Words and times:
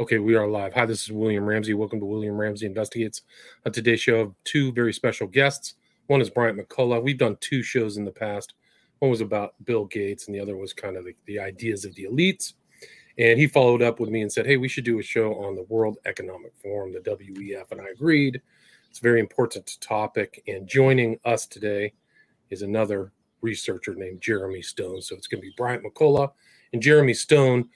Okay, 0.00 0.18
we 0.18 0.34
are 0.34 0.48
live. 0.48 0.72
Hi, 0.72 0.86
this 0.86 1.04
is 1.04 1.12
William 1.12 1.44
Ramsey. 1.44 1.72
Welcome 1.72 2.00
to 2.00 2.04
William 2.06 2.36
Ramsey 2.36 2.66
Investigates. 2.66 3.22
On 3.64 3.70
today's 3.70 4.00
show, 4.00 4.16
I 4.16 4.18
have 4.18 4.32
two 4.42 4.72
very 4.72 4.92
special 4.92 5.28
guests. 5.28 5.74
One 6.08 6.20
is 6.20 6.28
Bryant 6.28 6.58
McCullough. 6.58 7.00
We've 7.00 7.16
done 7.16 7.36
two 7.38 7.62
shows 7.62 7.96
in 7.96 8.04
the 8.04 8.10
past. 8.10 8.54
One 8.98 9.12
was 9.12 9.20
about 9.20 9.54
Bill 9.64 9.84
Gates, 9.84 10.26
and 10.26 10.34
the 10.34 10.40
other 10.40 10.56
was 10.56 10.72
kind 10.72 10.96
of 10.96 11.04
the, 11.04 11.14
the 11.26 11.38
ideas 11.38 11.84
of 11.84 11.94
the 11.94 12.08
elites. 12.10 12.54
And 13.18 13.38
he 13.38 13.46
followed 13.46 13.82
up 13.82 14.00
with 14.00 14.10
me 14.10 14.22
and 14.22 14.32
said, 14.32 14.46
Hey, 14.46 14.56
we 14.56 14.66
should 14.66 14.84
do 14.84 14.98
a 14.98 15.02
show 15.02 15.32
on 15.34 15.54
the 15.54 15.62
World 15.68 15.98
Economic 16.06 16.54
Forum, 16.60 16.92
the 16.92 16.98
WEF. 16.98 17.70
And 17.70 17.80
I 17.80 17.90
agreed. 17.90 18.42
It's 18.90 18.98
a 18.98 19.02
very 19.02 19.20
important 19.20 19.76
topic. 19.80 20.42
And 20.48 20.66
joining 20.66 21.20
us 21.24 21.46
today 21.46 21.92
is 22.50 22.62
another 22.62 23.12
researcher 23.42 23.94
named 23.94 24.20
Jeremy 24.20 24.60
Stone. 24.60 25.02
So 25.02 25.14
it's 25.14 25.28
going 25.28 25.40
to 25.40 25.46
be 25.46 25.54
Bryant 25.56 25.84
McCullough 25.84 26.32
and 26.72 26.82
Jeremy 26.82 27.14
Stone. 27.14 27.68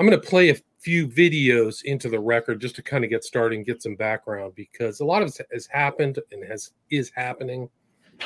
I'm 0.00 0.06
going 0.08 0.20
to 0.20 0.28
play 0.28 0.50
a 0.50 0.56
few 0.82 1.06
videos 1.06 1.84
into 1.84 2.08
the 2.08 2.18
record 2.18 2.60
just 2.60 2.74
to 2.76 2.82
kind 2.82 3.04
of 3.04 3.10
get 3.10 3.24
started 3.24 3.56
and 3.56 3.66
get 3.66 3.82
some 3.82 3.94
background 3.94 4.52
because 4.54 5.00
a 5.00 5.04
lot 5.04 5.22
of 5.22 5.28
it 5.28 5.46
has 5.52 5.66
happened 5.66 6.18
and 6.32 6.44
has 6.44 6.72
is 6.90 7.10
happening 7.14 7.68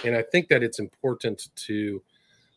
and 0.04 0.16
i 0.16 0.22
think 0.22 0.48
that 0.48 0.62
it's 0.62 0.78
important 0.78 1.48
to 1.54 2.02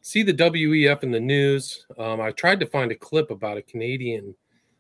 see 0.01 0.23
the 0.23 0.33
wef 0.33 1.03
in 1.03 1.11
the 1.11 1.19
news. 1.19 1.85
Um, 1.97 2.21
i 2.21 2.31
tried 2.31 2.59
to 2.61 2.65
find 2.65 2.91
a 2.91 2.95
clip 2.95 3.29
about 3.29 3.57
a 3.57 3.61
canadian 3.61 4.33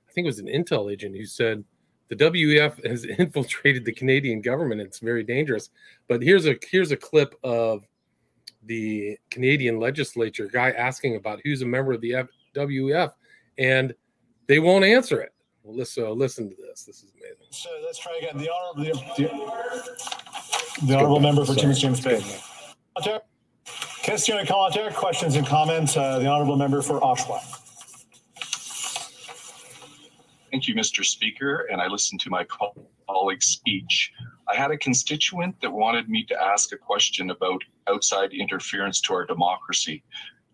i 0.07 0.11
think 0.11 0.25
it 0.25 0.29
was 0.29 0.39
an 0.39 0.47
intel 0.47 0.91
agent 0.91 1.15
who 1.15 1.25
said 1.25 1.63
the 2.09 2.15
wef 2.15 2.85
has 2.85 3.05
infiltrated 3.19 3.85
the 3.85 3.93
canadian 3.93 4.41
government. 4.41 4.81
It's 4.81 4.99
very 4.99 5.23
dangerous. 5.23 5.69
But 6.07 6.21
here's 6.21 6.45
a 6.45 6.57
here's 6.69 6.91
a 6.91 6.97
clip 6.97 7.35
of 7.43 7.85
the 8.65 9.17
canadian 9.29 9.79
legislature 9.79 10.47
guy 10.51 10.71
asking 10.71 11.15
about 11.15 11.39
who's 11.43 11.61
a 11.61 11.65
member 11.65 11.93
of 11.93 12.01
the 12.01 12.15
F- 12.15 12.27
wef 12.55 13.13
and 13.57 13.93
they 14.49 14.59
won't 14.59 14.83
answer 14.83 15.21
it. 15.21 15.31
Well, 15.63 15.77
listen, 15.77 16.03
uh, 16.03 16.09
listen 16.09 16.49
to 16.49 16.55
this. 16.55 16.83
This 16.83 17.03
is 17.03 17.11
amazing. 17.11 17.45
So 17.51 17.69
let's 17.85 17.99
try 17.99 18.17
again. 18.17 18.37
The 18.37 18.49
honorable, 18.51 18.83
the, 18.83 19.23
the, 20.81 20.85
the 20.87 20.95
honorable 20.95 21.19
member 21.19 21.45
for 21.45 21.53
Timmins 21.53 21.79
James 21.79 22.01
Bay. 22.01 22.21
Question 24.03 24.39
and 24.39 24.47
commentaire, 24.47 24.89
questions 24.91 25.35
and 25.35 25.45
comments. 25.45 25.95
Uh, 25.95 26.17
the 26.17 26.25
honorable 26.25 26.55
member 26.57 26.81
for 26.81 26.99
Oshawa. 26.99 27.39
Thank 30.51 30.67
you, 30.67 30.73
Mr. 30.73 31.05
Speaker. 31.05 31.67
And 31.71 31.79
I 31.79 31.85
listened 31.85 32.19
to 32.21 32.31
my 32.31 32.43
colleague's 33.07 33.45
speech. 33.45 34.11
I 34.51 34.55
had 34.55 34.71
a 34.71 34.77
constituent 34.77 35.61
that 35.61 35.71
wanted 35.71 36.09
me 36.09 36.25
to 36.25 36.41
ask 36.41 36.71
a 36.71 36.77
question 36.77 37.29
about 37.29 37.63
outside 37.87 38.33
interference 38.33 38.99
to 39.01 39.13
our 39.13 39.25
democracy. 39.27 40.03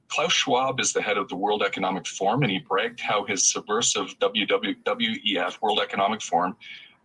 Klaus 0.07 0.33
Schwab 0.33 0.79
is 0.79 0.93
the 0.93 1.01
head 1.01 1.17
of 1.17 1.27
the 1.29 1.35
World 1.35 1.63
Economic 1.63 2.07
Forum, 2.07 2.43
and 2.43 2.51
he 2.51 2.59
bragged 2.59 2.99
how 2.99 3.25
his 3.25 3.51
subversive 3.51 4.17
WWF, 4.19 5.61
World 5.61 5.79
Economic 5.81 6.21
Forum, 6.21 6.55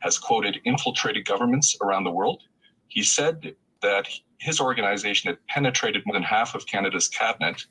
has 0.00 0.18
quoted 0.18 0.60
infiltrated 0.64 1.24
governments 1.24 1.76
around 1.82 2.04
the 2.04 2.10
world. 2.10 2.42
He 2.88 3.02
said 3.02 3.54
that 3.82 4.08
his 4.38 4.60
organization 4.60 5.28
had 5.28 5.46
penetrated 5.48 6.02
more 6.06 6.14
than 6.14 6.22
half 6.22 6.54
of 6.54 6.66
Canada's 6.66 7.08
cabinet. 7.08 7.64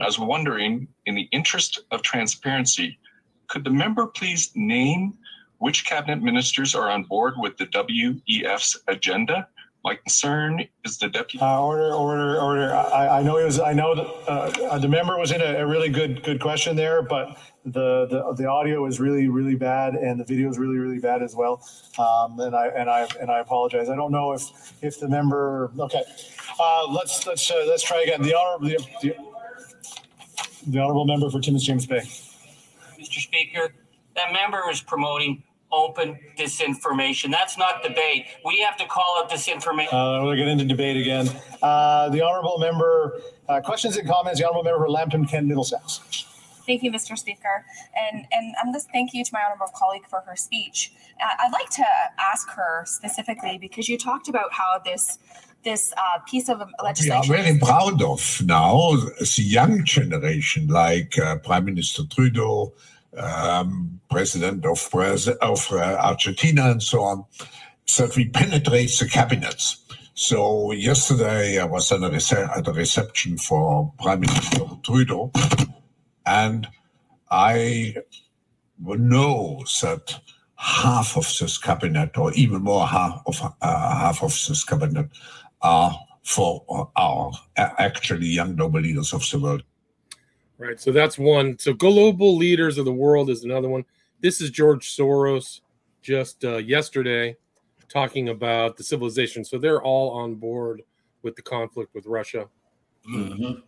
I 0.00 0.06
was 0.06 0.18
wondering, 0.18 0.88
in 1.06 1.14
the 1.14 1.28
interest 1.32 1.80
of 1.90 2.02
transparency, 2.02 2.98
could 3.48 3.64
the 3.64 3.70
member 3.70 4.06
please 4.06 4.52
name 4.54 5.14
which 5.58 5.86
cabinet 5.86 6.22
ministers 6.22 6.74
are 6.74 6.90
on 6.90 7.02
board 7.04 7.34
with 7.38 7.56
the 7.56 7.66
WEF's 7.66 8.78
agenda? 8.86 9.48
My 9.88 9.94
concern 9.94 10.68
is 10.84 10.98
the 10.98 11.08
deputy. 11.08 11.42
Uh, 11.42 11.62
order, 11.62 11.94
order, 11.94 12.38
order. 12.38 12.74
I, 12.74 13.20
I 13.20 13.22
know 13.22 13.38
it 13.38 13.46
was. 13.46 13.58
I 13.58 13.72
know 13.72 13.94
that 13.94 14.04
uh, 14.28 14.78
the 14.78 14.86
member 14.86 15.16
was 15.16 15.32
in 15.32 15.40
a, 15.40 15.60
a, 15.60 15.66
really 15.66 15.88
good, 15.88 16.22
good 16.22 16.42
question 16.42 16.76
there, 16.76 17.00
but 17.00 17.38
the, 17.64 18.04
the 18.04 18.34
the 18.36 18.44
audio 18.44 18.84
is 18.84 19.00
really, 19.00 19.28
really 19.28 19.54
bad, 19.54 19.94
and 19.94 20.20
the 20.20 20.24
video 20.24 20.50
is 20.50 20.58
really, 20.58 20.76
really 20.76 20.98
bad 20.98 21.22
as 21.22 21.34
well. 21.34 21.66
Um, 21.98 22.38
and 22.38 22.54
I 22.54 22.66
and 22.66 22.90
I 22.90 23.08
and 23.18 23.30
I 23.30 23.38
apologize. 23.38 23.88
I 23.88 23.96
don't 23.96 24.12
know 24.12 24.32
if 24.32 24.74
if 24.82 25.00
the 25.00 25.08
member. 25.08 25.72
Okay, 25.78 26.02
uh, 26.60 26.86
let's 26.90 27.26
let's 27.26 27.50
uh, 27.50 27.64
let's 27.66 27.82
try 27.82 28.02
again. 28.02 28.20
The 28.20 28.34
honorable 28.34 28.68
the, 28.68 28.76
the, 29.00 29.16
the 30.66 30.80
honorable 30.80 31.06
member 31.06 31.30
for 31.30 31.40
Timmins 31.40 31.64
James 31.64 31.86
Bay. 31.86 32.02
Mr. 33.00 33.20
Speaker, 33.20 33.72
that 34.16 34.34
member 34.34 34.68
is 34.70 34.82
promoting 34.82 35.42
open 35.70 36.18
disinformation. 36.36 37.30
That's 37.30 37.58
not 37.58 37.82
debate. 37.82 38.26
We 38.44 38.60
have 38.60 38.76
to 38.78 38.86
call 38.86 39.22
it 39.22 39.30
disinformation. 39.30 39.92
Uh, 39.92 40.24
we'll 40.24 40.36
get 40.36 40.48
into 40.48 40.64
debate 40.64 40.96
again. 40.96 41.28
Uh, 41.62 42.08
the 42.08 42.22
honourable 42.22 42.58
member, 42.58 43.20
uh, 43.48 43.60
questions 43.60 43.96
and 43.96 44.08
comments. 44.08 44.40
The 44.40 44.46
honourable 44.46 44.64
member 44.64 44.84
for 44.84 44.90
Lambton, 44.90 45.26
Kent, 45.26 45.46
Middlesex. 45.46 46.24
Thank 46.66 46.82
you, 46.82 46.92
Mr. 46.92 47.16
Speaker, 47.16 47.64
and 47.96 48.26
and 48.30 48.54
I'm 48.62 48.74
just 48.74 48.90
thank 48.90 49.14
you 49.14 49.24
to 49.24 49.30
my 49.32 49.40
honourable 49.42 49.72
colleague 49.74 50.06
for 50.06 50.20
her 50.26 50.36
speech. 50.36 50.92
Uh, 51.18 51.26
I'd 51.40 51.52
like 51.52 51.70
to 51.70 51.84
ask 52.18 52.46
her 52.50 52.84
specifically 52.84 53.56
because 53.58 53.88
you 53.88 53.96
talked 53.96 54.28
about 54.28 54.52
how 54.52 54.78
this 54.84 55.18
this 55.64 55.94
uh, 55.96 56.18
piece 56.28 56.50
of 56.50 56.62
legislation. 56.82 57.30
We 57.30 57.38
are 57.38 57.42
very 57.42 57.58
proud 57.58 58.02
of 58.02 58.42
now 58.44 58.96
the 58.96 59.42
young 59.42 59.84
generation, 59.84 60.68
like 60.68 61.18
uh, 61.18 61.36
Prime 61.36 61.64
Minister 61.64 62.02
Trudeau, 62.06 62.74
um, 63.16 64.00
president 64.10 64.64
of, 64.64 64.88
of 65.40 65.68
uh, 65.72 65.76
Argentina 66.00 66.70
and 66.70 66.82
so 66.82 67.02
on, 67.02 67.24
that 67.96 68.16
we 68.16 68.28
penetrate 68.28 68.90
the 68.98 69.08
cabinets. 69.08 69.84
So 70.14 70.72
yesterday 70.72 71.58
I 71.58 71.64
was 71.64 71.92
at 71.92 72.02
a, 72.02 72.10
rece- 72.10 72.56
at 72.56 72.66
a 72.66 72.72
reception 72.72 73.38
for 73.38 73.92
Prime 74.00 74.20
Minister 74.20 74.64
Trudeau, 74.82 75.30
and 76.26 76.68
I 77.30 77.94
know 78.78 79.62
that 79.80 80.20
half 80.56 81.16
of 81.16 81.32
this 81.38 81.56
cabinet, 81.56 82.18
or 82.18 82.32
even 82.34 82.62
more 82.62 82.86
half 82.86 83.22
of 83.26 83.40
uh, 83.62 83.98
half 83.98 84.22
of 84.22 84.30
this 84.48 84.64
cabinet, 84.64 85.08
are 85.62 85.98
for 86.24 86.90
our 86.96 87.32
actually 87.56 88.26
young 88.26 88.56
noble 88.56 88.80
leaders 88.80 89.12
of 89.12 89.28
the 89.30 89.38
world. 89.38 89.62
Right. 90.58 90.80
So 90.80 90.90
that's 90.90 91.18
one. 91.18 91.58
So 91.58 91.72
global 91.72 92.36
leaders 92.36 92.78
of 92.78 92.84
the 92.84 92.92
world 92.92 93.30
is 93.30 93.44
another 93.44 93.68
one. 93.68 93.84
This 94.20 94.40
is 94.40 94.50
George 94.50 94.96
Soros 94.96 95.60
just 96.02 96.44
uh, 96.44 96.56
yesterday 96.56 97.36
talking 97.88 98.28
about 98.28 98.76
the 98.76 98.82
civilization. 98.82 99.44
So 99.44 99.58
they're 99.58 99.82
all 99.82 100.10
on 100.10 100.34
board 100.34 100.82
with 101.22 101.36
the 101.36 101.42
conflict 101.42 101.94
with 101.94 102.06
Russia. 102.06 102.48
Mm-hmm. 103.08 103.60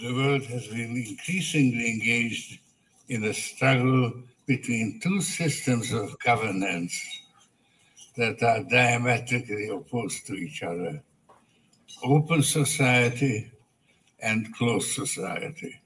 The 0.00 0.14
world 0.14 0.42
has 0.44 0.66
been 0.68 1.04
increasingly 1.06 1.90
engaged 1.90 2.58
in 3.08 3.24
a 3.24 3.34
struggle 3.34 4.12
between 4.46 5.00
two 5.02 5.20
systems 5.20 5.92
of 5.92 6.18
governance 6.20 6.98
that 8.16 8.42
are 8.42 8.62
diametrically 8.64 9.68
opposed 9.68 10.26
to 10.26 10.34
each 10.34 10.62
other 10.62 11.02
open 12.02 12.42
society 12.42 13.50
and 14.26 14.52
closed 14.56 14.90
society. 14.92 15.80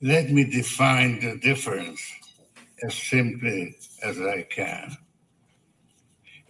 Let 0.00 0.30
me 0.30 0.44
define 0.44 1.18
the 1.20 1.36
difference 1.38 2.00
as 2.84 2.94
simply 2.94 3.76
as 4.04 4.20
I 4.20 4.42
can. 4.42 4.96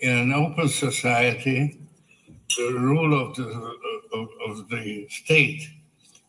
In 0.00 0.14
an 0.14 0.32
open 0.32 0.68
society, 0.68 1.80
the 2.56 2.72
rule 2.74 3.18
of 3.18 3.34
the, 3.36 3.48
of, 4.12 4.28
of 4.46 4.68
the 4.68 5.08
state 5.08 5.62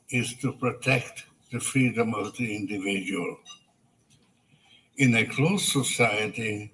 is 0.09 0.33
to 0.37 0.53
protect 0.53 1.25
the 1.51 1.59
freedom 1.59 2.15
of 2.15 2.35
the 2.37 2.55
individual. 2.55 3.37
In 4.97 5.15
a 5.15 5.25
closed 5.25 5.67
society, 5.69 6.71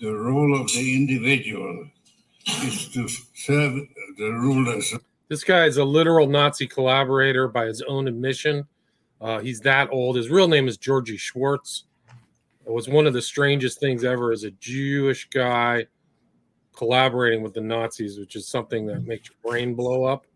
the 0.00 0.12
role 0.12 0.60
of 0.60 0.66
the 0.72 0.96
individual 0.96 1.88
is 2.64 2.88
to 2.88 3.08
serve 3.34 3.74
the 4.16 4.30
rulers 4.32 4.94
this 5.28 5.44
guy 5.44 5.66
is 5.66 5.76
a 5.76 5.84
literal 5.84 6.26
Nazi 6.26 6.66
collaborator 6.66 7.48
by 7.48 7.66
his 7.66 7.82
own 7.82 8.08
admission. 8.08 8.66
Uh, 9.20 9.40
he's 9.40 9.60
that 9.60 9.88
old. 9.90 10.16
His 10.16 10.30
real 10.30 10.48
name 10.48 10.68
is 10.68 10.76
Georgie 10.76 11.16
Schwartz. 11.16 11.84
It 12.66 12.72
was 12.72 12.88
one 12.88 13.06
of 13.06 13.12
the 13.12 13.22
strangest 13.22 13.80
things 13.80 14.04
ever 14.04 14.32
as 14.32 14.44
a 14.44 14.50
Jewish 14.52 15.28
guy 15.28 15.86
collaborating 16.76 17.42
with 17.42 17.54
the 17.54 17.60
Nazis, 17.60 18.18
which 18.18 18.36
is 18.36 18.46
something 18.46 18.86
that 18.86 19.04
makes 19.04 19.28
your 19.28 19.50
brain 19.50 19.74
blow 19.74 20.04
up. 20.04 20.26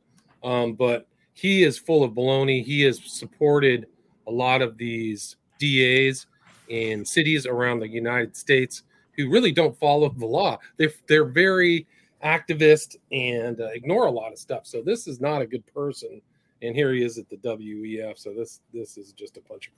Um, 0.43 0.75
but 0.75 1.07
he 1.35 1.63
is 1.63 1.79
full 1.79 2.03
of 2.03 2.13
baloney. 2.13 2.65
He 2.65 2.83
has 2.83 3.01
supported 3.05 3.87
a 4.27 4.31
lot 4.31 4.61
of 4.61 4.77
these 4.77 5.37
DAs 5.59 6.27
in 6.69 7.05
cities 7.05 7.47
around 7.47 7.81
the 7.81 7.89
United 7.89 8.37
States 8.37 8.83
who 9.17 9.31
really 9.31 9.53
don't 9.53 9.79
follow 9.79 10.09
the 10.09 10.27
law. 10.27 10.59
They're, 10.79 10.93
they're 11.07 11.25
very 11.25 11.87
activist 12.25 12.97
and 13.11 13.61
uh, 13.61 13.67
ignore 13.67 14.07
a 14.07 14.11
lot 14.11 14.33
of 14.33 14.39
stuff. 14.39 14.67
So 14.67 14.83
this 14.83 15.07
is 15.07 15.21
not 15.21 15.43
a 15.43 15.47
good 15.47 15.67
person. 15.67 16.21
And 16.63 16.77
here 16.77 16.93
he 16.93 17.03
is 17.03 17.19
at 17.19 17.29
the 17.29 17.37
WEF. 17.39 18.19
So 18.19 18.33
this 18.33 18.61
this 18.73 18.97
is 18.97 19.13
just 19.13 19.37
a 19.37 19.41
bunch 19.43 19.69
of 19.69 19.75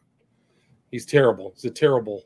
he's 0.90 1.06
terrible. 1.06 1.52
He's 1.54 1.64
a 1.64 1.70
terrible 1.70 2.24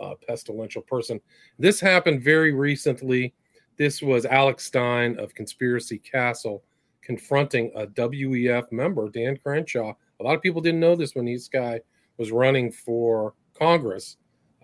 uh, 0.00 0.14
pestilential 0.28 0.86
person. 0.86 1.20
This 1.58 1.80
happened 1.80 2.22
very 2.22 2.52
recently. 2.52 3.34
This 3.76 4.00
was 4.00 4.24
Alex 4.24 4.64
Stein 4.64 5.18
of 5.18 5.34
Conspiracy 5.34 5.98
Castle 5.98 6.62
confronting 7.02 7.70
a 7.76 7.86
WEF 7.86 8.70
member, 8.72 9.08
Dan 9.08 9.36
Crenshaw. 9.36 9.92
A 10.18 10.22
lot 10.22 10.34
of 10.34 10.42
people 10.42 10.60
didn't 10.60 10.80
know 10.80 10.96
this 10.96 11.14
when 11.14 11.26
this 11.26 11.48
guy 11.48 11.80
was 12.16 12.32
running 12.32 12.72
for 12.72 13.34
Congress. 13.56 14.16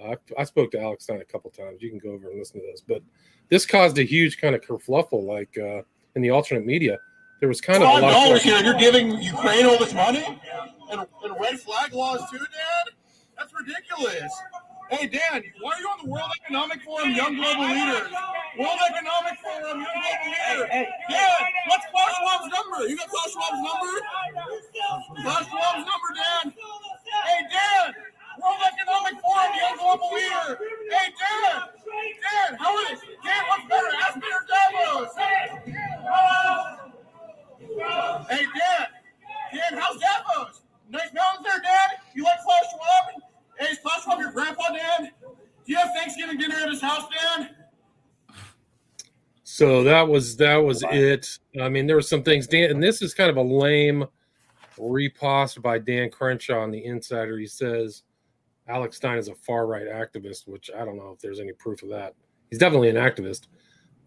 I, 0.03 0.17
I 0.37 0.43
spoke 0.45 0.73
to 0.73 0.81
Alex 0.81 1.05
Stein 1.05 1.21
a 1.21 1.25
couple 1.25 1.51
times. 1.51 1.81
You 1.81 1.91
can 1.91 2.01
go 2.01 2.11
over 2.11 2.31
and 2.31 2.39
listen 2.39 2.61
to 2.61 2.67
this, 2.67 2.81
but 2.81 3.03
this 3.49 3.67
caused 3.67 3.99
a 3.99 4.03
huge 4.03 4.39
kind 4.39 4.55
of 4.55 4.61
kerfluffle, 4.63 5.25
like 5.25 5.57
uh, 5.59 5.83
in 6.15 6.23
the 6.23 6.31
alternate 6.31 6.67
media. 6.67 6.99
There 7.41 7.49
was 7.49 7.61
kind 7.61 7.83
of 7.83 7.89
a 7.89 7.93
Five 7.93 8.03
lot 8.03 8.13
dollars 8.13 8.39
of 8.39 8.45
here. 8.45 8.63
You're 8.63 8.79
giving 8.79 9.21
Ukraine 9.21 9.67
all 9.67 9.79
this 9.79 9.95
money, 9.95 10.25
and, 10.91 11.01
and 11.01 11.41
red 11.41 11.59
flag 11.61 11.93
laws 11.93 12.21
too, 12.31 12.39
Dad. 12.39 12.95
That's 13.37 13.53
ridiculous. 13.53 14.33
Hey, 14.91 15.09
Dan, 15.09 15.43
why 15.63 15.73
are 15.73 15.81
you 15.81 15.89
on 15.89 16.05
the 16.05 16.11
World 16.11 16.29
Economic 16.45 16.83
Forum 16.83 17.13
Young 17.17 17.35
Global 17.35 17.65
Leaders? 17.65 18.13
World 18.61 18.79
Economic 18.93 19.41
Forum 19.41 19.81
Young 19.81 19.89
Global 19.89 20.29
Leaders. 20.29 20.69
Dan, 20.69 21.43
what's 21.67 21.87
Klaus 21.89 22.13
Schwab's 22.21 22.53
number? 22.53 22.87
You 22.87 22.97
got 23.01 23.09
Klaus 23.09 23.33
Schwab's 23.33 23.57
number? 23.65 23.93
Klaus 25.25 25.49
Schwab's 25.49 25.85
number, 25.89 26.11
Dan. 26.13 26.53
Hey, 27.25 27.41
Dan, 27.49 27.97
World 28.37 28.61
Economic 28.69 29.17
Forum 29.25 29.53
Young 29.57 29.77
Global 29.81 30.13
Leader. 30.13 30.61
Hey, 30.93 31.09
Dan, 31.17 31.73
Dan, 31.89 32.61
how 32.61 32.77
is 32.93 33.01
Dan? 33.25 33.43
What's 33.49 33.65
better, 33.73 33.91
Aspen 34.07 34.29
or 34.29 34.45
Davos? 34.45 35.17
Hey, 38.29 38.45
Dan, 38.45 38.87
Dan, 39.57 39.73
how's 39.81 39.97
Davos? 39.97 40.61
Nice 40.91 41.09
mountains 41.17 41.47
there, 41.49 41.65
Dan. 41.65 41.97
You 42.15 42.25
like 42.25 42.45
Klaus 42.45 42.69
Schwab? 42.77 43.23
Hey, 43.59 43.67
is 43.67 43.79
Klaus 43.79 44.03
Schwab 44.05 44.19
your 44.19 44.33
grandpa, 44.33 44.73
Dan? 44.73 45.11
Do 45.21 45.73
you 45.73 45.77
have 45.77 45.91
Thanksgiving 45.95 46.39
dinner 46.39 46.57
at 46.57 46.69
his 46.71 46.81
house, 46.81 47.05
Dan? 47.11 47.51
So 49.63 49.85
that 49.85 50.09
was 50.09 50.37
that 50.39 50.57
was 50.57 50.83
it. 50.91 51.39
I 51.61 51.69
mean, 51.69 51.87
there 51.87 51.95
were 51.95 52.03
some 52.03 52.25
things. 52.25 52.49
Dan, 52.49 52.73
and 52.73 52.83
this 52.83 53.01
is 53.01 53.15
kind 53.15 53.31
of 53.31 53.37
a 53.37 53.43
lame 53.43 54.05
repost 54.77 55.63
by 55.63 55.79
Dan 55.79 56.11
Crenshaw 56.11 56.59
on 56.59 56.73
the 56.73 56.85
Insider. 56.85 57.39
He 57.39 57.47
says 57.47 58.03
Alex 58.67 58.97
Stein 58.97 59.19
is 59.19 59.29
a 59.29 59.37
far 59.37 59.69
right 59.69 59.87
activist, 59.87 60.49
which 60.49 60.69
I 60.77 60.85
don't 60.85 60.97
know 60.97 61.13
if 61.15 61.21
there's 61.21 61.39
any 61.39 61.53
proof 61.53 61.85
of 61.85 61.91
that. 61.91 62.17
He's 62.51 62.59
definitely 62.59 62.89
an 62.89 62.97
activist, 62.97 63.47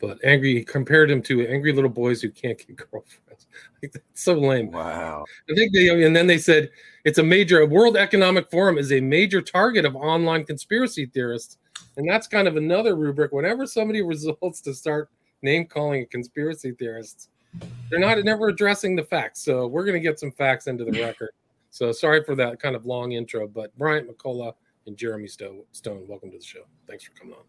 but 0.01 0.17
angry. 0.25 0.55
He 0.55 0.65
compared 0.65 1.09
him 1.09 1.21
to 1.21 1.47
angry 1.47 1.71
little 1.71 1.89
boys 1.89 2.21
who 2.21 2.31
can't 2.31 2.57
get 2.57 2.75
girlfriends. 2.91 3.47
Like, 3.81 3.93
that's 3.93 4.05
so 4.15 4.33
lame. 4.33 4.71
Wow. 4.71 5.23
I 5.49 5.55
think 5.55 5.71
they 5.71 5.87
and 5.87 6.13
then 6.13 6.27
they 6.27 6.37
said 6.37 6.69
it's 7.05 7.19
a 7.19 7.23
major 7.23 7.65
World 7.65 7.95
Economic 7.95 8.51
Forum 8.51 8.77
is 8.77 8.91
a 8.91 8.99
major 8.99 9.41
target 9.41 9.85
of 9.85 9.95
online 9.95 10.43
conspiracy 10.43 11.05
theorists, 11.05 11.59
and 11.95 12.09
that's 12.09 12.27
kind 12.27 12.45
of 12.45 12.57
another 12.57 12.97
rubric. 12.97 13.31
Whenever 13.31 13.65
somebody 13.65 14.01
results 14.05 14.59
to 14.59 14.73
start 14.73 15.09
name 15.41 15.65
calling 15.65 16.01
a 16.01 16.05
conspiracy 16.05 16.71
theorists, 16.71 17.29
they're 17.89 17.99
not 17.99 18.23
never 18.23 18.49
addressing 18.49 18.95
the 18.95 19.03
facts. 19.03 19.41
So 19.43 19.67
we're 19.67 19.85
going 19.85 19.93
to 19.93 19.99
get 19.99 20.19
some 20.19 20.31
facts 20.31 20.67
into 20.67 20.83
the 20.83 21.01
record. 21.01 21.31
So 21.69 21.91
sorry 21.91 22.23
for 22.23 22.35
that 22.35 22.59
kind 22.59 22.75
of 22.75 22.85
long 22.85 23.13
intro, 23.13 23.47
but 23.47 23.77
Bryant 23.77 24.09
McCullough 24.09 24.53
and 24.87 24.97
Jeremy 24.97 25.27
Stone, 25.27 25.63
Stone, 25.71 26.05
welcome 26.07 26.31
to 26.31 26.37
the 26.37 26.43
show. 26.43 26.63
Thanks 26.87 27.03
for 27.03 27.11
coming 27.11 27.33
on. 27.33 27.43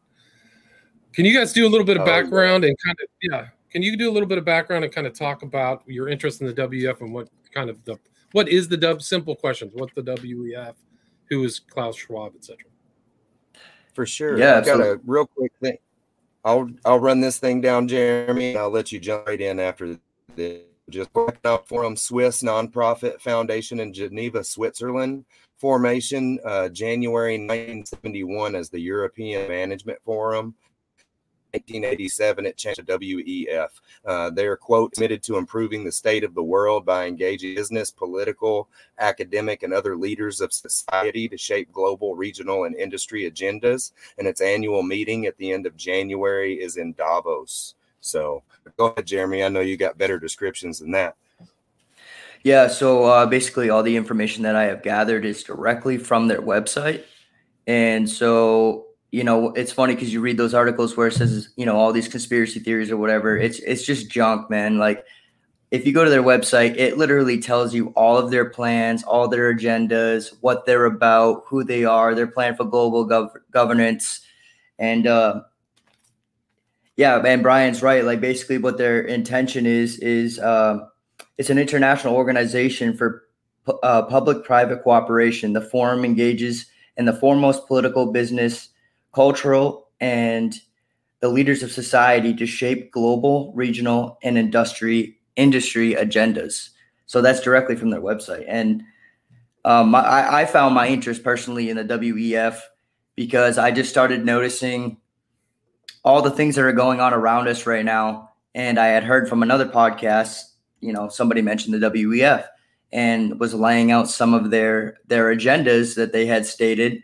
Can 1.13 1.25
you 1.25 1.37
guys 1.37 1.53
do 1.53 1.67
a 1.67 1.71
little 1.71 1.87
bit 1.87 1.97
of 1.97 2.03
Oh, 2.03 2.07
background 2.07 2.65
and 2.65 2.77
kind 2.85 2.97
of 3.03 3.09
yeah? 3.23 3.47
Can 3.71 3.83
you 3.83 3.97
do 3.97 4.11
a 4.11 4.13
little 4.13 4.29
bit 4.29 4.39
of 4.39 4.45
background 4.45 4.85
and 4.85 4.93
kind 4.93 5.07
of 5.07 5.15
talk 5.15 5.43
about 5.43 5.83
your 5.87 6.09
interest 6.09 6.41
in 6.41 6.47
the 6.47 6.53
WEF 6.53 7.01
and 7.01 7.13
what 7.13 7.29
kind 7.55 7.71
of 7.71 7.83
the 7.85 7.99
what 8.33 8.49
is 8.49 8.69
the 8.69 8.77
W? 8.77 9.01
Simple 9.01 9.35
questions. 9.35 9.73
What's 9.75 9.95
the 9.95 10.03
WEF? 10.03 10.75
Who 11.31 11.45
is 11.45 11.59
Klaus 11.59 11.97
Schwab, 11.97 12.35
etc. 12.37 12.59
For 13.95 14.05
sure. 14.05 14.39
Yeah, 14.39 14.59
I've 14.59 14.67
got 14.67 14.81
a 14.81 15.01
real 15.07 15.27
quick 15.27 15.53
thing. 15.63 15.79
I'll 16.47 16.71
I'll 16.85 17.01
run 17.01 17.21
this 17.21 17.39
thing 17.39 17.61
down, 17.61 17.89
Jeremy, 17.89 18.51
and 18.51 18.59
I'll 18.59 18.71
let 18.71 18.93
you 18.93 19.01
jump 19.01 19.27
right 19.27 19.41
in 19.41 19.59
after 19.59 19.99
this. 20.37 20.63
Just 20.89 21.11
up 21.45 21.67
Forum 21.67 21.97
Swiss 21.97 22.45
nonprofit 22.45 23.21
foundation 23.21 23.81
in 23.81 23.93
Geneva, 23.93 24.45
Switzerland. 24.45 25.25
Formation 25.59 26.39
uh, 26.45 26.69
January 26.69 27.39
1971 27.39 28.55
as 28.55 28.71
the 28.71 28.79
European 28.79 29.49
Management 29.49 29.99
Forum. 30.05 30.55
1987, 31.57 32.47
it 32.47 32.57
changed 32.57 32.87
to 32.87 32.99
WEF. 32.99 33.69
Uh, 34.05 34.31
they 34.31 34.47
are, 34.47 34.57
quote, 34.57 34.93
committed 34.93 35.23
to 35.23 35.37
improving 35.37 35.85
the 35.85 35.93
state 35.93 36.25
of 36.25 36.35
the 36.35 36.43
world 36.43 36.85
by 36.85 37.07
engaging 37.07 37.55
business, 37.55 37.91
political, 37.91 38.69
academic, 38.99 39.63
and 39.63 39.73
other 39.73 39.97
leaders 39.97 40.41
of 40.41 40.53
society 40.53 41.29
to 41.29 41.37
shape 41.37 41.73
global, 41.73 42.15
regional, 42.15 42.65
and 42.65 42.75
industry 42.77 43.31
agendas. 43.31 43.93
And 44.19 44.27
its 44.27 44.41
annual 44.41 44.83
meeting 44.83 45.27
at 45.27 45.37
the 45.39 45.53
end 45.53 45.67
of 45.67 45.77
January 45.77 46.55
is 46.55 46.77
in 46.77 46.93
Davos. 46.93 47.75
So 48.01 48.43
go 48.77 48.87
ahead, 48.87 49.07
Jeremy. 49.07 49.43
I 49.43 49.49
know 49.49 49.61
you 49.61 49.77
got 49.77 49.99
better 49.99 50.19
descriptions 50.19 50.79
than 50.79 50.93
that. 50.93 51.17
Yeah, 52.43 52.69
so 52.69 53.05
uh, 53.05 53.27
basically, 53.27 53.71
all 53.71 53.83
the 53.83 53.97
information 53.97 54.45
that 54.45 54.55
I 54.55 54.65
have 54.65 54.83
gathered 54.83 55.25
is 55.25 55.43
directly 55.43 55.99
from 55.99 56.29
their 56.29 56.41
website. 56.41 57.03
And 57.67 58.09
so, 58.09 58.86
you 59.17 59.25
know, 59.25 59.49
it's 59.55 59.73
funny 59.73 59.95
because 59.95 60.13
you 60.13 60.21
read 60.21 60.37
those 60.37 60.53
articles 60.53 60.95
where 60.95 61.07
it 61.07 61.15
says, 61.15 61.49
you 61.57 61.65
know, 61.65 61.75
all 61.75 61.91
these 61.91 62.07
conspiracy 62.07 62.61
theories 62.61 62.91
or 62.91 62.99
whatever. 62.99 63.35
It's 63.35 63.61
it's 63.61 63.83
just 63.83 64.11
junk, 64.11 64.51
man. 64.51 64.77
Like, 64.77 65.07
if 65.71 65.87
you 65.87 65.95
go 65.95 66.05
to 66.05 66.11
their 66.11 66.23
website, 66.23 66.77
it 66.77 66.99
literally 66.99 67.41
tells 67.41 67.73
you 67.73 67.95
all 67.97 68.19
of 68.19 68.31
their 68.31 68.45
plans, 68.51 69.03
all 69.05 69.27
their 69.27 69.55
agendas, 69.55 70.35
what 70.43 70.67
they're 70.67 70.85
about, 70.85 71.45
who 71.47 71.65
they 71.65 71.87
are, 71.87 72.15
their 72.15 72.27
plan 72.27 72.57
for 72.57 72.65
global 72.65 73.09
gov- 73.09 73.33
governance, 73.51 74.21
and 74.79 75.07
uh, 75.07 75.41
yeah, 76.99 77.17
and 77.17 77.43
Brian's 77.43 77.83
right. 77.83 78.05
Like, 78.05 78.21
basically, 78.21 78.59
what 78.59 78.77
their 78.77 79.01
intention 79.01 79.65
is 79.65 79.99
is. 80.01 80.39
Uh, 80.39 80.89
it's 81.39 81.49
an 81.49 81.59
international 81.59 82.15
organization 82.15 82.95
for 82.95 83.25
uh, 83.83 84.03
public-private 84.03 84.83
cooperation. 84.83 85.55
The 85.55 85.63
forum 85.63 86.05
engages 86.05 86.67
in 86.99 87.07
the 87.07 87.15
foremost 87.15 87.67
political, 87.67 88.13
business, 88.13 88.71
cultural, 89.17 89.89
and 89.99 90.55
the 91.21 91.29
leaders 91.29 91.63
of 91.63 91.73
society 91.73 92.35
to 92.35 92.47
shape 92.47 92.93
global, 92.93 93.53
regional, 93.55 94.19
and 94.23 94.37
industry 94.37 95.19
industry 95.37 95.95
agendas. 95.95 96.71
So 97.07 97.23
that's 97.23 97.41
directly 97.41 97.77
from 97.77 97.91
their 97.91 98.01
website. 98.01 98.45
And 98.47 98.83
um, 99.65 99.95
I, 99.95 100.43
I 100.43 100.45
found 100.45 100.75
my 100.75 100.87
interest 100.89 101.25
personally 101.25 101.71
in 101.71 101.77
the 101.77 101.85
WEF 101.85 102.61
because 103.15 103.59
I 103.59 103.71
just 103.71 103.91
started 103.91 104.25
noticing 104.25 104.99
all 106.05 106.23
the 106.23 106.31
things 106.31 106.55
that 106.55 106.65
are 106.65 106.73
going 106.73 107.01
on 107.01 107.13
around 107.13 107.49
us 107.49 107.67
right 107.67 107.85
now. 107.85 108.31
And 108.55 108.79
I 108.79 108.87
had 108.89 109.03
heard 109.03 109.29
from 109.29 109.43
another 109.43 109.67
podcast 109.67 110.43
you 110.81 110.93
know 110.93 111.09
somebody 111.09 111.43
mentioned 111.43 111.75
the 111.75 111.91
WEF 111.91 112.47
and 112.93 113.39
was 113.41 113.55
laying 113.55 113.91
out 113.91 114.09
some 114.09 114.35
of 114.35 114.51
their 114.51 114.99
their 115.07 115.35
agendas 115.35 115.97
that 115.97 116.13
they 116.13 116.27
had 116.27 116.47
stated 116.47 117.03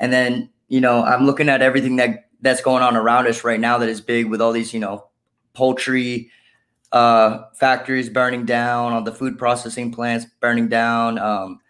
and 0.00 0.12
then 0.12 0.50
you 0.72 0.80
know 0.80 1.04
I'm 1.04 1.26
looking 1.26 1.50
at 1.50 1.60
everything 1.60 1.96
that 1.96 2.30
that's 2.40 2.62
going 2.62 2.82
on 2.82 2.96
around 2.96 3.26
us 3.26 3.44
right 3.44 3.60
now 3.60 3.76
that 3.78 3.90
is 3.90 4.00
big 4.00 4.26
with 4.26 4.40
all 4.40 4.52
these 4.52 4.72
you 4.72 4.80
know 4.80 5.06
poultry 5.52 6.30
uh, 6.92 7.44
factories 7.54 8.08
burning 8.08 8.46
down 8.46 8.94
all 8.94 9.02
the 9.02 9.12
food 9.12 9.38
processing 9.38 9.92
plants 9.92 10.24
burning 10.40 10.68
down 10.68 11.18
um, 11.18 11.60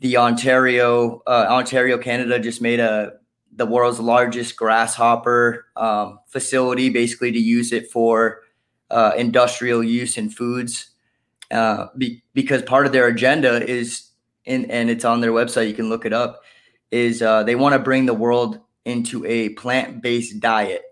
the 0.00 0.16
Ontario 0.16 1.22
uh, 1.26 1.46
Ontario 1.50 1.98
Canada 1.98 2.38
just 2.38 2.62
made 2.62 2.80
a 2.80 3.12
the 3.54 3.66
world's 3.66 4.00
largest 4.00 4.56
grasshopper 4.56 5.66
um, 5.76 6.18
facility 6.26 6.88
basically 6.88 7.30
to 7.30 7.38
use 7.38 7.70
it 7.70 7.90
for 7.90 8.40
uh, 8.90 9.12
industrial 9.18 9.84
use 9.84 10.16
in 10.16 10.30
foods 10.30 10.92
uh, 11.50 11.88
be, 11.98 12.22
because 12.32 12.62
part 12.62 12.86
of 12.86 12.92
their 12.92 13.08
agenda 13.08 13.62
is 13.68 14.10
in, 14.46 14.70
and 14.70 14.88
it's 14.88 15.04
on 15.04 15.20
their 15.20 15.32
website 15.32 15.68
you 15.68 15.74
can 15.74 15.90
look 15.90 16.06
it 16.06 16.14
up 16.14 16.40
is 16.90 17.22
uh, 17.22 17.42
they 17.42 17.54
want 17.54 17.74
to 17.74 17.78
bring 17.78 18.06
the 18.06 18.14
world 18.14 18.60
into 18.84 19.24
a 19.26 19.50
plant-based 19.50 20.40
diet 20.40 20.82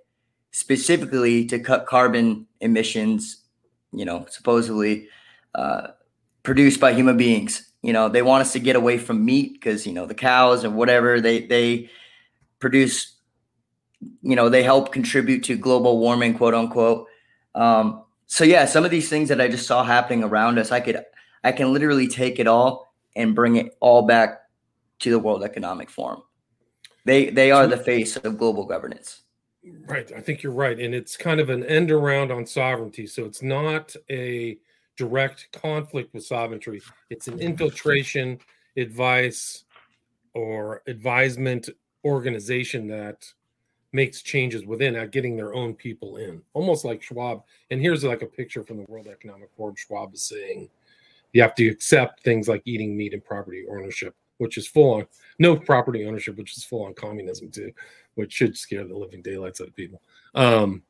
specifically 0.51 1.45
to 1.47 1.59
cut 1.59 1.87
carbon 1.87 2.47
emissions 2.61 3.43
you 3.93 4.05
know 4.05 4.27
supposedly 4.29 5.09
uh, 5.55 5.89
produced 6.43 6.79
by 6.81 6.93
human 6.93 7.17
beings. 7.17 7.73
You 7.83 7.93
know 7.93 8.09
they 8.09 8.23
want 8.23 8.43
us 8.43 8.53
to 8.53 8.61
get 8.61 8.77
away 8.77 8.99
from 8.99 9.25
meat 9.25 9.55
because 9.55 9.87
you 9.87 9.93
know 9.93 10.07
the 10.07 10.15
cows 10.15 10.65
and 10.65 10.77
whatever 10.77 11.21
they 11.21 11.47
they 11.47 11.91
produce 12.59 13.17
you 14.23 14.37
know 14.37 14.49
they 14.49 14.63
help 14.63 14.93
contribute 14.93 15.45
to 15.45 15.57
global 15.57 15.99
warming 15.99 16.37
quote 16.37 16.55
unquote. 16.55 17.07
Um, 17.55 18.05
so 18.27 18.45
yeah 18.45 18.65
some 18.65 18.85
of 18.85 18.91
these 18.91 19.09
things 19.09 19.29
that 19.29 19.41
i 19.41 19.49
just 19.49 19.67
saw 19.67 19.85
happening 19.85 20.25
around 20.25 20.59
us 20.59 20.73
i 20.73 20.81
could 20.81 21.01
i 21.45 21.53
can 21.53 21.73
literally 21.73 22.09
take 22.09 22.41
it 22.41 22.47
all 22.47 22.93
and 23.15 23.37
bring 23.37 23.55
it 23.57 23.77
all 23.81 24.03
back 24.03 24.41
to 24.99 25.11
the 25.11 25.19
world 25.19 25.43
economic 25.43 25.91
forum 25.91 26.23
they 27.05 27.31
they 27.31 27.51
are 27.51 27.67
the 27.67 27.77
face 27.77 28.17
of 28.17 28.39
global 28.39 28.65
governance 28.65 29.23
Right. 29.87 30.11
I 30.13 30.21
think 30.21 30.43
you're 30.43 30.53
right. 30.53 30.79
And 30.79 30.95
it's 30.95 31.17
kind 31.17 31.41
of 31.41 31.51
an 31.51 31.65
end 31.65 31.91
around 31.91 32.31
on 32.31 32.47
sovereignty. 32.47 33.07
So 33.07 33.25
it's 33.25 33.43
not 33.43 33.95
a 34.11 34.59
direct 34.97 35.49
conflict 35.53 36.15
with 36.15 36.25
sovereignty, 36.25 36.81
it's 37.11 37.29
an 37.29 37.39
infiltration, 37.39 38.39
advice, 38.77 39.65
or 40.35 40.83
advisement 40.87 41.69
organization 42.05 42.87
that 42.89 43.31
makes 43.93 44.23
changes 44.23 44.65
within 44.65 44.97
at 44.97 45.11
getting 45.11 45.37
their 45.37 45.55
own 45.55 45.75
people 45.75 46.17
in, 46.17 46.43
almost 46.55 46.85
like 46.85 47.03
Schwab. 47.03 47.43
And 47.71 47.81
here's 47.81 48.05
like 48.05 48.23
a 48.23 48.27
picture 48.27 48.63
from 48.63 48.79
the 48.79 48.87
World 48.89 49.07
Economic 49.07 49.51
Forum. 49.57 49.75
Schwab 49.77 50.15
is 50.15 50.23
saying 50.23 50.71
you 51.33 51.43
have 51.43 51.55
to 51.57 51.69
accept 51.69 52.23
things 52.23 52.49
like 52.49 52.63
eating 52.65 52.97
meat 52.97 53.13
and 53.13 53.25
property 53.25 53.65
ownership 53.71 54.15
which 54.39 54.59
is 54.59 54.67
full 54.67 54.95
on 54.95 55.07
no 55.39 55.57
property 55.57 56.07
ownership, 56.07 56.37
which 56.37 56.57
is 56.57 56.65
full 56.65 56.85
on 56.85 56.95
communism 56.95 57.51
too, 57.51 57.73
which 58.15 58.33
should 58.33 58.57
scare 58.57 58.85
the 58.85 58.97
living 58.97 59.23
daylights 59.23 59.61
out 59.61 59.69
of 59.69 59.77
people. 59.77 60.01
Um, 60.35 60.83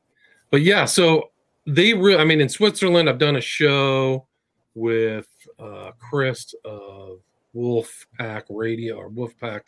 but 0.51 0.61
yeah, 0.61 0.85
so 0.85 1.31
they 1.65 1.93
really, 1.93 2.19
I 2.19 2.23
mean, 2.23 2.41
in 2.41 2.49
Switzerland, 2.49 3.09
I've 3.09 3.17
done 3.17 3.35
a 3.35 3.41
show 3.41 4.25
with 4.75 5.27
uh, 5.59 5.91
Chris 5.99 6.53
of 6.63 7.19
Wolfpack 7.55 8.43
Radio 8.49 8.95
or 8.95 9.09
Wolfpack 9.09 9.61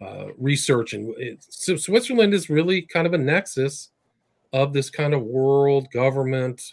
uh, 0.00 0.26
Research, 0.38 0.92
and 0.94 1.14
it, 1.18 1.44
so 1.48 1.76
Switzerland 1.76 2.32
is 2.32 2.48
really 2.48 2.82
kind 2.82 3.06
of 3.06 3.14
a 3.14 3.18
nexus 3.18 3.90
of 4.52 4.72
this 4.72 4.88
kind 4.88 5.12
of 5.12 5.22
world 5.22 5.90
government 5.90 6.70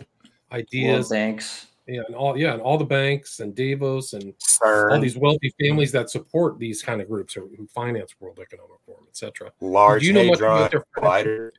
ideas. 0.52 1.10
World 1.10 1.10
banks. 1.10 1.68
Yeah, 1.88 2.02
and 2.08 2.16
all 2.16 2.38
yeah, 2.38 2.54
and 2.54 2.62
all 2.62 2.78
the 2.78 2.86
banks 2.86 3.42
and 3.42 3.54
Davos 3.54 4.14
and 4.14 4.34
CERN. 4.38 4.94
all 4.94 5.02
these 5.02 5.18
wealthy 5.18 5.54
families 5.60 5.92
that 5.92 6.10
support 6.10 6.58
these 6.58 6.82
kind 6.82 7.02
of 7.02 7.10
groups 7.10 7.36
or 7.36 7.42
who 7.58 7.68
finance 7.68 8.16
World 8.22 8.40
Economic 8.42 8.78
Forum, 8.86 9.04
etc. 9.10 9.52
Large 9.60 10.02
Do 10.02 10.08
you 10.08 10.14
know 10.14 10.24
much 10.24 10.40
Hadron 10.40 10.58
about 10.58 10.72
their 10.72 10.86
Collider. 10.96 11.52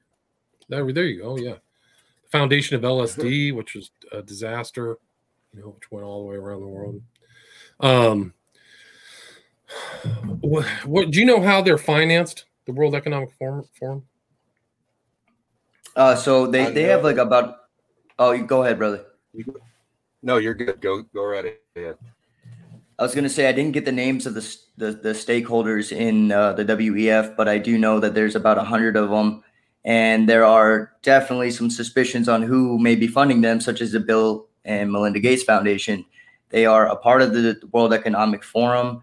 There, 0.68 0.92
there 0.92 1.04
you 1.04 1.20
go. 1.20 1.36
Yeah, 1.36 1.56
the 2.22 2.30
foundation 2.30 2.74
of 2.74 2.82
LSD, 2.82 3.54
which 3.54 3.74
was 3.74 3.90
a 4.12 4.22
disaster, 4.22 4.96
you 5.52 5.60
know, 5.60 5.68
which 5.68 5.90
went 5.90 6.06
all 6.06 6.22
the 6.22 6.30
way 6.30 6.36
around 6.36 6.60
the 6.60 6.68
world. 6.68 7.02
Um, 7.80 8.32
what, 10.40 10.64
what 10.86 11.10
do 11.10 11.20
you 11.20 11.26
know 11.26 11.42
how 11.42 11.60
they're 11.60 11.76
financed? 11.76 12.46
The 12.64 12.72
World 12.72 12.94
Economic 12.94 13.30
Forum. 13.38 13.64
Forum? 13.78 14.04
Uh, 15.94 16.16
so 16.16 16.46
they 16.46 16.70
they 16.70 16.84
have 16.84 17.04
like 17.04 17.18
about. 17.18 17.56
Oh, 18.18 18.32
you 18.32 18.46
go 18.46 18.62
ahead, 18.62 18.78
brother. 18.78 19.04
No, 20.24 20.38
you're 20.38 20.54
good. 20.54 20.80
Go 20.80 21.02
go 21.02 21.22
right 21.26 21.54
ahead. 21.76 21.98
I 22.98 23.02
was 23.02 23.14
going 23.14 23.24
to 23.24 23.30
say 23.30 23.46
I 23.46 23.52
didn't 23.52 23.72
get 23.72 23.84
the 23.84 23.92
names 23.92 24.24
of 24.24 24.32
the 24.32 24.56
the, 24.78 24.92
the 24.92 25.10
stakeholders 25.10 25.92
in 25.92 26.32
uh, 26.32 26.54
the 26.54 26.64
WEF, 26.64 27.36
but 27.36 27.46
I 27.46 27.58
do 27.58 27.76
know 27.76 28.00
that 28.00 28.14
there's 28.14 28.34
about 28.34 28.56
a 28.56 28.64
hundred 28.64 28.96
of 28.96 29.10
them, 29.10 29.44
and 29.84 30.26
there 30.26 30.46
are 30.46 30.92
definitely 31.02 31.50
some 31.50 31.68
suspicions 31.68 32.26
on 32.26 32.40
who 32.40 32.78
may 32.78 32.96
be 32.96 33.06
funding 33.06 33.42
them, 33.42 33.60
such 33.60 33.82
as 33.82 33.92
the 33.92 34.00
Bill 34.00 34.48
and 34.64 34.90
Melinda 34.90 35.20
Gates 35.20 35.42
Foundation. 35.42 36.06
They 36.48 36.64
are 36.64 36.88
a 36.88 36.96
part 36.96 37.20
of 37.20 37.34
the 37.34 37.60
World 37.72 37.92
Economic 37.92 38.42
Forum. 38.42 39.02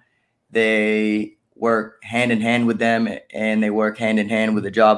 They 0.50 1.38
work 1.56 2.04
hand 2.04 2.32
in 2.32 2.42
hand 2.42 2.66
with 2.66 2.80
them, 2.80 3.08
and 3.32 3.62
they 3.62 3.70
work 3.70 4.00
hand 4.00 4.20
in 4.20 4.28
hand 4.28 4.56
with 4.56 4.63
the 4.63 4.72
job 4.72 4.98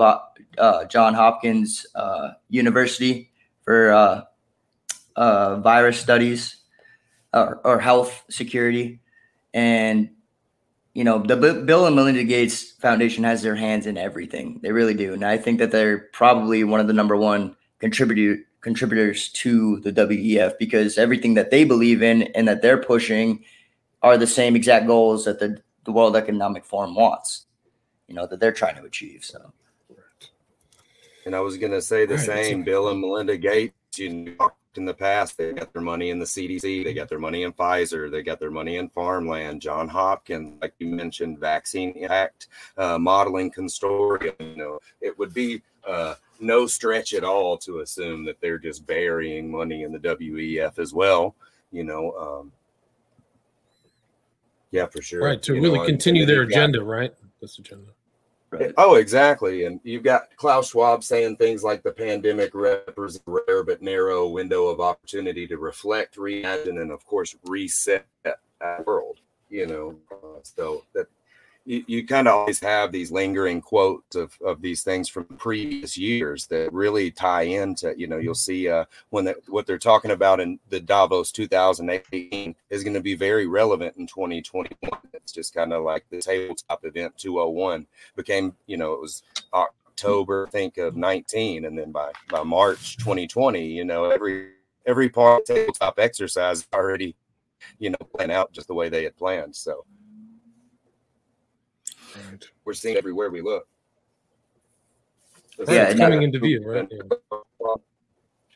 uh, 0.58 0.86
John 0.86 1.16
Hopkins 1.16 1.86
uh, 1.96 2.32
University 2.50 3.30
for 3.64 3.92
uh, 5.16 5.20
uh, 5.20 5.60
virus 5.60 6.00
studies 6.00 6.58
or, 7.34 7.62
or 7.64 7.80
health 7.80 8.24
security. 8.30 9.00
And, 9.54 10.10
you 10.94 11.04
know, 11.04 11.20
the 11.20 11.36
B- 11.38 11.62
Bill 11.66 11.86
and 11.86 11.96
Melinda 11.96 12.24
Gates 12.24 12.72
Foundation 12.74 13.24
has 13.24 13.42
their 13.42 13.56
hands 13.56 13.88
in 13.88 13.98
everything. 13.98 14.60
They 14.62 14.72
really 14.72 14.94
do. 14.94 15.14
And 15.14 15.24
I 15.24 15.38
think 15.38 15.60
that 15.60 15.72
they're 15.72 16.10
probably 16.14 16.64
one 16.64 16.80
of 16.80 16.88
the 16.88 16.94
number 16.94 17.18
one 17.18 17.56
contributor 17.80 18.42
contributors 18.62 19.30
to 19.30 19.80
the 19.82 19.92
WEF 19.92 20.58
because 20.58 20.98
everything 20.98 21.34
that 21.34 21.52
they 21.52 21.66
believe 21.66 22.02
in 22.02 22.24
and 22.24 22.48
that 22.48 22.62
they're 22.62 22.78
pushing 22.82 23.44
are 24.02 24.18
the 24.18 24.28
same 24.28 24.56
exact 24.56 24.88
goals 24.88 25.26
that 25.26 25.40
the, 25.40 25.62
the 25.84 25.92
World 25.92 26.16
Economic 26.16 26.64
Forum 26.66 26.96
wants, 26.96 27.46
you 28.08 28.16
know, 28.16 28.26
that 28.26 28.40
they're 28.40 28.54
trying 28.54 28.76
to 28.78 28.84
achieve. 28.84 29.24
So 29.26 29.52
And 31.26 31.36
I 31.36 31.40
was 31.40 31.58
going 31.58 31.72
to 31.72 31.82
say 31.82 32.06
the 32.06 32.16
Right, 32.16 32.26
same. 32.26 32.64
Bill 32.64 32.90
and 32.90 33.00
Melinda 33.00 33.38
Gates, 33.38 33.74
you 33.98 34.36
know, 34.40 34.52
in 34.76 34.86
the 34.86 34.94
past, 34.94 35.38
they 35.38 35.54
got 35.54 35.72
their 35.72 35.82
money 35.82 36.10
in 36.10 36.18
the 36.20 36.26
CDC, 36.26 36.84
they 36.84 36.94
got 36.94 37.08
their 37.08 37.20
money 37.20 37.44
in 37.44 37.54
Pfizer, 37.54 38.10
they 38.10 38.24
got 38.24 38.40
their 38.40 38.50
money 38.52 38.78
in 38.78 38.90
farmland. 38.90 39.62
John 39.62 39.88
Hopkins, 39.88 40.58
like 40.62 40.74
you 40.80 40.88
mentioned, 40.88 41.40
Vaccine 41.40 42.06
Act, 42.10 42.48
uh, 42.78 42.98
modeling 42.98 43.52
consortium. 43.52 44.34
You 44.40 44.56
know, 44.56 44.80
it 45.00 45.18
would 45.20 45.34
be 45.34 45.62
uh, 45.88 46.16
no 46.40 46.66
stretch 46.66 47.14
at 47.14 47.24
all 47.24 47.58
to 47.60 47.80
assume 47.82 48.26
that 48.26 48.42
they're 48.42 48.58
just 48.58 48.86
burying 48.88 49.52
money 49.52 49.84
in 49.84 49.92
the 49.92 50.00
WEF 50.00 50.80
as 50.80 50.92
well. 50.94 51.36
You 51.72 51.84
know, 51.84 52.14
um, 52.18 52.52
yeah, 54.72 54.88
for 54.88 55.02
sure. 55.04 55.24
Right 55.24 55.42
to 55.44 55.54
You 55.54 55.62
really 55.62 55.80
know, 55.80 55.86
continue 55.86 56.26
their 56.26 56.42
you've 56.44 56.50
got- 56.52 56.58
agenda, 56.58 56.84
right? 56.84 57.14
This 57.42 57.60
agenda. 57.60 57.90
Oh, 58.78 58.96
exactly. 58.96 59.66
And 59.66 59.80
you've 59.84 60.04
got 60.04 60.36
Klaus 60.36 60.70
Schwab 60.70 61.04
saying 61.04 61.38
things 61.38 61.64
like 61.64 61.84
the 61.84 61.92
pandemic 61.92 62.54
represents 62.54 63.24
a 63.28 63.32
rare 63.48 63.64
but 63.64 63.82
narrow 63.82 64.28
window 64.28 64.68
of 64.68 64.80
opportunity 64.80 65.48
to 65.48 65.58
reflect, 65.58 66.18
reimagine, 66.18 66.82
and 66.82 66.92
of 66.92 67.06
course, 67.06 67.36
reset 67.46 68.06
our 68.62 68.84
world. 68.84 69.20
You 69.50 69.68
know, 69.68 69.96
uh, 70.12 70.40
so 70.42 70.84
that 70.94 71.08
you, 71.66 71.84
you 71.88 72.06
kind 72.06 72.28
of 72.28 72.34
always 72.36 72.60
have 72.60 72.92
these 72.92 73.12
lingering 73.12 73.62
quotes 73.62 74.16
of, 74.16 74.38
of 74.46 74.62
these 74.62 74.84
things 74.84 75.08
from 75.08 75.26
previous 75.26 75.98
years 75.98 76.46
that 76.48 76.74
really 76.74 77.10
tie 77.10 77.44
into, 77.44 77.94
you 77.98 78.08
know, 78.08 78.18
you'll 78.18 78.36
see 78.36 78.68
uh, 78.68 78.86
when 79.10 79.26
that 79.26 79.38
what 79.48 79.66
they're 79.66 79.78
talking 79.78 80.12
about 80.12 80.40
in 80.40 80.60
the 80.70 80.80
Davos 80.80 81.32
2018 81.32 82.56
is 82.70 82.84
going 82.84 82.94
to 82.94 83.02
be 83.02 83.16
very 83.16 83.48
relevant 83.48 83.96
in 83.98 84.08
2021. 84.08 85.00
It's 85.14 85.32
just 85.32 85.54
kind 85.54 85.72
of 85.72 85.84
like 85.84 86.06
the 86.10 86.22
tabletop 86.22 86.84
event 86.84 87.18
201 87.18 87.88
became, 88.16 88.56
you 88.68 88.78
know, 88.78 88.94
it 88.94 89.02
was 89.02 89.24
October, 89.54 90.48
I 90.48 90.50
think 90.50 90.78
of 90.78 90.98
19, 90.98 91.66
and 91.66 91.78
then 91.78 91.92
by 91.92 92.12
by 92.30 92.44
March 92.44 92.98
2020, 92.98 93.66
you 93.66 93.86
know, 93.86 94.10
every 94.10 94.50
every 94.86 95.08
part 95.08 95.46
tabletop 95.46 95.98
exercise 95.98 96.68
already, 96.74 97.16
you 97.80 97.90
know, 97.90 97.98
planned 98.14 98.34
out 98.34 98.52
just 98.52 98.68
the 98.68 98.74
way 98.74 98.90
they 98.90 99.06
had 99.06 99.16
planned. 99.16 99.56
So 99.56 99.86
Right. 102.16 102.46
we're 102.66 102.74
seeing 102.74 102.98
everywhere 102.98 103.30
we 103.30 103.42
look. 103.42 103.68
Yeah, 105.68 105.90
it's 105.90 106.00
coming 106.00 106.24
into 106.24 106.40
view, 106.40 106.64
right? 106.66 106.90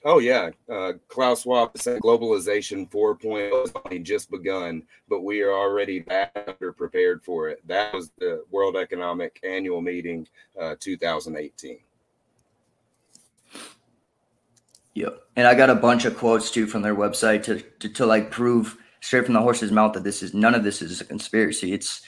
Oh 0.03 0.19
yeah, 0.19 0.51
uh, 0.71 0.93
Klaus 1.09 1.41
Schwab 1.41 1.77
said 1.77 2.01
globalization 2.01 2.89
4.0 2.89 3.61
has 3.61 3.73
only 3.83 3.99
just 3.99 4.31
begun, 4.31 4.83
but 5.09 5.21
we 5.21 5.41
are 5.41 5.51
already 5.51 5.99
better 5.99 6.71
prepared 6.71 7.23
for 7.23 7.49
it. 7.49 7.59
That 7.67 7.93
was 7.93 8.11
the 8.17 8.45
World 8.49 8.77
Economic 8.77 9.39
Annual 9.43 9.81
Meeting, 9.81 10.27
uh, 10.59 10.75
2018. 10.79 11.79
Yeah, 14.93 15.09
and 15.35 15.45
I 15.45 15.53
got 15.55 15.69
a 15.69 15.75
bunch 15.75 16.05
of 16.05 16.17
quotes 16.17 16.51
too 16.51 16.67
from 16.67 16.83
their 16.83 16.95
website 16.95 17.43
to, 17.43 17.59
to 17.59 17.89
to 17.89 18.05
like 18.05 18.31
prove 18.31 18.77
straight 19.01 19.25
from 19.25 19.33
the 19.33 19.41
horse's 19.41 19.71
mouth 19.71 19.93
that 19.93 20.03
this 20.03 20.23
is 20.23 20.33
none 20.33 20.55
of 20.55 20.63
this 20.63 20.81
is 20.81 21.01
a 21.01 21.05
conspiracy. 21.05 21.73
It's 21.73 22.01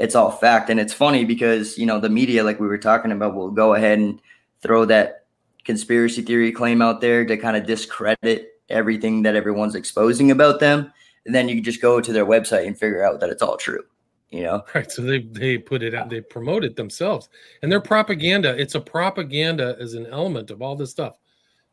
it's 0.00 0.14
all 0.14 0.30
fact, 0.30 0.70
and 0.70 0.80
it's 0.80 0.94
funny 0.94 1.26
because 1.26 1.76
you 1.76 1.84
know 1.84 2.00
the 2.00 2.08
media, 2.08 2.42
like 2.42 2.58
we 2.58 2.66
were 2.66 2.78
talking 2.78 3.12
about, 3.12 3.34
will 3.34 3.50
go 3.50 3.74
ahead 3.74 3.98
and 3.98 4.20
throw 4.62 4.86
that 4.86 5.26
conspiracy 5.64 6.22
theory 6.22 6.50
claim 6.50 6.80
out 6.80 7.02
there 7.02 7.24
to 7.26 7.36
kind 7.36 7.54
of 7.56 7.66
discredit 7.66 8.60
everything 8.70 9.22
that 9.22 9.36
everyone's 9.36 9.74
exposing 9.74 10.30
about 10.30 10.58
them, 10.58 10.90
and 11.26 11.34
then 11.34 11.48
you 11.48 11.56
can 11.56 11.64
just 11.64 11.82
go 11.82 12.00
to 12.00 12.12
their 12.14 12.24
website 12.24 12.66
and 12.66 12.78
figure 12.78 13.04
out 13.04 13.20
that 13.20 13.28
it's 13.28 13.42
all 13.42 13.58
true. 13.58 13.84
You 14.30 14.44
know, 14.44 14.62
Right. 14.74 14.90
So 14.90 15.02
they 15.02 15.20
they 15.20 15.58
put 15.58 15.82
it 15.82 15.94
out, 15.94 16.08
they 16.08 16.22
promote 16.22 16.64
it 16.64 16.76
themselves. 16.76 17.28
And 17.62 17.70
their 17.70 17.80
propaganda, 17.80 18.56
it's 18.58 18.76
a 18.76 18.80
propaganda 18.80 19.76
as 19.78 19.94
an 19.94 20.06
element 20.06 20.50
of 20.50 20.62
all 20.62 20.76
this 20.76 20.90
stuff. 20.90 21.18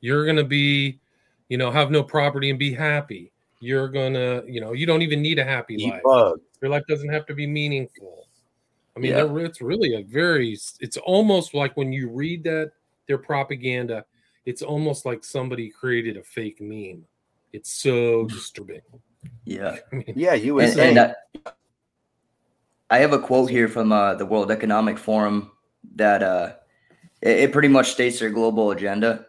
You're 0.01 0.25
gonna 0.25 0.43
be, 0.43 0.99
you 1.47 1.57
know, 1.57 1.71
have 1.71 1.91
no 1.91 2.03
property 2.03 2.49
and 2.49 2.59
be 2.59 2.73
happy. 2.73 3.31
You're 3.61 3.87
gonna, 3.87 4.43
you 4.47 4.59
know, 4.59 4.73
you 4.73 4.85
don't 4.85 5.01
even 5.01 5.21
need 5.21 5.39
a 5.39 5.45
happy 5.45 5.75
Eat 5.75 5.91
life. 5.91 6.03
bugs. 6.03 6.41
Your 6.61 6.71
life 6.71 6.83
doesn't 6.87 7.09
have 7.09 7.25
to 7.27 7.33
be 7.33 7.47
meaningful. 7.47 8.27
I 8.95 8.99
mean, 8.99 9.11
Yeah. 9.11 9.35
it's 9.45 9.61
really 9.61 9.95
a 9.95 10.03
very 10.03 10.57
it's 10.79 10.97
almost 10.97 11.53
like 11.53 11.77
when 11.77 11.91
you 11.93 12.09
read 12.09 12.43
that 12.45 12.71
their 13.07 13.17
propaganda, 13.17 14.05
it's 14.45 14.61
almost 14.61 15.05
like 15.05 15.23
somebody 15.23 15.69
created 15.69 16.17
a 16.17 16.23
fake 16.23 16.59
meme. 16.61 17.05
It's 17.53 17.71
so 17.73 18.25
disturbing. 18.25 18.81
yeah. 19.45 19.77
I 19.91 19.95
mean, 19.95 20.13
Yeah, 20.15 20.33
you 20.33 20.55
would 20.55 20.65
and, 20.65 20.73
say. 20.73 20.89
and 20.89 20.99
I, 20.99 21.13
I 22.89 22.97
have 22.99 23.13
a 23.13 23.19
quote 23.19 23.49
here 23.49 23.67
from 23.67 23.91
uh, 23.91 24.15
the 24.15 24.25
World 24.25 24.51
Economic 24.51 24.97
Forum 24.97 25.51
that 25.95 26.23
uh, 26.23 26.53
it, 27.21 27.37
it 27.39 27.51
pretty 27.51 27.67
much 27.67 27.91
states 27.91 28.19
their 28.19 28.29
global 28.29 28.71
agenda. 28.71 29.25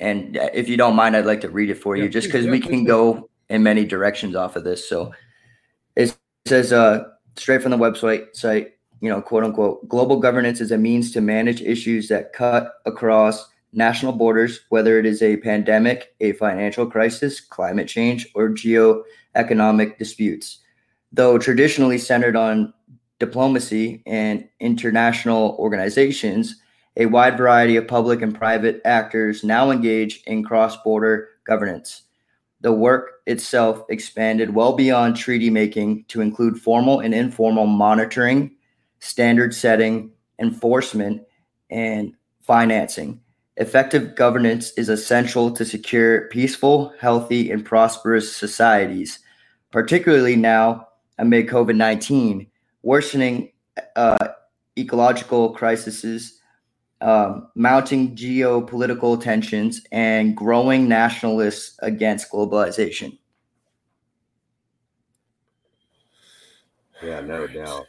And 0.00 0.36
uh, 0.36 0.48
if 0.54 0.68
you 0.68 0.76
don't 0.76 0.96
mind, 0.96 1.16
I'd 1.16 1.26
like 1.26 1.40
to 1.42 1.50
read 1.50 1.70
it 1.70 1.76
for 1.76 1.96
you, 1.96 2.04
Yeah, 2.04 2.10
just 2.10 2.28
because 2.28 2.44
yeah, 2.46 2.50
we 2.52 2.60
can 2.60 2.84
go 2.84 3.28
in 3.50 3.62
many 3.62 3.84
directions 3.84 4.34
off 4.36 4.56
of 4.56 4.64
this. 4.64 4.88
So 4.88 5.06
it 5.08 5.14
says 6.46 6.72
uh, 6.72 7.04
straight 7.36 7.62
from 7.62 7.70
the 7.70 7.78
website 7.78 8.34
site, 8.34 8.72
you 9.00 9.08
know, 9.08 9.20
quote 9.20 9.44
unquote, 9.44 9.88
global 9.88 10.18
governance 10.18 10.60
is 10.60 10.70
a 10.70 10.78
means 10.78 11.12
to 11.12 11.20
manage 11.20 11.62
issues 11.62 12.08
that 12.08 12.32
cut 12.32 12.74
across 12.86 13.48
national 13.72 14.12
borders, 14.12 14.60
whether 14.68 14.98
it 14.98 15.06
is 15.06 15.22
a 15.22 15.38
pandemic, 15.38 16.14
a 16.20 16.32
financial 16.32 16.86
crisis, 16.86 17.40
climate 17.40 17.88
change, 17.88 18.28
or 18.34 18.50
geoeconomic 18.50 19.98
disputes. 19.98 20.58
Though 21.12 21.38
traditionally 21.38 21.98
centered 21.98 22.36
on 22.36 22.72
diplomacy 23.18 24.02
and 24.06 24.48
international 24.60 25.56
organizations, 25.58 26.56
a 26.96 27.06
wide 27.06 27.38
variety 27.38 27.76
of 27.76 27.88
public 27.88 28.20
and 28.20 28.34
private 28.34 28.80
actors 28.84 29.42
now 29.42 29.70
engage 29.70 30.22
in 30.26 30.44
cross 30.44 30.76
border 30.82 31.28
governance. 31.44 32.02
The 32.62 32.72
work 32.72 33.20
itself 33.26 33.84
expanded 33.90 34.54
well 34.54 34.72
beyond 34.72 35.16
treaty 35.16 35.50
making 35.50 36.04
to 36.08 36.20
include 36.20 36.58
formal 36.58 37.00
and 37.00 37.12
informal 37.12 37.66
monitoring, 37.66 38.52
standard 39.00 39.52
setting, 39.54 40.10
enforcement, 40.38 41.22
and 41.70 42.14
financing. 42.40 43.20
Effective 43.56 44.14
governance 44.14 44.72
is 44.78 44.88
essential 44.88 45.50
to 45.50 45.64
secure 45.64 46.28
peaceful, 46.28 46.94
healthy, 47.00 47.50
and 47.50 47.64
prosperous 47.64 48.34
societies, 48.34 49.18
particularly 49.70 50.36
now 50.36 50.88
amid 51.18 51.48
COVID 51.48 51.76
19, 51.76 52.46
worsening 52.82 53.50
uh, 53.96 54.28
ecological 54.78 55.50
crises 55.50 56.40
um, 57.02 57.48
mounting 57.54 58.16
geopolitical 58.16 59.20
tensions, 59.20 59.82
and 59.92 60.36
growing 60.36 60.88
nationalists 60.88 61.76
against 61.82 62.30
globalization. 62.30 63.18
Yeah, 67.02 67.20
no 67.20 67.46
doubt. 67.46 67.86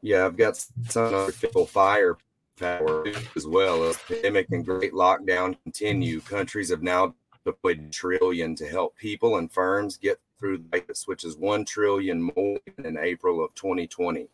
Yeah, 0.00 0.26
I've 0.26 0.36
got 0.36 0.56
some 0.56 1.14
other 1.14 1.32
people 1.32 1.66
firepower 1.66 3.06
as 3.34 3.46
well 3.46 3.82
as 3.84 3.96
pandemic 3.98 4.46
and 4.52 4.64
great 4.64 4.92
lockdown 4.92 5.56
continue. 5.64 6.20
Countries 6.20 6.70
have 6.70 6.82
now 6.82 7.14
deployed 7.44 7.92
trillion 7.92 8.54
to 8.56 8.68
help 8.68 8.96
people 8.96 9.38
and 9.38 9.50
firms 9.50 9.96
get 9.96 10.20
through 10.38 10.62
this, 10.70 11.08
which 11.08 11.24
is 11.24 11.36
one 11.36 11.64
trillion 11.64 12.30
more 12.36 12.58
in 12.84 12.96
April 12.98 13.44
of 13.44 13.54
2020. 13.54 14.28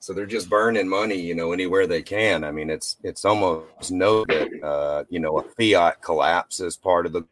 So 0.00 0.14
they're 0.14 0.26
just 0.26 0.48
burning 0.48 0.88
money, 0.88 1.20
you 1.20 1.34
know, 1.34 1.52
anywhere 1.52 1.86
they 1.86 2.00
can. 2.00 2.42
I 2.42 2.50
mean, 2.50 2.70
it's 2.70 2.96
it's 3.04 3.24
almost 3.26 3.92
no 3.92 4.24
that 4.24 4.48
uh, 4.62 5.04
you 5.10 5.20
know 5.20 5.38
a 5.38 5.42
fiat 5.42 6.00
collapse 6.00 6.60
is 6.60 6.76
part 6.76 7.06
of 7.06 7.12
the 7.12 7.24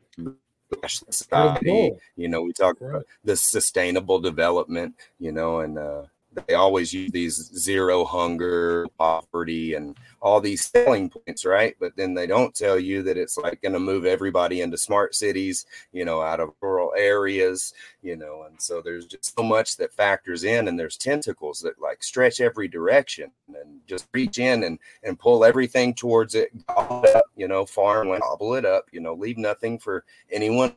society. 0.86 1.92
You 2.16 2.28
know, 2.28 2.42
we 2.42 2.52
talk 2.52 2.80
about 2.80 3.06
the 3.24 3.36
sustainable 3.36 4.20
development, 4.20 4.94
you 5.18 5.32
know, 5.32 5.60
and 5.60 5.78
uh, 5.78 6.02
they 6.46 6.54
always 6.54 6.92
use 6.92 7.10
these 7.10 7.34
zero 7.34 8.04
hunger, 8.04 8.86
poverty, 8.98 9.74
and 9.74 9.96
all 10.20 10.40
these 10.40 10.64
selling 10.64 11.10
points, 11.10 11.44
right? 11.44 11.76
But 11.78 11.96
then 11.96 12.14
they 12.14 12.26
don't 12.26 12.54
tell 12.54 12.78
you 12.78 13.02
that 13.04 13.16
it's 13.16 13.36
like 13.36 13.62
going 13.62 13.72
to 13.72 13.80
move 13.80 14.04
everybody 14.04 14.60
into 14.60 14.76
smart 14.76 15.14
cities, 15.14 15.66
you 15.92 16.04
know, 16.04 16.20
out 16.22 16.40
of 16.40 16.50
rural 16.60 16.92
areas, 16.96 17.72
you 18.02 18.16
know, 18.16 18.44
and 18.48 18.60
so 18.60 18.80
there's 18.80 19.06
just 19.06 19.36
so 19.36 19.42
much 19.42 19.76
that 19.76 19.92
factors 19.92 20.44
in, 20.44 20.68
and 20.68 20.78
there's 20.78 20.96
tentacles 20.96 21.60
that 21.60 21.80
like 21.80 22.02
stretch 22.02 22.40
every 22.40 22.68
direction 22.68 23.30
and 23.48 23.80
just 23.86 24.08
reach 24.12 24.38
in 24.38 24.64
and 24.64 24.78
and 25.02 25.18
pull 25.18 25.44
everything 25.44 25.94
towards 25.94 26.34
it, 26.34 26.50
gobble 26.66 27.04
it 27.04 27.16
up, 27.16 27.24
you 27.36 27.48
know, 27.48 27.64
farmland, 27.64 28.22
gobble 28.22 28.54
it 28.54 28.64
up, 28.64 28.86
you 28.92 29.00
know, 29.00 29.14
leave 29.14 29.38
nothing 29.38 29.78
for 29.78 30.04
anyone 30.30 30.74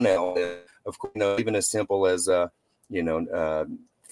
else. 0.00 0.38
Of 0.84 0.98
course, 0.98 1.12
you 1.14 1.20
know, 1.20 1.38
even 1.38 1.56
as 1.56 1.68
simple 1.68 2.06
as 2.06 2.28
uh, 2.28 2.48
you 2.88 3.02
know, 3.02 3.26
uh, 3.26 3.64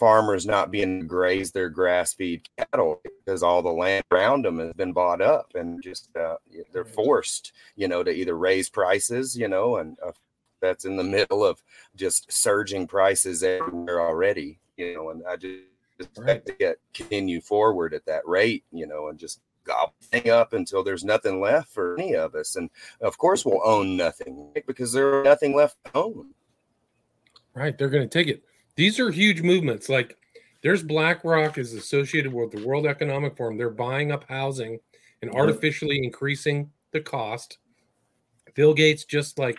farmers 0.04 0.44
not 0.44 0.70
being 0.70 1.00
to 1.00 1.06
graze 1.06 1.50
their 1.50 1.70
grass 1.70 2.12
feed 2.12 2.46
cattle 2.58 3.00
because 3.24 3.42
all 3.42 3.62
the 3.62 3.70
land 3.70 4.04
around 4.12 4.44
them 4.44 4.58
has 4.58 4.74
been 4.74 4.92
bought 4.92 5.22
up 5.22 5.50
and 5.54 5.82
just 5.82 6.14
uh, 6.14 6.36
they're 6.74 6.84
forced 6.84 7.52
you 7.74 7.88
know 7.88 8.04
to 8.04 8.10
either 8.10 8.36
raise 8.36 8.68
prices 8.68 9.34
you 9.34 9.48
know 9.48 9.78
and 9.78 9.96
uh, 10.06 10.12
that's 10.60 10.84
in 10.84 10.98
the 10.98 11.02
middle 11.02 11.42
of 11.42 11.62
just 11.96 12.30
surging 12.30 12.86
prices 12.86 13.42
everywhere 13.42 13.98
already 13.98 14.58
you 14.76 14.94
know 14.94 15.08
and 15.08 15.22
i 15.26 15.36
just 15.36 15.62
expect 15.98 16.18
right. 16.18 16.44
to 16.44 16.52
get 16.52 16.76
continue 16.92 17.40
forward 17.40 17.94
at 17.94 18.04
that 18.04 18.28
rate 18.28 18.62
you 18.72 18.86
know 18.86 19.08
and 19.08 19.18
just 19.18 19.40
gobble 19.64 19.94
up 20.30 20.52
until 20.52 20.84
there's 20.84 21.02
nothing 21.02 21.40
left 21.40 21.72
for 21.72 21.98
any 21.98 22.14
of 22.14 22.34
us 22.34 22.56
and 22.56 22.68
of 23.00 23.16
course 23.16 23.46
we'll 23.46 23.62
own 23.64 23.96
nothing 23.96 24.50
right? 24.54 24.66
because 24.66 24.92
there's 24.92 25.24
nothing 25.24 25.56
left 25.56 25.82
to 25.82 25.90
own 25.94 26.26
right 27.54 27.78
they're 27.78 27.88
going 27.88 28.06
to 28.06 28.18
take 28.18 28.28
it 28.28 28.42
these 28.76 28.98
are 29.00 29.10
huge 29.10 29.42
movements. 29.42 29.88
Like 29.88 30.16
there's 30.62 30.82
BlackRock 30.82 31.58
is 31.58 31.74
associated 31.74 32.32
with 32.32 32.50
the 32.50 32.66
World 32.66 32.86
Economic 32.86 33.36
Forum. 33.36 33.56
They're 33.56 33.70
buying 33.70 34.12
up 34.12 34.24
housing 34.28 34.78
and 35.22 35.30
artificially 35.30 36.02
increasing 36.02 36.70
the 36.92 37.00
cost. 37.00 37.58
Bill 38.54 38.74
Gates 38.74 39.04
just 39.04 39.38
like 39.38 39.58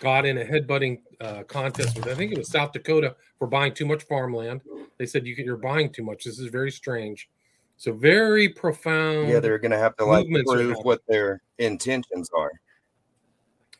got 0.00 0.24
in 0.24 0.38
a 0.38 0.44
headbutting 0.44 1.00
uh, 1.20 1.42
contest 1.44 1.96
with 1.96 2.08
I 2.08 2.14
think 2.14 2.32
it 2.32 2.38
was 2.38 2.50
South 2.50 2.72
Dakota 2.72 3.16
for 3.38 3.46
buying 3.46 3.74
too 3.74 3.86
much 3.86 4.04
farmland. 4.04 4.62
They 4.98 5.06
said 5.06 5.26
you 5.26 5.36
can, 5.36 5.44
you're 5.44 5.56
buying 5.56 5.90
too 5.90 6.02
much. 6.02 6.24
This 6.24 6.38
is 6.38 6.50
very 6.50 6.70
strange. 6.70 7.28
So 7.76 7.92
very 7.92 8.48
profound. 8.48 9.28
Yeah, 9.28 9.40
they're 9.40 9.58
going 9.58 9.70
to 9.70 9.78
have 9.78 9.96
to 9.96 10.04
like 10.04 10.26
prove 10.46 10.76
what 10.82 11.00
their 11.08 11.40
intentions 11.58 12.28
are. 12.36 12.52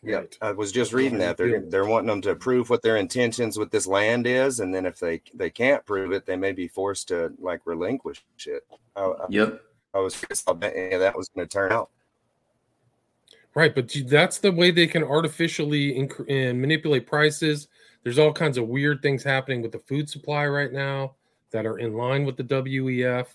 Yeah, 0.02 0.16
right. 0.16 0.38
I 0.40 0.52
was 0.52 0.72
just 0.72 0.94
reading 0.94 1.18
that 1.18 1.36
they're 1.36 1.60
they're 1.60 1.84
wanting 1.84 2.06
them 2.06 2.22
to 2.22 2.34
prove 2.34 2.70
what 2.70 2.80
their 2.80 2.96
intentions 2.96 3.58
with 3.58 3.70
this 3.70 3.86
land 3.86 4.26
is, 4.26 4.60
and 4.60 4.74
then 4.74 4.86
if 4.86 4.98
they 4.98 5.20
they 5.34 5.50
can't 5.50 5.84
prove 5.84 6.12
it, 6.12 6.24
they 6.24 6.36
may 6.36 6.52
be 6.52 6.68
forced 6.68 7.08
to 7.08 7.32
like 7.38 7.60
relinquish 7.66 8.22
it. 8.46 8.66
I, 8.96 9.12
yep. 9.28 9.62
I, 9.92 9.98
I 9.98 10.00
was 10.00 10.16
curious 10.16 10.42
how 10.46 10.54
that, 10.54 10.72
that 10.72 11.16
was 11.16 11.28
going 11.28 11.46
to 11.46 11.52
turn 11.52 11.72
out. 11.72 11.90
Right, 13.54 13.74
but 13.74 13.94
that's 14.06 14.38
the 14.38 14.52
way 14.52 14.70
they 14.70 14.86
can 14.86 15.02
artificially 15.02 15.94
inc- 15.94 16.30
and 16.30 16.60
manipulate 16.60 17.06
prices. 17.06 17.68
There's 18.02 18.18
all 18.18 18.32
kinds 18.32 18.56
of 18.56 18.68
weird 18.68 19.02
things 19.02 19.24
happening 19.24 19.60
with 19.60 19.72
the 19.72 19.80
food 19.80 20.08
supply 20.08 20.46
right 20.46 20.72
now 20.72 21.16
that 21.50 21.66
are 21.66 21.78
in 21.78 21.94
line 21.94 22.24
with 22.24 22.36
the 22.36 22.44
WEF. 22.44 23.26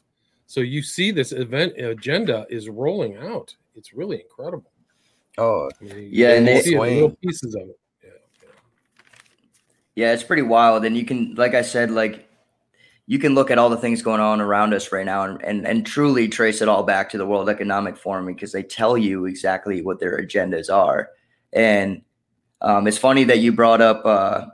So 0.48 0.62
you 0.62 0.82
see 0.82 1.12
this 1.12 1.32
event 1.32 1.78
agenda 1.78 2.48
is 2.50 2.70
rolling 2.70 3.18
out. 3.18 3.54
It's 3.76 3.94
really 3.94 4.22
incredible. 4.22 4.72
Oh, 5.38 5.70
yeah, 5.82 6.34
and 6.34 6.48
they 6.48 6.62
see 6.62 6.78
little 6.78 7.12
pieces 7.12 7.56
of 7.56 7.64
it. 7.64 7.80
Yeah, 8.04 8.10
yeah, 8.42 8.50
yeah, 9.96 10.14
it's 10.14 10.24
pretty 10.24 10.44
wild. 10.44 10.86
And 10.86 10.98
you 10.98 11.06
can, 11.06 11.36
like 11.36 11.54
I 11.54 11.62
said, 11.62 11.92
like 11.92 12.28
you 13.08 13.20
can 13.20 13.36
look 13.36 13.52
at 13.52 13.58
all 13.58 13.70
the 13.70 13.78
things 13.78 14.02
going 14.02 14.22
on 14.22 14.42
around 14.42 14.74
us 14.74 14.92
right 14.92 15.06
now 15.06 15.24
and, 15.24 15.42
and, 15.44 15.68
and 15.68 15.86
truly 15.86 16.28
trace 16.28 16.62
it 16.62 16.68
all 16.68 16.84
back 16.84 17.10
to 17.10 17.18
the 17.18 17.26
World 17.26 17.50
Economic 17.50 17.98
Forum 17.98 18.26
because 18.26 18.52
they 18.52 18.64
tell 18.64 18.98
you 18.98 19.26
exactly 19.26 19.82
what 19.82 20.00
their 20.00 20.20
agendas 20.20 20.74
are. 20.74 21.10
And 21.54 22.02
um, 22.62 22.88
it's 22.88 22.98
funny 22.98 23.24
that 23.26 23.40
you 23.40 23.52
brought 23.52 23.82
up 23.82 24.06
uh, 24.06 24.48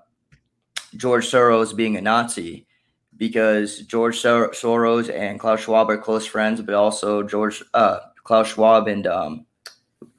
George 0.98 1.30
Soros 1.30 1.76
being 1.76 1.96
a 1.96 2.02
Nazi 2.02 2.68
because 3.16 3.80
George 3.82 4.20
Sor- 4.20 4.52
Soros 4.52 5.14
and 5.14 5.40
Klaus 5.40 5.62
Schwab 5.62 5.90
are 5.90 5.98
close 5.98 6.26
friends, 6.26 6.62
but 6.62 6.76
also 6.76 7.24
George 7.24 7.64
uh, 7.74 8.00
Klaus 8.24 8.50
Schwab 8.50 8.88
and 8.88 9.08
um, 9.08 9.46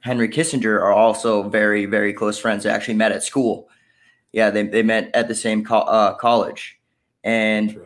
Henry 0.03 0.27
Kissinger 0.27 0.81
are 0.81 0.91
also 0.91 1.43
very, 1.47 1.85
very 1.85 2.11
close 2.11 2.37
friends. 2.37 2.63
They 2.63 2.69
actually 2.69 2.95
met 2.95 3.13
at 3.13 3.23
school. 3.23 3.69
Yeah, 4.33 4.49
they, 4.49 4.63
they 4.63 4.83
met 4.83 5.09
at 5.13 5.29
the 5.29 5.35
same 5.35 5.63
co- 5.63 5.77
uh, 5.77 6.15
college. 6.15 6.77
And 7.23 7.79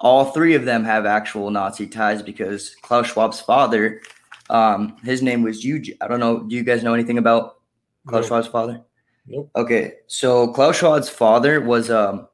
all 0.00 0.32
three 0.32 0.56
of 0.56 0.64
them 0.64 0.82
have 0.82 1.06
actual 1.06 1.50
Nazi 1.50 1.86
ties 1.86 2.20
because 2.20 2.74
Klaus 2.82 3.06
Schwab's 3.06 3.40
father, 3.40 4.02
um, 4.50 4.96
his 5.04 5.22
name 5.22 5.42
was 5.42 5.64
Eugene. 5.64 5.96
I 6.00 6.08
don't 6.08 6.18
know. 6.18 6.40
Do 6.40 6.56
you 6.56 6.64
guys 6.64 6.82
know 6.82 6.94
anything 6.94 7.18
about 7.18 7.60
Klaus 8.08 8.22
nope. 8.22 8.30
Schwab's 8.30 8.48
father? 8.48 8.82
Nope. 9.28 9.50
Okay. 9.54 9.92
So 10.08 10.48
Klaus 10.48 10.78
Schwab's 10.78 11.08
father 11.08 11.60
was, 11.60 11.90
um, 11.90 12.26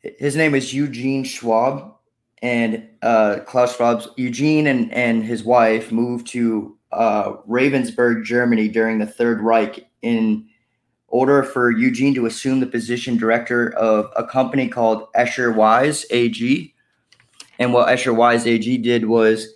his 0.00 0.34
name 0.34 0.54
is 0.54 0.72
Eugene 0.72 1.24
Schwab 1.24 1.96
and 2.42 2.88
uh, 3.02 3.38
Klaus 3.46 3.76
Schwab's 3.76 4.08
Eugene 4.16 4.66
and, 4.66 4.92
and 4.92 5.24
his 5.24 5.44
wife 5.44 5.92
moved 5.92 6.26
to 6.28 6.76
uh, 6.92 7.32
Ravensburg, 7.48 8.24
Germany 8.24 8.68
during 8.68 8.98
the 8.98 9.06
Third 9.06 9.40
Reich 9.40 9.86
in 10.02 10.46
order 11.08 11.42
for 11.42 11.70
Eugene 11.70 12.14
to 12.14 12.26
assume 12.26 12.60
the 12.60 12.66
position 12.66 13.16
director 13.16 13.74
of 13.74 14.10
a 14.16 14.24
company 14.24 14.68
called 14.68 15.12
Escher 15.14 15.54
Wyss 15.54 16.06
AG. 16.10 16.74
And 17.58 17.72
what 17.72 17.88
Escher 17.88 18.16
Wyss 18.16 18.46
AG 18.46 18.78
did 18.78 19.06
was 19.06 19.54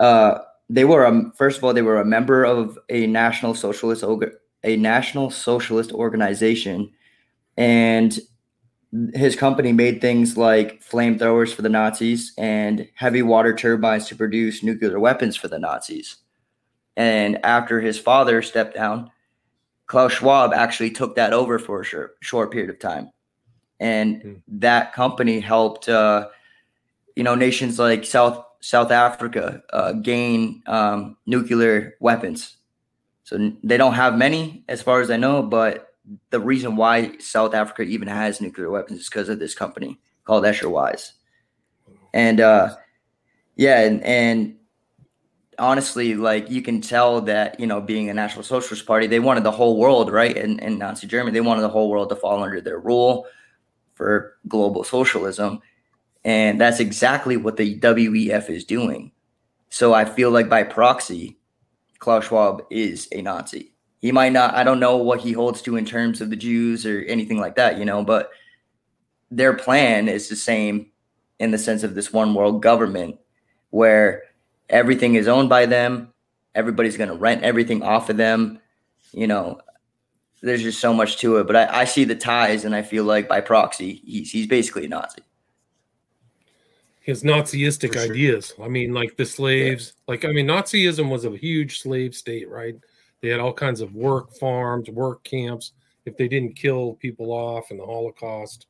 uh, 0.00 0.38
they 0.70 0.84
were 0.84 1.04
a, 1.04 1.30
first 1.36 1.58
of 1.58 1.64
all 1.64 1.74
they 1.74 1.82
were 1.82 2.00
a 2.00 2.04
member 2.04 2.44
of 2.44 2.78
a 2.88 3.06
national 3.06 3.54
socialist 3.54 4.04
a 4.62 4.76
national 4.76 5.30
socialist 5.30 5.92
organization 5.92 6.90
and 7.58 8.18
his 9.12 9.34
company 9.34 9.72
made 9.72 10.00
things 10.00 10.36
like 10.36 10.82
flamethrowers 10.84 11.52
for 11.52 11.62
the 11.62 11.68
Nazis 11.68 12.32
and 12.38 12.88
heavy 12.94 13.22
water 13.22 13.54
turbines 13.54 14.06
to 14.08 14.16
produce 14.16 14.62
nuclear 14.62 15.00
weapons 15.00 15.36
for 15.36 15.48
the 15.48 15.58
Nazis. 15.58 16.16
And 16.96 17.44
after 17.44 17.80
his 17.80 17.98
father 17.98 18.40
stepped 18.42 18.74
down, 18.74 19.10
Klaus 19.86 20.12
Schwab 20.12 20.52
actually 20.52 20.90
took 20.90 21.16
that 21.16 21.32
over 21.32 21.58
for 21.58 21.80
a 21.80 21.84
short, 21.84 22.16
short 22.20 22.52
period 22.52 22.70
of 22.70 22.78
time. 22.78 23.10
And 23.80 24.22
mm. 24.22 24.42
that 24.48 24.92
company 24.92 25.40
helped, 25.40 25.88
uh, 25.88 26.28
you 27.16 27.24
know, 27.24 27.34
nations 27.34 27.78
like 27.78 28.04
South 28.04 28.44
South 28.60 28.90
Africa 28.90 29.62
uh, 29.74 29.92
gain 29.92 30.62
um, 30.66 31.18
nuclear 31.26 31.96
weapons. 32.00 32.56
So 33.24 33.52
they 33.62 33.76
don't 33.76 33.92
have 33.92 34.16
many, 34.16 34.64
as 34.68 34.80
far 34.80 35.02
as 35.02 35.10
I 35.10 35.18
know, 35.18 35.42
but 35.42 35.93
the 36.30 36.40
reason 36.40 36.76
why 36.76 37.16
South 37.18 37.54
Africa 37.54 37.82
even 37.82 38.08
has 38.08 38.40
nuclear 38.40 38.70
weapons 38.70 39.00
is 39.00 39.08
because 39.08 39.28
of 39.28 39.38
this 39.38 39.54
company 39.54 39.98
called 40.24 40.44
Escher 40.44 40.70
Wyss. 40.70 41.12
And 42.12 42.40
uh, 42.40 42.76
yeah, 43.56 43.80
and, 43.80 44.02
and 44.04 44.56
honestly, 45.58 46.14
like 46.14 46.50
you 46.50 46.62
can 46.62 46.80
tell 46.80 47.20
that 47.22 47.58
you 47.58 47.66
know, 47.66 47.80
being 47.80 48.10
a 48.10 48.14
National 48.14 48.42
Socialist 48.42 48.86
Party, 48.86 49.06
they 49.06 49.20
wanted 49.20 49.44
the 49.44 49.50
whole 49.50 49.78
world, 49.78 50.12
right? 50.12 50.36
In, 50.36 50.58
in 50.58 50.78
Nazi 50.78 51.06
Germany, 51.06 51.32
they 51.32 51.40
wanted 51.40 51.62
the 51.62 51.68
whole 51.68 51.90
world 51.90 52.08
to 52.10 52.16
fall 52.16 52.42
under 52.42 52.60
their 52.60 52.78
rule 52.78 53.26
for 53.94 54.36
global 54.48 54.84
socialism, 54.84 55.60
and 56.24 56.60
that's 56.60 56.80
exactly 56.80 57.36
what 57.36 57.56
the 57.56 57.78
WEF 57.78 58.50
is 58.50 58.64
doing. 58.64 59.12
So 59.70 59.94
I 59.94 60.04
feel 60.04 60.30
like 60.30 60.48
by 60.48 60.62
proxy, 60.62 61.38
Klaus 61.98 62.26
Schwab 62.26 62.62
is 62.70 63.08
a 63.12 63.22
Nazi. 63.22 63.73
He 64.04 64.12
might 64.12 64.34
not, 64.34 64.54
I 64.54 64.64
don't 64.64 64.80
know 64.80 64.98
what 64.98 65.20
he 65.22 65.32
holds 65.32 65.62
to 65.62 65.78
in 65.78 65.86
terms 65.86 66.20
of 66.20 66.28
the 66.28 66.36
Jews 66.36 66.84
or 66.84 67.00
anything 67.08 67.40
like 67.40 67.54
that, 67.54 67.78
you 67.78 67.86
know, 67.86 68.04
but 68.04 68.32
their 69.30 69.54
plan 69.54 70.10
is 70.10 70.28
the 70.28 70.36
same 70.36 70.90
in 71.38 71.52
the 71.52 71.56
sense 71.56 71.82
of 71.82 71.94
this 71.94 72.12
one 72.12 72.34
world 72.34 72.60
government 72.60 73.16
where 73.70 74.24
everything 74.68 75.14
is 75.14 75.26
owned 75.26 75.48
by 75.48 75.64
them. 75.64 76.12
Everybody's 76.54 76.98
going 76.98 77.08
to 77.08 77.16
rent 77.16 77.44
everything 77.44 77.82
off 77.82 78.10
of 78.10 78.18
them. 78.18 78.60
You 79.12 79.26
know, 79.26 79.62
there's 80.42 80.62
just 80.62 80.80
so 80.80 80.92
much 80.92 81.16
to 81.20 81.38
it. 81.38 81.46
But 81.46 81.56
I, 81.56 81.80
I 81.80 81.84
see 81.86 82.04
the 82.04 82.14
ties, 82.14 82.66
and 82.66 82.74
I 82.74 82.82
feel 82.82 83.04
like 83.04 83.26
by 83.26 83.40
proxy, 83.40 84.02
he's, 84.04 84.30
he's 84.30 84.46
basically 84.46 84.84
a 84.84 84.88
Nazi. 84.88 85.22
His 87.00 87.22
Nazistic 87.22 87.94
sure. 87.94 88.02
ideas. 88.02 88.52
I 88.62 88.68
mean, 88.68 88.92
like 88.92 89.16
the 89.16 89.24
slaves, 89.24 89.94
yeah. 89.96 90.12
like, 90.12 90.26
I 90.26 90.28
mean, 90.28 90.46
Nazism 90.46 91.08
was 91.08 91.24
a 91.24 91.34
huge 91.34 91.80
slave 91.80 92.14
state, 92.14 92.50
right? 92.50 92.76
They 93.24 93.30
had 93.30 93.40
all 93.40 93.54
kinds 93.54 93.80
of 93.80 93.94
work 93.94 94.34
farms, 94.34 94.90
work 94.90 95.24
camps. 95.24 95.72
If 96.04 96.14
they 96.18 96.28
didn't 96.28 96.56
kill 96.56 96.92
people 96.96 97.32
off 97.32 97.70
in 97.70 97.78
the 97.78 97.86
Holocaust, 97.86 98.66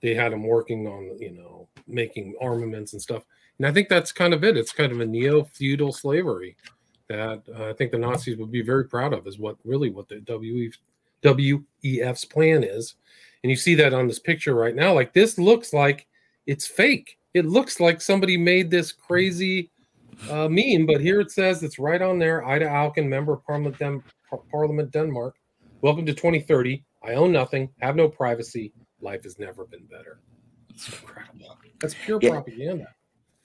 they 0.00 0.14
had 0.14 0.30
them 0.30 0.44
working 0.44 0.86
on, 0.86 1.18
you 1.18 1.32
know, 1.32 1.66
making 1.88 2.36
armaments 2.40 2.92
and 2.92 3.02
stuff. 3.02 3.24
And 3.58 3.66
I 3.66 3.72
think 3.72 3.88
that's 3.88 4.12
kind 4.12 4.32
of 4.32 4.44
it. 4.44 4.56
It's 4.56 4.70
kind 4.70 4.92
of 4.92 5.00
a 5.00 5.06
neo 5.06 5.42
feudal 5.42 5.92
slavery 5.92 6.56
that 7.08 7.42
uh, 7.52 7.70
I 7.70 7.72
think 7.72 7.90
the 7.90 7.98
Nazis 7.98 8.36
would 8.36 8.52
be 8.52 8.62
very 8.62 8.84
proud 8.84 9.12
of, 9.12 9.26
is 9.26 9.40
what 9.40 9.56
really 9.64 9.90
what 9.90 10.08
the 10.08 10.20
WEF, 10.20 10.76
WEF's 11.24 12.24
plan 12.24 12.62
is. 12.62 12.94
And 13.42 13.50
you 13.50 13.56
see 13.56 13.74
that 13.74 13.92
on 13.92 14.06
this 14.06 14.20
picture 14.20 14.54
right 14.54 14.76
now. 14.76 14.94
Like 14.94 15.12
this 15.12 15.36
looks 15.36 15.72
like 15.72 16.06
it's 16.46 16.64
fake. 16.64 17.18
It 17.34 17.44
looks 17.44 17.80
like 17.80 18.00
somebody 18.00 18.36
made 18.36 18.70
this 18.70 18.92
crazy 18.92 19.72
uh, 20.28 20.48
meme, 20.48 20.86
but 20.86 21.00
here 21.00 21.20
it 21.20 21.30
says 21.30 21.62
it's 21.62 21.78
right 21.78 22.02
on 22.02 22.18
there. 22.18 22.44
Ida 22.44 22.66
Auken, 22.66 23.08
member 23.08 23.32
of 23.32 23.44
Parliament, 23.44 23.78
Den- 23.78 24.02
Parliament 24.50 24.90
Denmark. 24.90 25.36
Welcome 25.80 26.04
to 26.06 26.12
2030. 26.12 26.84
I 27.02 27.14
own 27.14 27.32
nothing, 27.32 27.70
have 27.80 27.96
no 27.96 28.08
privacy. 28.08 28.72
Life 29.00 29.22
has 29.24 29.38
never 29.38 29.64
been 29.64 29.84
better. 29.86 30.20
It's 30.68 30.88
incredible. 30.88 31.56
That's 31.80 31.94
pure 31.94 32.18
yeah. 32.20 32.30
propaganda. 32.30 32.88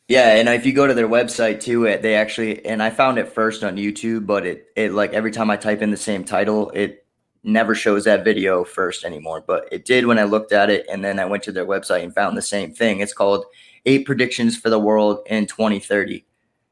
Yeah, 0.07 0.35
and 0.35 0.47
if 0.49 0.65
you 0.65 0.73
go 0.73 0.85
to 0.85 0.93
their 0.93 1.07
website 1.07 1.59
too, 1.61 1.85
it 1.85 2.01
they 2.03 2.15
actually 2.15 2.63
and 2.65 2.83
I 2.83 2.91
found 2.91 3.17
it 3.17 3.33
first 3.33 3.63
on 3.63 3.75
YouTube, 3.75 4.27
but 4.27 4.45
it 4.45 4.67
it 4.75 4.91
like 4.91 5.13
every 5.13 5.31
time 5.31 5.49
I 5.49 5.57
type 5.57 5.81
in 5.81 5.89
the 5.89 5.97
same 5.97 6.23
title, 6.23 6.69
it 6.71 7.05
never 7.43 7.73
shows 7.73 8.03
that 8.03 8.23
video 8.23 8.63
first 8.63 9.03
anymore. 9.03 9.43
But 9.45 9.67
it 9.71 9.85
did 9.85 10.05
when 10.05 10.19
I 10.19 10.23
looked 10.23 10.51
at 10.51 10.69
it, 10.69 10.85
and 10.91 11.03
then 11.03 11.19
I 11.19 11.25
went 11.25 11.41
to 11.43 11.51
their 11.51 11.65
website 11.65 12.03
and 12.03 12.13
found 12.13 12.38
the 12.38 12.43
same 12.43 12.71
thing. 12.71 12.99
It's 12.99 13.13
called 13.13 13.45
Eight 13.88 14.05
Predictions 14.05 14.55
for 14.55 14.69
the 14.69 14.79
World 14.79 15.19
in 15.27 15.47
2030. 15.47 16.23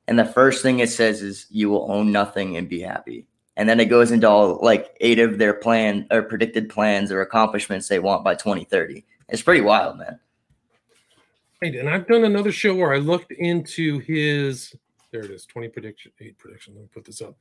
And 0.07 0.19
the 0.19 0.25
first 0.25 0.61
thing 0.61 0.79
it 0.79 0.89
says 0.89 1.21
is 1.21 1.47
you 1.49 1.69
will 1.69 1.89
own 1.91 2.11
nothing 2.11 2.57
and 2.57 2.67
be 2.67 2.81
happy. 2.81 3.25
And 3.55 3.69
then 3.69 3.79
it 3.79 3.85
goes 3.85 4.11
into 4.11 4.27
all 4.27 4.59
like 4.61 4.95
eight 4.99 5.19
of 5.19 5.37
their 5.37 5.53
plan 5.53 6.07
or 6.11 6.23
predicted 6.23 6.69
plans 6.69 7.11
or 7.11 7.21
accomplishments 7.21 7.87
they 7.87 7.99
want 7.99 8.23
by 8.23 8.35
2030. 8.35 9.05
It's 9.29 9.41
pretty 9.41 9.61
wild, 9.61 9.99
man. 9.99 10.19
Hey, 11.61 11.77
and 11.77 11.89
I've 11.89 12.07
done 12.07 12.25
another 12.25 12.51
show 12.51 12.75
where 12.75 12.93
I 12.93 12.97
looked 12.97 13.31
into 13.31 13.99
his. 13.99 14.75
There 15.11 15.23
it 15.23 15.31
is, 15.31 15.45
20 15.45 15.69
prediction, 15.69 16.11
eight 16.19 16.37
prediction. 16.37 16.73
Let 16.73 16.81
me 16.81 16.89
put 16.91 17.05
this 17.05 17.21
up. 17.21 17.37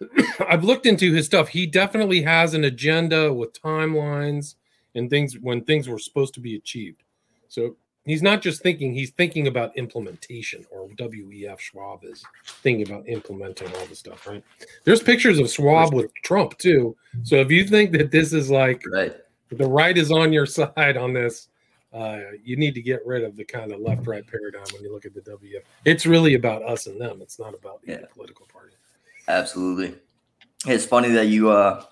I've 0.48 0.64
looked 0.64 0.86
into 0.86 1.12
his 1.12 1.26
stuff. 1.26 1.48
He 1.48 1.66
definitely 1.66 2.22
has 2.22 2.54
an 2.54 2.64
agenda 2.64 3.34
with 3.34 3.60
timelines 3.60 4.54
and 4.94 5.10
things 5.10 5.36
when 5.38 5.64
things 5.64 5.88
were 5.88 5.98
supposed 5.98 6.34
to 6.34 6.40
be 6.40 6.54
achieved. 6.54 7.02
So 7.48 7.76
he's 8.06 8.22
not 8.22 8.40
just 8.40 8.62
thinking, 8.62 8.94
he's 8.94 9.10
thinking 9.10 9.48
about 9.48 9.76
implementation, 9.76 10.64
or 10.70 10.88
WEF 10.88 11.58
Schwab 11.58 12.04
is 12.04 12.24
thinking 12.44 12.90
about 12.90 13.08
implementing 13.08 13.68
all 13.74 13.86
the 13.86 13.96
stuff, 13.96 14.26
right? 14.26 14.42
There's 14.84 15.02
pictures 15.02 15.38
of 15.38 15.50
Schwab 15.50 15.92
with 15.92 16.12
Trump 16.22 16.56
too. 16.58 16.96
So 17.24 17.36
if 17.36 17.50
you 17.50 17.66
think 17.66 17.92
that 17.92 18.10
this 18.10 18.32
is 18.32 18.50
like 18.50 18.82
right. 18.90 19.14
the 19.50 19.66
right 19.66 19.96
is 19.96 20.10
on 20.10 20.32
your 20.32 20.46
side 20.46 20.96
on 20.96 21.12
this, 21.12 21.48
uh, 21.92 22.20
you 22.44 22.56
need 22.56 22.74
to 22.74 22.82
get 22.82 23.04
rid 23.06 23.24
of 23.24 23.36
the 23.36 23.44
kind 23.44 23.72
of 23.72 23.80
left 23.80 24.06
right 24.06 24.26
paradigm 24.26 24.64
when 24.72 24.82
you 24.82 24.92
look 24.92 25.04
at 25.04 25.14
the 25.14 25.20
WEF. 25.20 25.62
It's 25.84 26.06
really 26.06 26.34
about 26.34 26.62
us 26.62 26.86
and 26.86 27.00
them. 27.00 27.20
It's 27.22 27.38
not 27.38 27.54
about 27.54 27.82
the 27.82 27.92
yeah. 27.92 28.06
political 28.12 28.46
party. 28.46 28.72
Absolutely. 29.28 29.94
It's 30.66 30.86
funny 30.86 31.10
that 31.10 31.26
you 31.28 31.50
uh 31.50 31.84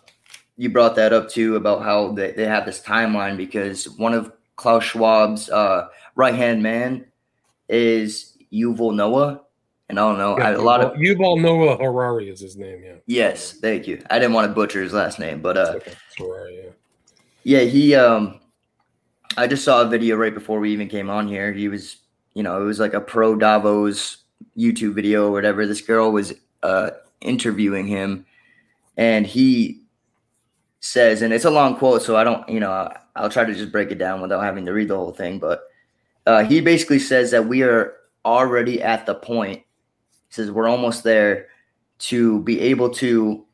you 0.56 0.68
brought 0.68 0.94
that 0.96 1.12
up 1.12 1.28
too 1.28 1.56
about 1.56 1.82
how 1.82 2.12
they, 2.12 2.30
they 2.32 2.44
have 2.44 2.64
this 2.64 2.80
timeline 2.80 3.36
because 3.36 3.88
one 3.88 4.14
of 4.14 4.32
Klaus 4.56 4.84
Schwab's 4.84 5.50
uh, 5.50 5.88
right 6.14 6.34
hand 6.34 6.62
man 6.62 7.06
is 7.68 8.36
Yuval 8.52 8.94
Noah. 8.94 9.40
And 9.90 10.00
I 10.00 10.02
don't 10.08 10.18
know. 10.18 10.38
Yeah, 10.38 10.48
I, 10.48 10.50
a 10.52 10.60
lot 10.62 10.80
of 10.80 10.92
Yuval 10.94 11.40
Noah 11.40 11.76
Harari 11.76 12.30
is 12.30 12.40
his 12.40 12.56
name. 12.56 12.82
Yeah. 12.82 12.94
Yes, 13.06 13.52
thank 13.52 13.86
you. 13.86 14.02
I 14.10 14.18
didn't 14.18 14.32
want 14.32 14.48
to 14.48 14.54
butcher 14.54 14.82
his 14.82 14.94
last 14.94 15.18
name, 15.18 15.42
but 15.42 15.58
uh, 15.58 15.74
okay. 15.76 15.92
Harari, 16.18 16.56
yeah. 16.64 16.70
Yeah, 17.42 17.60
he 17.68 17.94
um 17.94 18.40
I 19.36 19.46
just 19.46 19.64
saw 19.64 19.82
a 19.82 19.88
video 19.88 20.16
right 20.16 20.32
before 20.32 20.60
we 20.60 20.72
even 20.72 20.88
came 20.88 21.10
on 21.10 21.28
here. 21.28 21.52
He 21.52 21.68
was, 21.68 21.96
you 22.34 22.42
know, 22.42 22.60
it 22.60 22.64
was 22.64 22.78
like 22.78 22.94
a 22.94 23.00
pro 23.00 23.34
Davos 23.34 24.18
YouTube 24.56 24.94
video 24.94 25.26
or 25.26 25.32
whatever. 25.32 25.66
This 25.66 25.80
girl 25.80 26.12
was 26.12 26.32
uh, 26.62 26.90
interviewing 27.20 27.86
him, 27.86 28.26
and 28.96 29.26
he 29.26 29.82
says, 30.84 31.22
and 31.22 31.32
it's 31.32 31.46
a 31.46 31.50
long 31.50 31.76
quote, 31.76 32.02
so 32.02 32.14
I 32.14 32.24
don't, 32.24 32.46
you 32.46 32.60
know, 32.60 32.92
I'll 33.16 33.30
try 33.30 33.44
to 33.44 33.54
just 33.54 33.72
break 33.72 33.90
it 33.90 33.98
down 33.98 34.20
without 34.20 34.42
having 34.42 34.66
to 34.66 34.72
read 34.72 34.88
the 34.88 34.96
whole 34.96 35.12
thing. 35.12 35.38
But 35.38 35.62
uh, 36.26 36.44
he 36.44 36.60
basically 36.60 36.98
says 36.98 37.30
that 37.30 37.46
we 37.46 37.62
are 37.62 37.94
already 38.24 38.82
at 38.82 39.06
the 39.06 39.14
point. 39.14 39.58
He 39.58 40.30
says 40.30 40.50
we're 40.50 40.68
almost 40.68 41.02
there 41.02 41.48
to 42.00 42.42
be 42.42 42.60
able 42.60 42.90
to 42.90 43.46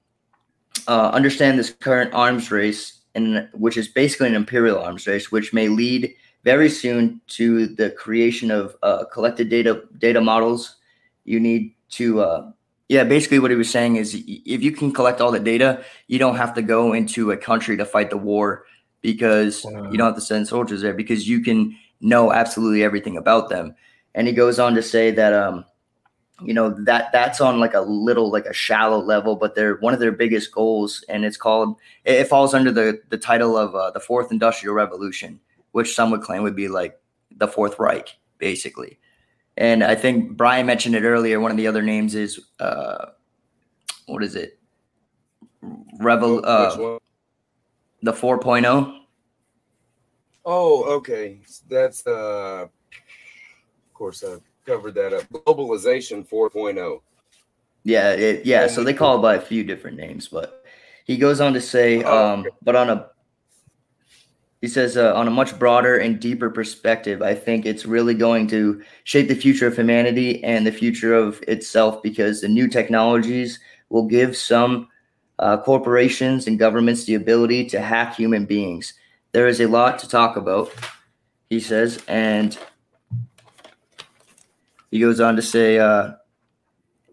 uh, 0.88 1.10
understand 1.10 1.56
this 1.56 1.70
current 1.70 2.12
arms 2.14 2.50
race 2.50 2.98
and 3.14 3.48
which 3.52 3.76
is 3.76 3.86
basically 3.86 4.26
an 4.26 4.34
imperial 4.34 4.80
arms 4.80 5.06
race, 5.06 5.30
which 5.30 5.52
may 5.52 5.68
lead 5.68 6.12
very 6.42 6.68
soon 6.68 7.20
to 7.28 7.68
the 7.68 7.90
creation 7.90 8.50
of 8.50 8.76
uh, 8.82 9.04
collected 9.04 9.48
data 9.48 9.82
data 9.98 10.20
models. 10.20 10.76
You 11.24 11.38
need 11.38 11.74
to, 11.90 12.22
uh, 12.22 12.52
yeah, 12.90 13.04
basically 13.04 13.38
what 13.38 13.52
he 13.52 13.56
was 13.56 13.70
saying 13.70 13.94
is 13.94 14.16
if 14.16 14.62
you 14.64 14.72
can 14.72 14.90
collect 14.90 15.20
all 15.20 15.30
the 15.30 15.38
data, 15.38 15.84
you 16.08 16.18
don't 16.18 16.34
have 16.34 16.52
to 16.54 16.60
go 16.60 16.92
into 16.92 17.30
a 17.30 17.36
country 17.36 17.76
to 17.76 17.84
fight 17.84 18.10
the 18.10 18.16
war 18.16 18.64
because 19.00 19.64
wow. 19.64 19.88
you 19.92 19.96
don't 19.96 20.08
have 20.08 20.16
to 20.16 20.20
send 20.20 20.48
soldiers 20.48 20.82
there 20.82 20.92
because 20.92 21.28
you 21.28 21.40
can 21.40 21.76
know 22.00 22.32
absolutely 22.32 22.82
everything 22.82 23.16
about 23.16 23.48
them. 23.48 23.76
And 24.16 24.26
he 24.26 24.32
goes 24.32 24.58
on 24.58 24.74
to 24.74 24.82
say 24.82 25.12
that 25.12 25.32
um, 25.32 25.64
you 26.42 26.52
know 26.52 26.70
that 26.82 27.12
that's 27.12 27.40
on 27.40 27.60
like 27.60 27.74
a 27.74 27.80
little 27.80 28.28
like 28.28 28.46
a 28.46 28.52
shallow 28.52 28.98
level 28.98 29.36
but 29.36 29.54
they're 29.54 29.76
one 29.76 29.94
of 29.94 30.00
their 30.00 30.10
biggest 30.10 30.50
goals 30.50 31.04
and 31.08 31.24
it's 31.24 31.36
called 31.36 31.76
it 32.04 32.24
falls 32.24 32.54
under 32.54 32.72
the 32.72 33.00
the 33.10 33.18
title 33.18 33.56
of 33.56 33.72
uh, 33.74 33.90
the 33.92 34.00
fourth 34.00 34.32
industrial 34.32 34.74
revolution 34.74 35.38
which 35.72 35.94
some 35.94 36.10
would 36.10 36.22
claim 36.22 36.42
would 36.42 36.56
be 36.56 36.66
like 36.66 36.98
the 37.36 37.46
fourth 37.46 37.78
reich 37.78 38.18
basically 38.38 38.98
and 39.56 39.82
i 39.84 39.94
think 39.94 40.36
brian 40.36 40.66
mentioned 40.66 40.94
it 40.94 41.02
earlier 41.02 41.40
one 41.40 41.50
of 41.50 41.56
the 41.56 41.66
other 41.66 41.82
names 41.82 42.14
is 42.14 42.40
uh 42.60 43.06
what 44.06 44.22
is 44.22 44.34
it 44.34 44.58
rebel 45.98 46.44
uh 46.44 46.98
the 48.02 48.12
4.0 48.12 49.00
oh 50.44 50.84
okay 50.84 51.38
that's 51.68 52.06
uh 52.06 52.64
of 52.64 53.94
course 53.94 54.22
uh 54.22 54.38
covered 54.70 54.94
that 54.94 55.12
up. 55.12 55.24
Globalization 55.30 56.26
4.0. 56.28 57.00
Yeah, 57.84 58.12
it, 58.12 58.46
yeah. 58.46 58.66
So 58.66 58.84
they 58.84 58.94
call 58.94 59.18
it 59.18 59.22
by 59.22 59.36
a 59.36 59.40
few 59.40 59.64
different 59.64 59.96
names, 59.96 60.28
but 60.28 60.64
he 61.04 61.16
goes 61.16 61.40
on 61.40 61.54
to 61.54 61.60
say, 61.60 62.02
oh, 62.02 62.34
um, 62.34 62.46
but 62.62 62.76
on 62.76 62.90
a 62.90 63.08
he 64.60 64.68
says 64.68 64.96
uh, 64.96 65.14
on 65.14 65.26
a 65.26 65.30
much 65.30 65.58
broader 65.58 65.96
and 65.96 66.20
deeper 66.20 66.50
perspective, 66.50 67.22
I 67.22 67.34
think 67.34 67.64
it's 67.64 67.86
really 67.86 68.14
going 68.14 68.46
to 68.48 68.82
shape 69.04 69.28
the 69.28 69.34
future 69.34 69.66
of 69.66 69.76
humanity 69.76 70.42
and 70.44 70.66
the 70.66 70.72
future 70.72 71.14
of 71.14 71.42
itself 71.48 72.02
because 72.02 72.40
the 72.40 72.48
new 72.48 72.68
technologies 72.68 73.58
will 73.88 74.06
give 74.06 74.36
some 74.36 74.88
uh, 75.38 75.56
corporations 75.56 76.46
and 76.46 76.58
governments 76.58 77.04
the 77.04 77.14
ability 77.14 77.64
to 77.70 77.80
hack 77.80 78.14
human 78.14 78.44
beings. 78.44 78.92
There 79.32 79.48
is 79.48 79.60
a 79.60 79.66
lot 79.66 79.98
to 80.00 80.08
talk 80.08 80.36
about, 80.36 80.70
he 81.48 81.58
says, 81.58 82.02
and 82.06 82.58
he 84.90 85.00
goes 85.00 85.20
on 85.20 85.36
to 85.36 85.42
say, 85.42 85.78
uh, 85.78 86.12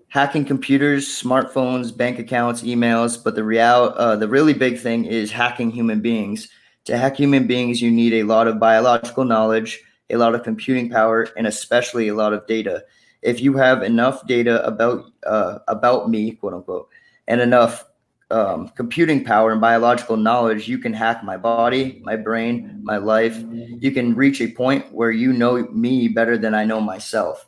hacking 0.09 0.43
computers, 0.43 1.07
smartphones, 1.07 1.95
bank 1.95 2.19
accounts, 2.19 2.63
emails, 2.63 3.23
but 3.23 3.35
the 3.35 3.43
real, 3.43 3.93
uh, 3.95 4.17
the 4.17 4.27
really 4.27 4.53
big 4.53 4.79
thing 4.79 5.05
is 5.05 5.31
hacking 5.31 5.71
human 5.71 6.01
beings. 6.01 6.49
To 6.87 6.97
hack 6.97 7.17
human 7.17 7.47
beings, 7.47 7.81
you 7.81 7.91
need 7.91 8.13
a 8.13 8.23
lot 8.23 8.47
of 8.47 8.59
biological 8.59 9.25
knowledge, 9.25 9.81
a 10.09 10.15
lot 10.15 10.33
of 10.35 10.43
computing 10.43 10.89
power, 10.89 11.27
and 11.35 11.45
especially 11.45 12.07
a 12.07 12.15
lot 12.15 12.31
of 12.31 12.47
data. 12.47 12.85
if 13.21 13.41
you 13.41 13.57
have 13.57 13.83
enough 13.83 14.25
data 14.25 14.65
about 14.65 15.03
uh, 15.25 15.59
about 15.67 16.09
me, 16.09 16.31
quote 16.31 16.53
unquote, 16.53 16.87
and 17.27 17.41
enough 17.41 17.83
um, 18.31 18.69
computing 18.69 19.25
power 19.25 19.51
and 19.51 19.59
biological 19.59 20.15
knowledge, 20.15 20.69
you 20.69 20.77
can 20.77 20.93
hack 20.93 21.25
my 21.25 21.35
body, 21.35 22.01
my 22.05 22.15
brain, 22.15 22.79
my 22.83 22.95
life. 22.95 23.43
You 23.51 23.91
can 23.91 24.15
reach 24.15 24.39
a 24.39 24.51
point 24.51 24.93
where 24.93 25.11
you 25.11 25.33
know 25.33 25.67
me 25.69 26.07
better 26.07 26.37
than 26.37 26.53
I 26.55 26.63
know 26.63 26.79
myself. 26.79 27.47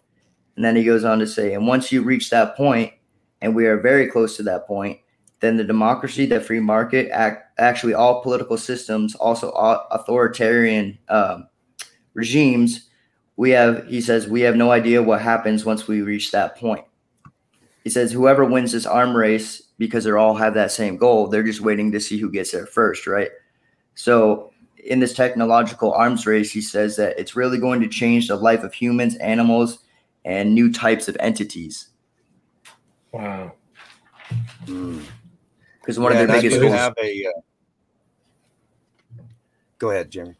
And 0.57 0.65
then 0.65 0.75
he 0.75 0.83
goes 0.83 1.05
on 1.05 1.19
to 1.19 1.27
say, 1.27 1.53
and 1.53 1.65
once 1.65 1.93
you 1.93 2.01
reach 2.01 2.29
that 2.29 2.57
point, 2.57 2.91
and 3.41 3.55
we 3.55 3.67
are 3.67 3.79
very 3.79 4.07
close 4.07 4.35
to 4.35 4.43
that 4.43 4.67
point, 4.67 4.99
then 5.39 5.57
the 5.57 5.63
democracy, 5.63 6.25
the 6.25 6.41
free 6.41 6.59
market, 6.59 7.09
act, 7.11 7.59
actually 7.59 7.93
all 7.93 8.21
political 8.21 8.57
systems, 8.57 9.15
also 9.15 9.51
authoritarian 9.91 10.97
um, 11.07 11.47
regimes, 12.13 12.89
we 13.37 13.51
have, 13.51 13.87
he 13.87 14.01
says, 14.01 14.27
we 14.27 14.41
have 14.41 14.57
no 14.57 14.71
idea 14.71 15.01
what 15.01 15.21
happens 15.21 15.63
once 15.63 15.87
we 15.87 16.01
reach 16.01 16.31
that 16.31 16.57
point. 16.57 16.83
He 17.85 17.89
says, 17.89 18.11
whoever 18.11 18.43
wins 18.43 18.73
this 18.73 18.85
arm 18.85 19.15
race, 19.15 19.61
because 19.77 20.03
they 20.03 20.11
all 20.11 20.35
have 20.35 20.53
that 20.55 20.73
same 20.73 20.97
goal, 20.97 21.27
they're 21.27 21.43
just 21.43 21.61
waiting 21.61 21.89
to 21.93 22.01
see 22.01 22.17
who 22.17 22.29
gets 22.29 22.51
there 22.51 22.65
first, 22.65 23.07
right? 23.07 23.29
So 23.95 24.51
in 24.83 24.99
this 24.99 25.13
technological 25.13 25.93
arms 25.93 26.27
race, 26.27 26.51
he 26.51 26.59
says 26.59 26.97
that 26.97 27.17
it's 27.17 27.37
really 27.37 27.59
going 27.59 27.79
to 27.79 27.87
change 27.87 28.27
the 28.27 28.35
life 28.35 28.63
of 28.63 28.73
humans, 28.73 29.15
animals, 29.17 29.79
and 30.25 30.53
new 30.53 30.69
types 30.71 31.07
of 31.07 31.15
entities. 31.21 31.87
Wow. 33.13 33.53
Mm 34.65 35.01
because 35.89 35.99
one 35.99 36.13
yeah, 36.13 36.19
of 36.19 36.27
their 36.27 36.37
biggest 36.37 36.61
goals. 36.61 36.75
Have 36.75 36.93
a, 37.01 37.25
uh, 37.25 39.21
go 39.79 39.89
ahead, 39.89 40.11
Jeremy. 40.11 40.35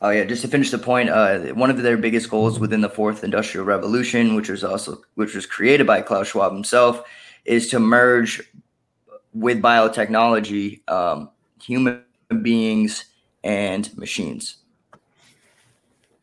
Oh 0.00 0.10
yeah, 0.10 0.22
just 0.22 0.42
to 0.42 0.48
finish 0.48 0.70
the 0.70 0.78
point, 0.78 1.08
uh, 1.08 1.40
one 1.54 1.70
of 1.70 1.82
their 1.82 1.96
biggest 1.96 2.30
goals 2.30 2.60
within 2.60 2.80
the 2.80 2.88
fourth 2.88 3.24
industrial 3.24 3.66
revolution, 3.66 4.36
which 4.36 4.48
was 4.48 4.62
also 4.62 5.02
which 5.16 5.34
was 5.34 5.44
created 5.44 5.88
by 5.88 6.02
Klaus 6.02 6.28
Schwab 6.28 6.52
himself, 6.52 7.02
is 7.46 7.66
to 7.70 7.80
merge 7.80 8.40
with 9.34 9.60
biotechnology 9.60 10.88
um, 10.88 11.30
human 11.60 12.04
beings 12.40 13.06
and 13.42 13.90
machines, 13.98 14.58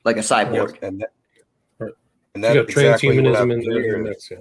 like 0.06 0.16
a 0.16 0.22
cyborg. 0.22 0.82
and 0.82 1.02
that, 1.02 1.12
and 2.34 2.42
that's 2.42 2.56
exactly 2.60 3.10
transhumanism 3.10 3.52
in 3.52 3.60
the 3.60 3.98
mix. 3.98 4.32
Yeah. 4.32 4.38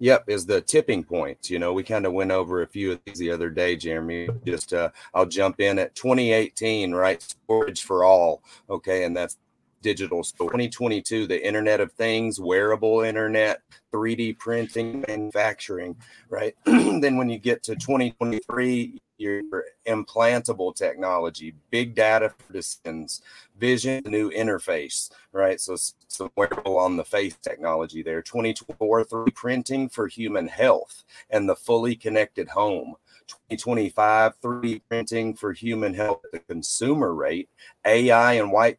Yep, 0.00 0.24
is 0.28 0.46
the 0.46 0.62
tipping 0.62 1.04
point. 1.04 1.50
You 1.50 1.58
know, 1.58 1.74
we 1.74 1.82
kind 1.82 2.06
of 2.06 2.14
went 2.14 2.30
over 2.30 2.62
a 2.62 2.66
few 2.66 2.92
of 2.92 3.00
these 3.04 3.18
the 3.18 3.30
other 3.30 3.50
day, 3.50 3.76
Jeremy. 3.76 4.30
Just 4.46 4.72
uh, 4.72 4.88
I'll 5.12 5.26
jump 5.26 5.60
in 5.60 5.78
at 5.78 5.94
2018, 5.94 6.92
right? 6.92 7.22
Storage 7.22 7.82
for 7.82 8.02
all. 8.02 8.42
Okay, 8.70 9.04
and 9.04 9.14
that's 9.14 9.36
digital. 9.82 10.24
So 10.24 10.46
2022, 10.46 11.26
the 11.26 11.46
Internet 11.46 11.80
of 11.80 11.92
Things, 11.92 12.40
wearable 12.40 13.02
internet, 13.02 13.60
3D 13.92 14.38
printing, 14.38 15.04
manufacturing, 15.06 15.96
right? 16.30 16.54
then 16.64 17.18
when 17.18 17.28
you 17.28 17.38
get 17.38 17.62
to 17.64 17.76
2023, 17.76 19.00
your 19.20 19.42
implantable 19.86 20.74
technology, 20.74 21.54
big 21.70 21.94
data 21.94 22.30
for 22.30 22.52
decisions, 22.52 23.22
vision, 23.58 24.02
new 24.06 24.30
interface, 24.30 25.10
right? 25.32 25.60
So 25.60 25.76
some 26.08 26.30
wearable 26.36 26.78
on 26.78 26.96
the 26.96 27.04
face 27.04 27.36
technology 27.36 28.02
there. 28.02 28.22
2024, 28.22 29.04
3D 29.04 29.34
printing 29.34 29.88
for 29.88 30.06
human 30.08 30.48
health 30.48 31.04
and 31.28 31.48
the 31.48 31.56
fully 31.56 31.94
connected 31.94 32.48
home. 32.48 32.94
2025, 33.28 34.40
3D 34.40 34.80
printing 34.88 35.34
for 35.34 35.52
human 35.52 35.94
health 35.94 36.22
at 36.24 36.32
the 36.32 36.38
consumer 36.40 37.14
rate, 37.14 37.48
AI 37.84 38.34
and 38.34 38.50
white 38.50 38.78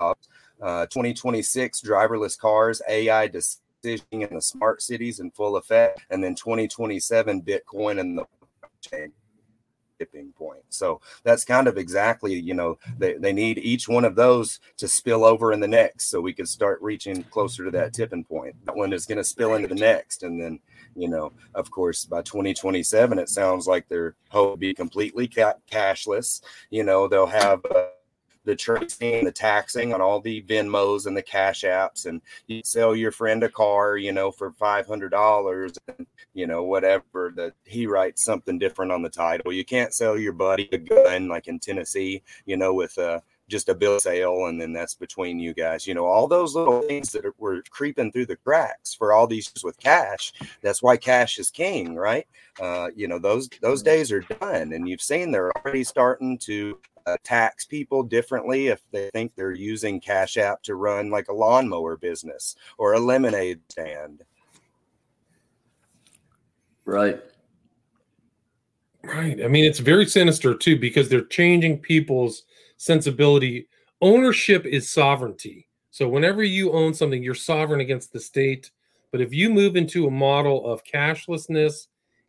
uh, 0.00 0.14
2026 0.86 1.80
driverless 1.80 2.38
cars, 2.38 2.82
AI 2.88 3.28
decisioning 3.28 4.28
in 4.28 4.34
the 4.34 4.42
smart 4.42 4.82
cities 4.82 5.20
in 5.20 5.30
full 5.30 5.56
effect, 5.56 6.02
and 6.10 6.22
then 6.22 6.34
2027 6.34 7.42
Bitcoin 7.42 7.98
and 8.00 8.18
the 8.18 8.26
tipping 10.00 10.32
point. 10.32 10.62
So 10.70 11.00
that's 11.24 11.44
kind 11.44 11.68
of 11.68 11.76
exactly, 11.76 12.34
you 12.34 12.54
know, 12.54 12.78
they, 12.98 13.14
they 13.14 13.32
need 13.32 13.58
each 13.58 13.86
one 13.86 14.04
of 14.04 14.14
those 14.14 14.58
to 14.78 14.88
spill 14.88 15.24
over 15.24 15.52
in 15.52 15.60
the 15.60 15.68
next 15.68 16.06
so 16.06 16.20
we 16.20 16.32
can 16.32 16.46
start 16.46 16.80
reaching 16.80 17.22
closer 17.24 17.64
to 17.64 17.70
that 17.72 17.92
tipping 17.92 18.24
point. 18.24 18.56
That 18.64 18.76
one 18.76 18.92
is 18.92 19.04
going 19.04 19.18
to 19.18 19.24
spill 19.24 19.54
into 19.54 19.68
the 19.68 19.74
next. 19.74 20.22
And 20.22 20.40
then, 20.40 20.58
you 20.96 21.08
know, 21.08 21.32
of 21.54 21.70
course, 21.70 22.06
by 22.06 22.22
2027, 22.22 23.18
it 23.18 23.28
sounds 23.28 23.66
like 23.66 23.88
their 23.88 24.16
hope 24.30 24.58
be 24.58 24.72
completely 24.72 25.28
ca- 25.28 25.54
cashless. 25.70 26.40
You 26.70 26.84
know, 26.84 27.06
they'll 27.06 27.26
have. 27.26 27.60
Uh, 27.64 27.88
the 28.50 28.56
tracing, 28.56 29.24
the 29.24 29.30
taxing 29.30 29.94
on 29.94 30.00
all 30.00 30.20
the 30.20 30.42
Venmos 30.42 31.06
and 31.06 31.16
the 31.16 31.22
cash 31.22 31.62
apps, 31.62 32.06
and 32.06 32.20
you 32.48 32.62
sell 32.64 32.96
your 32.96 33.12
friend 33.12 33.44
a 33.44 33.48
car, 33.48 33.96
you 33.96 34.12
know, 34.12 34.32
for 34.32 34.50
five 34.52 34.88
hundred 34.88 35.10
dollars, 35.10 35.78
and 35.86 36.04
you 36.34 36.48
know 36.48 36.64
whatever 36.64 37.32
that 37.36 37.52
he 37.64 37.86
writes 37.86 38.24
something 38.24 38.58
different 38.58 38.90
on 38.90 39.02
the 39.02 39.08
title. 39.08 39.52
You 39.52 39.64
can't 39.64 39.94
sell 39.94 40.18
your 40.18 40.32
buddy 40.32 40.68
a 40.72 40.78
gun 40.78 41.28
like 41.28 41.46
in 41.46 41.60
Tennessee, 41.60 42.22
you 42.44 42.56
know, 42.56 42.74
with 42.74 42.98
a 42.98 43.22
just 43.50 43.68
a 43.68 43.74
bill 43.74 43.98
sale 44.00 44.46
and 44.46 44.60
then 44.60 44.72
that's 44.72 44.94
between 44.94 45.38
you 45.38 45.52
guys 45.52 45.86
you 45.86 45.94
know 45.94 46.06
all 46.06 46.26
those 46.26 46.54
little 46.54 46.82
things 46.82 47.10
that 47.12 47.24
were 47.38 47.62
creeping 47.70 48.10
through 48.12 48.26
the 48.26 48.36
cracks 48.36 48.94
for 48.94 49.12
all 49.12 49.26
these 49.26 49.52
with 49.62 49.78
cash 49.78 50.32
that's 50.62 50.82
why 50.82 50.96
cash 50.96 51.38
is 51.38 51.50
king 51.50 51.94
right 51.94 52.26
uh, 52.60 52.88
you 52.94 53.08
know 53.08 53.18
those 53.18 53.48
those 53.60 53.82
days 53.82 54.12
are 54.12 54.20
done 54.20 54.72
and 54.72 54.88
you've 54.88 55.02
seen 55.02 55.30
they're 55.30 55.52
already 55.58 55.84
starting 55.84 56.38
to 56.38 56.78
uh, 57.06 57.16
tax 57.24 57.64
people 57.64 58.02
differently 58.02 58.68
if 58.68 58.80
they 58.92 59.10
think 59.12 59.34
they're 59.34 59.52
using 59.52 60.00
Cash 60.00 60.36
App 60.36 60.62
to 60.62 60.74
run 60.74 61.10
like 61.10 61.28
a 61.28 61.32
lawnmower 61.32 61.96
business 61.96 62.56
or 62.78 62.92
a 62.92 63.00
lemonade 63.00 63.60
stand. 63.68 64.22
Right. 66.84 67.20
Right. 69.02 69.42
I 69.42 69.48
mean, 69.48 69.64
it's 69.64 69.78
very 69.78 70.06
sinister 70.06 70.54
too 70.54 70.78
because 70.78 71.08
they're 71.08 71.22
changing 71.22 71.78
people's 71.78 72.44
sensibility. 72.80 73.68
Ownership 74.00 74.64
is 74.64 74.90
sovereignty. 74.90 75.68
So 75.90 76.08
whenever 76.08 76.42
you 76.42 76.72
own 76.72 76.94
something, 76.94 77.22
you're 77.22 77.34
sovereign 77.34 77.80
against 77.80 78.10
the 78.10 78.20
state. 78.20 78.70
But 79.12 79.20
if 79.20 79.34
you 79.34 79.50
move 79.50 79.76
into 79.76 80.06
a 80.06 80.10
model 80.10 80.64
of 80.66 80.82
cashlessness 80.84 81.88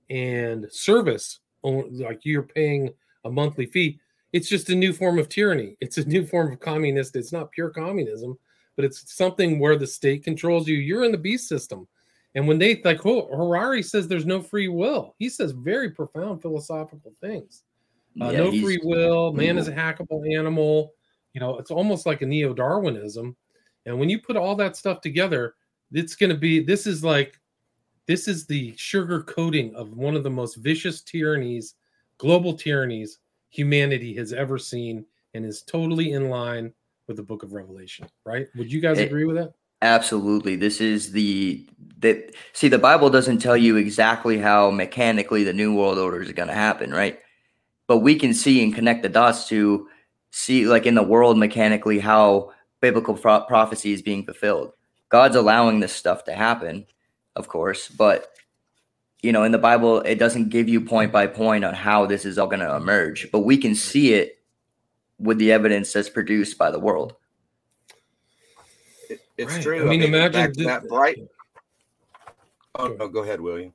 and 0.09 0.67
service, 0.69 1.39
like 1.63 2.25
you're 2.25 2.43
paying 2.43 2.89
a 3.23 3.31
monthly 3.31 3.65
fee, 3.65 3.97
it's 4.33 4.49
just 4.49 4.69
a 4.69 4.75
new 4.75 4.91
form 4.91 5.19
of 5.19 5.29
tyranny. 5.29 5.77
It's 5.81 5.97
a 5.97 6.05
new 6.05 6.25
form 6.25 6.51
of 6.51 6.59
communist. 6.59 7.15
It's 7.15 7.31
not 7.31 7.51
pure 7.51 7.69
communism, 7.69 8.37
but 8.75 8.83
it's 8.83 9.15
something 9.15 9.57
where 9.57 9.77
the 9.77 9.87
state 9.87 10.25
controls 10.25 10.67
you. 10.67 10.75
You're 10.75 11.05
in 11.05 11.13
the 11.13 11.17
beast 11.17 11.47
system. 11.47 11.87
And 12.35 12.45
when 12.45 12.59
they 12.59 12.81
like 12.83 13.05
oh, 13.05 13.27
Harari 13.27 13.83
says 13.83 14.07
there's 14.07 14.25
no 14.25 14.41
free 14.41 14.67
will, 14.67 15.15
he 15.17 15.29
says 15.29 15.51
very 15.51 15.91
profound 15.91 16.41
philosophical 16.41 17.13
things. 17.21 17.63
Uh, 18.19 18.29
yeah, 18.29 18.37
no 18.39 18.51
free 18.51 18.79
will, 18.83 19.31
man 19.31 19.57
is 19.57 19.67
a 19.67 19.71
hackable 19.71 20.35
animal. 20.35 20.93
You 21.33 21.39
know, 21.39 21.57
it's 21.57 21.71
almost 21.71 22.05
like 22.05 22.21
a 22.21 22.25
neo 22.25 22.53
Darwinism. 22.53 23.35
And 23.85 23.99
when 23.99 24.09
you 24.09 24.19
put 24.19 24.35
all 24.35 24.55
that 24.55 24.75
stuff 24.75 25.01
together, 25.01 25.55
it's 25.91 26.15
going 26.15 26.29
to 26.29 26.37
be 26.37 26.61
this 26.61 26.85
is 26.85 27.03
like 27.03 27.39
this 28.07 28.27
is 28.27 28.45
the 28.45 28.73
sugar 28.75 29.23
coating 29.23 29.73
of 29.75 29.93
one 29.93 30.15
of 30.15 30.23
the 30.23 30.29
most 30.29 30.55
vicious 30.55 31.01
tyrannies, 31.01 31.75
global 32.17 32.53
tyrannies 32.53 33.19
humanity 33.49 34.13
has 34.15 34.33
ever 34.33 34.57
seen 34.57 35.05
and 35.33 35.45
is 35.45 35.61
totally 35.61 36.11
in 36.11 36.29
line 36.29 36.73
with 37.07 37.17
the 37.17 37.23
book 37.23 37.43
of 37.43 37.53
Revelation, 37.53 38.07
right? 38.25 38.47
Would 38.55 38.71
you 38.71 38.81
guys 38.81 38.97
it, 38.99 39.07
agree 39.07 39.25
with 39.25 39.35
that? 39.35 39.53
Absolutely. 39.81 40.55
This 40.55 40.81
is 40.81 41.11
the 41.11 41.67
that 41.99 42.33
see 42.53 42.67
the 42.67 42.77
Bible 42.77 43.09
doesn't 43.09 43.39
tell 43.39 43.57
you 43.57 43.77
exactly 43.77 44.37
how 44.37 44.71
mechanically 44.71 45.43
the 45.43 45.53
new 45.53 45.73
world 45.73 45.97
order 45.97 46.21
is 46.21 46.31
going 46.31 46.47
to 46.47 46.53
happen, 46.53 46.91
right? 46.91 47.19
But 47.91 47.97
we 47.97 48.15
can 48.15 48.33
see 48.33 48.63
and 48.63 48.73
connect 48.73 49.03
the 49.03 49.09
dots 49.09 49.49
to 49.49 49.89
see 50.29 50.65
like 50.65 50.85
in 50.85 50.95
the 50.95 51.03
world 51.03 51.37
mechanically 51.37 51.99
how 51.99 52.53
biblical 52.79 53.15
pro- 53.15 53.41
prophecy 53.41 53.91
is 53.91 54.01
being 54.01 54.23
fulfilled. 54.23 54.71
God's 55.09 55.35
allowing 55.35 55.81
this 55.81 55.91
stuff 55.91 56.23
to 56.23 56.33
happen, 56.33 56.85
of 57.35 57.49
course, 57.49 57.89
but 57.89 58.29
you 59.21 59.33
know, 59.33 59.43
in 59.43 59.51
the 59.51 59.57
Bible, 59.57 59.99
it 60.03 60.19
doesn't 60.19 60.47
give 60.47 60.69
you 60.69 60.79
point 60.79 61.11
by 61.11 61.27
point 61.27 61.65
on 61.65 61.73
how 61.73 62.05
this 62.05 62.23
is 62.23 62.37
all 62.37 62.47
going 62.47 62.61
to 62.61 62.77
emerge, 62.77 63.29
but 63.29 63.39
we 63.39 63.57
can 63.57 63.75
see 63.75 64.13
it 64.13 64.39
with 65.19 65.37
the 65.37 65.51
evidence 65.51 65.91
that's 65.91 66.09
produced 66.09 66.57
by 66.57 66.71
the 66.71 66.79
world. 66.79 67.15
It, 69.09 69.19
it's 69.37 69.55
right. 69.55 69.61
true. 69.61 69.81
I 69.81 69.89
mean, 69.89 70.01
I 70.01 70.05
mean 70.05 70.13
imagine 70.15 70.53
that, 70.63 70.63
that 70.63 70.87
bright. 70.87 71.17
Oh 72.75 72.87
no, 72.87 73.09
go 73.09 73.23
ahead, 73.23 73.41
William. 73.41 73.73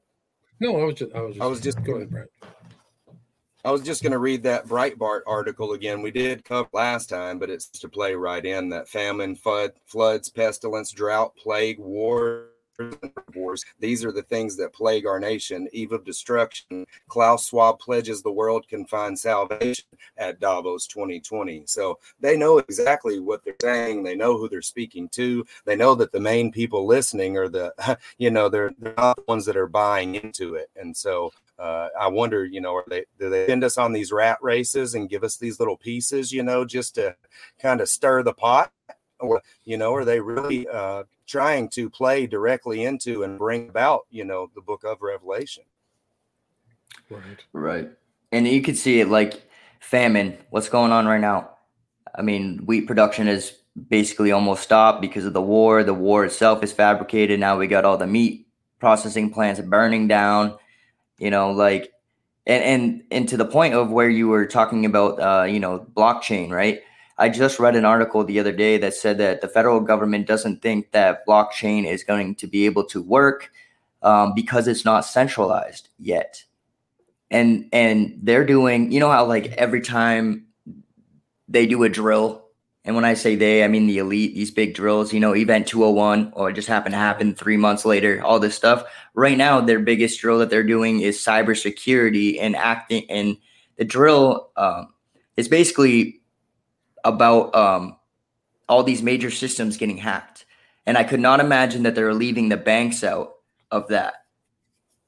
No, 0.59 0.81
I 0.81 0.85
was 0.85 0.95
just, 0.95 1.15
I 1.15 1.21
was 1.21 1.35
just, 1.35 1.43
I 1.43 1.47
was 1.47 1.61
just 1.61 1.85
go 1.85 1.97
ahead, 1.97 2.11
Brett. 2.11 2.29
I 3.67 3.73
was 3.73 3.83
just 3.83 4.01
going 4.01 4.13
to 4.13 4.19
read 4.19 4.45
that 4.45 4.69
Breitbart 4.69 5.23
article 5.27 5.73
again. 5.73 6.01
We 6.01 6.13
did 6.13 6.45
cover 6.45 6.69
last 6.73 7.09
time, 7.09 7.41
but 7.41 7.51
it's 7.51 7.67
to 7.71 7.89
play 7.89 8.15
right 8.15 8.47
in 8.47 8.69
that 8.69 8.89
famine, 8.89 9.35
flood, 9.35 9.73
floods, 9.87 10.29
pestilence, 10.29 10.93
drought, 10.93 11.35
plague, 11.35 11.81
war, 11.81 12.51
wars. 13.35 13.65
These 13.81 14.05
are 14.05 14.13
the 14.13 14.23
things 14.23 14.57
that 14.59 14.73
plague 14.73 15.05
our 15.05 15.19
nation. 15.19 15.67
Eve 15.73 15.91
of 15.91 16.05
destruction. 16.05 16.87
Klaus 17.09 17.49
Schwab 17.49 17.81
pledges 17.81 18.23
the 18.23 18.31
world 18.31 18.69
can 18.69 18.87
find 18.87 19.19
salvation 19.19 19.87
at 20.17 20.39
Davos 20.39 20.87
2020. 20.87 21.65
So 21.67 21.99
they 22.21 22.37
know 22.37 22.59
exactly 22.59 23.19
what 23.19 23.45
they're 23.45 23.55
saying. 23.61 24.05
They 24.05 24.15
know 24.15 24.39
who 24.39 24.49
they're 24.49 24.63
speaking 24.63 25.09
to. 25.09 25.45
They 25.65 25.75
know 25.75 25.97
that 25.97 26.13
the 26.13 26.21
main 26.21 26.53
people 26.53 26.87
listening 26.87 27.37
are 27.37 27.49
the, 27.49 27.99
you 28.19 28.31
know, 28.31 28.49
they're, 28.49 28.71
they're 28.79 28.95
not 28.97 29.17
the 29.17 29.25
ones 29.27 29.45
that 29.47 29.57
are 29.57 29.67
buying 29.67 30.15
into 30.15 30.55
it. 30.55 30.71
And 30.77 30.97
so 30.97 31.33
uh, 31.59 31.89
I 31.99 32.09
wonder, 32.09 32.45
you 32.45 32.61
know, 32.61 32.75
are 32.75 32.85
they 32.89 33.05
do 33.19 33.31
they 33.31 33.47
send 33.47 33.65
us 33.65 33.79
on 33.79 33.93
these 33.93 34.13
rat 34.13 34.39
races 34.43 34.95
and 34.95 35.09
give 35.09 35.25
us 35.25 35.37
these 35.37 35.59
little 35.59 35.77
pieces, 35.77 36.33
you 36.33 36.43
know, 36.43 36.65
just 36.65 36.95
to 36.97 37.17
kind 37.59 37.81
of 37.81 37.89
stir 37.89 38.23
the 38.23 38.35
pot, 38.35 38.73
or 39.21 39.43
you 39.65 39.77
know, 39.77 39.95
are 39.95 40.05
they 40.05 40.21
really 40.21 40.69
uh, 40.69 41.05
trying 41.27 41.69
to 41.71 41.89
play 41.89 42.27
directly 42.27 42.85
into 42.85 43.23
and 43.23 43.39
bring 43.39 43.69
about, 43.69 44.07
you 44.11 44.25
know, 44.25 44.51
the 44.55 44.61
book 44.61 44.85
of 44.85 45.01
Revelation? 45.01 45.65
Right. 47.11 47.45
Right. 47.53 47.91
And 48.33 48.47
you 48.47 48.61
could 48.63 48.77
see 48.77 49.01
it 49.01 49.09
like 49.09 49.49
famine. 49.81 50.37
What's 50.51 50.69
going 50.69 50.93
on 50.93 51.07
right 51.07 51.21
now? 51.21 51.51
I 52.15 52.23
mean, 52.23 52.59
wheat 52.67 52.87
production 52.87 53.29
is 53.29 53.53
basically 53.89 54.33
almost 54.33 54.63
stopped 54.63 55.01
because 55.01 55.25
of 55.25 55.33
the 55.33 55.43
war. 55.43 55.85
The 55.85 55.95
war 55.95 56.25
itself 56.25 56.63
is 56.63 56.73
fabricated. 56.73 57.41
Now 57.41 57.59
we 57.59 57.67
got 57.67 57.85
all 57.85 57.97
the 57.97 58.07
meat 58.07 58.49
processing 58.79 59.31
plants 59.31 59.61
burning 59.61 60.09
down. 60.09 60.59
You 61.19 61.31
know, 61.31 61.51
like 61.51 61.93
and 62.47 62.63
and 62.63 63.03
and 63.11 63.29
to 63.29 63.37
the 63.37 63.45
point 63.45 63.75
of 63.75 63.91
where 63.91 64.09
you 64.09 64.29
were 64.29 64.47
talking 64.47 64.85
about 64.85 65.21
uh, 65.21 65.45
you 65.45 65.61
know, 65.61 65.87
blockchain, 65.95 66.51
right? 66.51 66.81
I 67.19 67.29
just 67.31 67.59
read 67.59 67.77
an 67.77 67.87
article 67.87 68.25
the 68.25 68.39
other 68.39 68.53
day 68.53 68.77
that 68.79 68.95
said 68.95 69.19
that 69.19 69.41
the 69.41 69.49
federal 69.49 69.81
government 69.81 70.27
doesn't 70.27 70.61
think 70.61 70.93
that 70.93 71.27
blockchain 71.27 71.87
is 71.87 72.05
going 72.05 72.35
to 72.37 72.47
be 72.47 72.67
able 72.67 72.85
to 72.85 73.03
work 73.03 73.51
um, 74.03 74.35
because 74.35 74.69
it's 74.69 74.85
not 74.85 75.05
centralized 75.05 75.89
yet. 75.99 76.45
And 77.31 77.69
and 77.73 78.19
they're 78.23 78.45
doing, 78.45 78.93
you 78.93 79.01
know 79.01 79.11
how 79.11 79.25
like 79.25 79.49
every 79.53 79.81
time 79.81 80.47
they 81.49 81.67
do 81.67 81.83
a 81.83 81.89
drill, 81.89 82.46
and 82.87 82.95
when 82.95 83.05
I 83.05 83.15
say 83.15 83.35
they, 83.35 83.65
I 83.65 83.69
mean 83.69 83.89
the 83.89 83.99
elite, 83.99 84.37
these 84.37 84.53
big 84.53 84.73
drills, 84.73 85.13
you 85.13 85.19
know, 85.19 85.35
event 85.35 85.67
201, 85.67 86.33
or 86.35 86.51
it 86.51 86.53
just 86.53 86.69
happened 86.69 86.93
to 86.93 86.99
happen 86.99 87.35
three 87.35 87.57
months 87.57 87.85
later, 87.85 88.23
all 88.25 88.39
this 88.39 88.55
stuff. 88.55 88.85
Right 89.13 89.37
now, 89.37 89.61
their 89.61 89.81
biggest 89.81 90.21
drill 90.21 90.39
that 90.39 90.51
they're 90.51 90.63
doing 90.63 91.01
is 91.01 91.19
cybersecurity 91.19 92.39
and 92.41 92.55
acting. 92.55 93.05
And 93.11 93.39
the 93.77 93.85
drill 93.85 94.53
um, 94.57 94.95
is 95.37 95.49
basically 95.49 96.21
about 97.03 97.53
um, 97.57 97.97
all 98.69 98.85
these 98.85 99.03
major 99.03 99.33
systems 99.33 99.77
getting 99.77 99.99
hacked. 99.99 100.45
And 100.87 100.97
I 100.97 101.03
could 101.03 101.21
not 101.21 101.41
imagine 101.41 101.83
that 101.83 101.97
they're 101.97 102.15
leaving 102.15 102.51
the 102.51 102.57
banks 102.57 103.03
out 103.03 103.35
of 103.73 103.89
that 103.89 104.15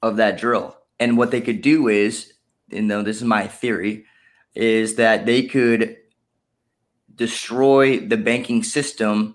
of 0.03 0.17
that 0.17 0.37
drill. 0.37 0.77
And 0.99 1.17
what 1.17 1.31
they 1.31 1.41
could 1.41 1.62
do 1.62 1.87
is, 1.87 2.33
you 2.71 2.83
know, 2.83 3.03
this 3.03 3.19
is 3.19 3.25
my 3.25 3.47
theory, 3.47 4.05
is 4.57 4.97
that 4.97 5.27
they 5.27 5.45
could 5.45 5.97
destroy 7.18 7.98
the 7.98 8.16
banking 8.16 8.62
system, 8.62 9.35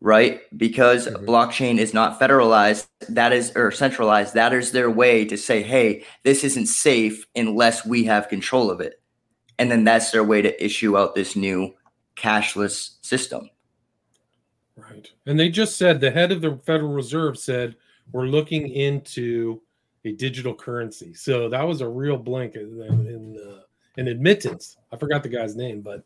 right? 0.00 0.40
Because 0.56 1.06
Mhm. 1.06 1.24
blockchain 1.24 1.78
is 1.78 1.94
not 1.94 2.18
federalized, 2.18 2.88
that 3.08 3.32
is 3.32 3.52
or 3.54 3.70
centralized. 3.70 4.34
That 4.34 4.52
is 4.52 4.72
their 4.72 4.90
way 4.90 5.24
to 5.26 5.36
say, 5.36 5.62
hey, 5.62 6.04
this 6.24 6.42
isn't 6.42 6.66
safe 6.66 7.26
unless 7.36 7.86
we 7.86 8.04
have 8.04 8.28
control 8.28 8.70
of 8.70 8.80
it. 8.80 9.00
And 9.58 9.70
then 9.70 9.84
that's 9.84 10.10
their 10.10 10.24
way 10.24 10.42
to 10.42 10.64
issue 10.64 10.98
out 10.98 11.14
this 11.14 11.36
new 11.36 11.74
cashless 12.16 12.96
system. 13.02 13.48
Right. 14.76 15.08
And 15.26 15.38
they 15.38 15.50
just 15.50 15.76
said 15.76 16.00
the 16.00 16.10
head 16.10 16.32
of 16.32 16.40
the 16.40 16.56
Federal 16.64 16.92
Reserve 16.92 17.38
said 17.38 17.76
we're 18.10 18.26
looking 18.26 18.68
into 18.68 19.60
a 20.04 20.12
digital 20.12 20.54
currency. 20.54 21.14
So 21.14 21.48
that 21.48 21.62
was 21.62 21.80
a 21.80 21.88
real 21.88 22.16
blink 22.16 22.56
in 22.56 22.80
in, 22.82 23.38
uh, 23.38 23.60
in 23.98 24.08
admittance. 24.08 24.78
I 24.90 24.96
forgot 24.96 25.22
the 25.22 25.28
guy's 25.28 25.54
name, 25.54 25.80
but 25.82 26.02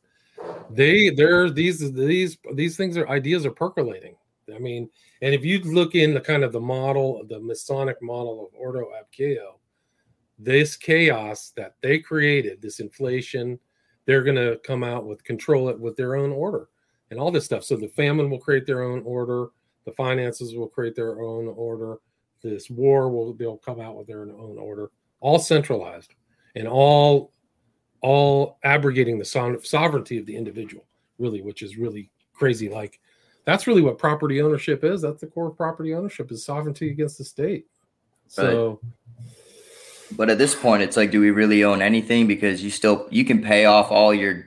they 0.70 1.10
they're 1.10 1.50
these 1.50 1.92
these 1.92 2.38
these 2.54 2.76
things 2.76 2.96
are 2.96 3.08
ideas 3.08 3.46
are 3.46 3.50
percolating. 3.50 4.16
I 4.54 4.58
mean, 4.58 4.88
and 5.22 5.34
if 5.34 5.44
you 5.44 5.60
look 5.60 5.94
in 5.94 6.14
the 6.14 6.20
kind 6.20 6.44
of 6.44 6.52
the 6.52 6.60
model, 6.60 7.24
the 7.28 7.40
Masonic 7.40 8.00
model 8.00 8.46
of 8.46 8.60
Ordo 8.60 8.90
ab 8.96 9.06
Chao, 9.10 9.58
this 10.38 10.76
chaos 10.76 11.52
that 11.56 11.74
they 11.82 11.98
created, 11.98 12.62
this 12.62 12.80
inflation, 12.80 13.58
they're 14.04 14.22
going 14.22 14.36
to 14.36 14.60
come 14.64 14.84
out 14.84 15.04
with 15.04 15.24
control 15.24 15.68
it 15.68 15.78
with 15.78 15.96
their 15.96 16.14
own 16.14 16.30
order 16.30 16.68
and 17.10 17.18
all 17.18 17.30
this 17.30 17.44
stuff. 17.44 17.64
So 17.64 17.76
the 17.76 17.88
famine 17.88 18.30
will 18.30 18.38
create 18.38 18.66
their 18.66 18.82
own 18.82 19.02
order, 19.04 19.48
the 19.84 19.92
finances 19.92 20.54
will 20.54 20.68
create 20.68 20.94
their 20.94 21.20
own 21.20 21.48
order, 21.48 21.98
this 22.42 22.70
war 22.70 23.08
will 23.08 23.32
they'll 23.34 23.58
come 23.58 23.80
out 23.80 23.96
with 23.96 24.06
their 24.06 24.22
own 24.22 24.58
order, 24.58 24.90
all 25.20 25.38
centralized 25.38 26.14
and 26.54 26.68
all 26.68 27.32
all 28.00 28.58
abrogating 28.64 29.18
the 29.18 29.24
so- 29.24 29.58
sovereignty 29.62 30.18
of 30.18 30.26
the 30.26 30.36
individual, 30.36 30.84
really, 31.18 31.42
which 31.42 31.62
is 31.62 31.76
really 31.76 32.10
crazy. 32.32 32.68
Like 32.68 33.00
that's 33.44 33.66
really 33.66 33.82
what 33.82 33.98
property 33.98 34.42
ownership 34.42 34.84
is. 34.84 35.02
That's 35.02 35.20
the 35.20 35.28
core 35.28 35.48
of 35.48 35.56
property 35.56 35.94
ownership 35.94 36.30
is 36.30 36.44
sovereignty 36.44 36.90
against 36.90 37.18
the 37.18 37.24
state. 37.24 37.66
So 38.28 38.80
But 40.16 40.30
at 40.30 40.38
this 40.38 40.54
point, 40.54 40.82
it's 40.82 40.96
like, 40.96 41.10
do 41.10 41.20
we 41.20 41.30
really 41.30 41.64
own 41.64 41.80
anything? 41.80 42.26
Because 42.26 42.62
you 42.62 42.70
still 42.70 43.06
you 43.10 43.24
can 43.24 43.42
pay 43.42 43.64
off 43.64 43.90
all 43.90 44.12
your 44.12 44.46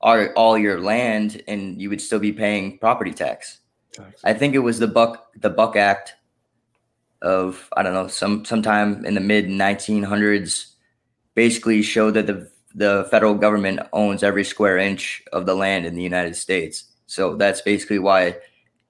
all, 0.00 0.26
all 0.36 0.58
your 0.58 0.80
land, 0.80 1.42
and 1.48 1.80
you 1.80 1.90
would 1.90 2.00
still 2.00 2.18
be 2.18 2.32
paying 2.32 2.78
property 2.78 3.12
tax. 3.12 3.58
tax. 3.92 4.20
I 4.24 4.32
think 4.34 4.54
it 4.54 4.60
was 4.60 4.78
the 4.78 4.86
Buck 4.86 5.32
the 5.40 5.50
Buck 5.50 5.76
Act 5.76 6.14
of 7.22 7.68
I 7.76 7.82
don't 7.82 7.94
know 7.94 8.08
some 8.08 8.44
sometime 8.44 9.04
in 9.04 9.14
the 9.14 9.20
mid 9.20 9.46
1900s, 9.46 10.74
basically 11.34 11.82
showed 11.82 12.14
that 12.14 12.26
the 12.26 12.50
the 12.76 13.08
federal 13.10 13.34
government 13.34 13.80
owns 13.92 14.22
every 14.22 14.44
square 14.44 14.76
inch 14.78 15.22
of 15.32 15.46
the 15.46 15.54
land 15.54 15.86
in 15.86 15.96
the 15.96 16.02
United 16.02 16.36
States. 16.36 16.92
So 17.06 17.34
that's 17.34 17.62
basically 17.62 17.98
why 17.98 18.36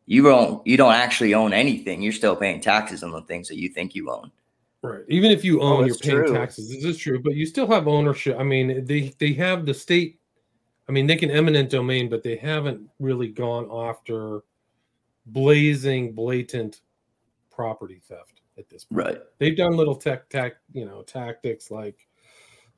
you 0.07 0.23
don't 0.23 0.67
you 0.67 0.77
don't 0.77 0.93
actually 0.95 1.35
own 1.35 1.53
anything. 1.53 2.03
You're 2.03 2.13
still 2.13 2.37
paying 2.37 2.61
taxes 2.61 3.03
on 3.03 3.13
the 3.13 3.23
things 3.23 3.49
that 3.49 3.59
you 3.59 3.69
think 3.69 3.95
you 3.95 4.11
own. 4.11 4.31
Right. 4.83 5.05
Even 5.09 5.31
if 5.31 5.45
you 5.45 5.61
Oh, 5.61 5.79
own, 5.79 5.87
you're 5.87 5.97
paying 5.97 6.25
true. 6.27 6.35
taxes. 6.35 6.69
This 6.69 6.85
is 6.85 6.99
true, 6.99 7.21
but 7.23 7.35
you 7.35 7.47
still 7.47 7.67
have 7.69 7.89
ownership. 7.89 8.37
I 8.39 8.43
mean, 8.43 8.85
they 8.85 9.15
they 9.19 9.33
have 9.35 9.65
the 9.65 9.75
state. 9.75 10.21
I 10.89 10.93
mean, 10.93 11.07
they 11.07 11.17
can 11.17 11.31
eminent 11.31 11.71
domain, 11.71 12.09
but 12.09 12.23
they 12.23 12.37
haven't 12.37 12.89
really 13.01 13.29
gone 13.29 13.69
after 13.73 14.43
blazing, 15.27 16.13
blatant 16.13 16.81
property 17.51 18.01
theft 18.09 18.43
at 18.59 18.69
this 18.69 18.85
point. 18.85 19.07
Right. 19.07 19.19
They've 19.39 19.57
done 19.57 19.77
little 19.77 19.97
tech, 19.97 20.29
tech, 20.29 20.55
you 20.73 20.85
know, 20.85 21.03
tactics 21.03 21.71
like, 21.73 22.07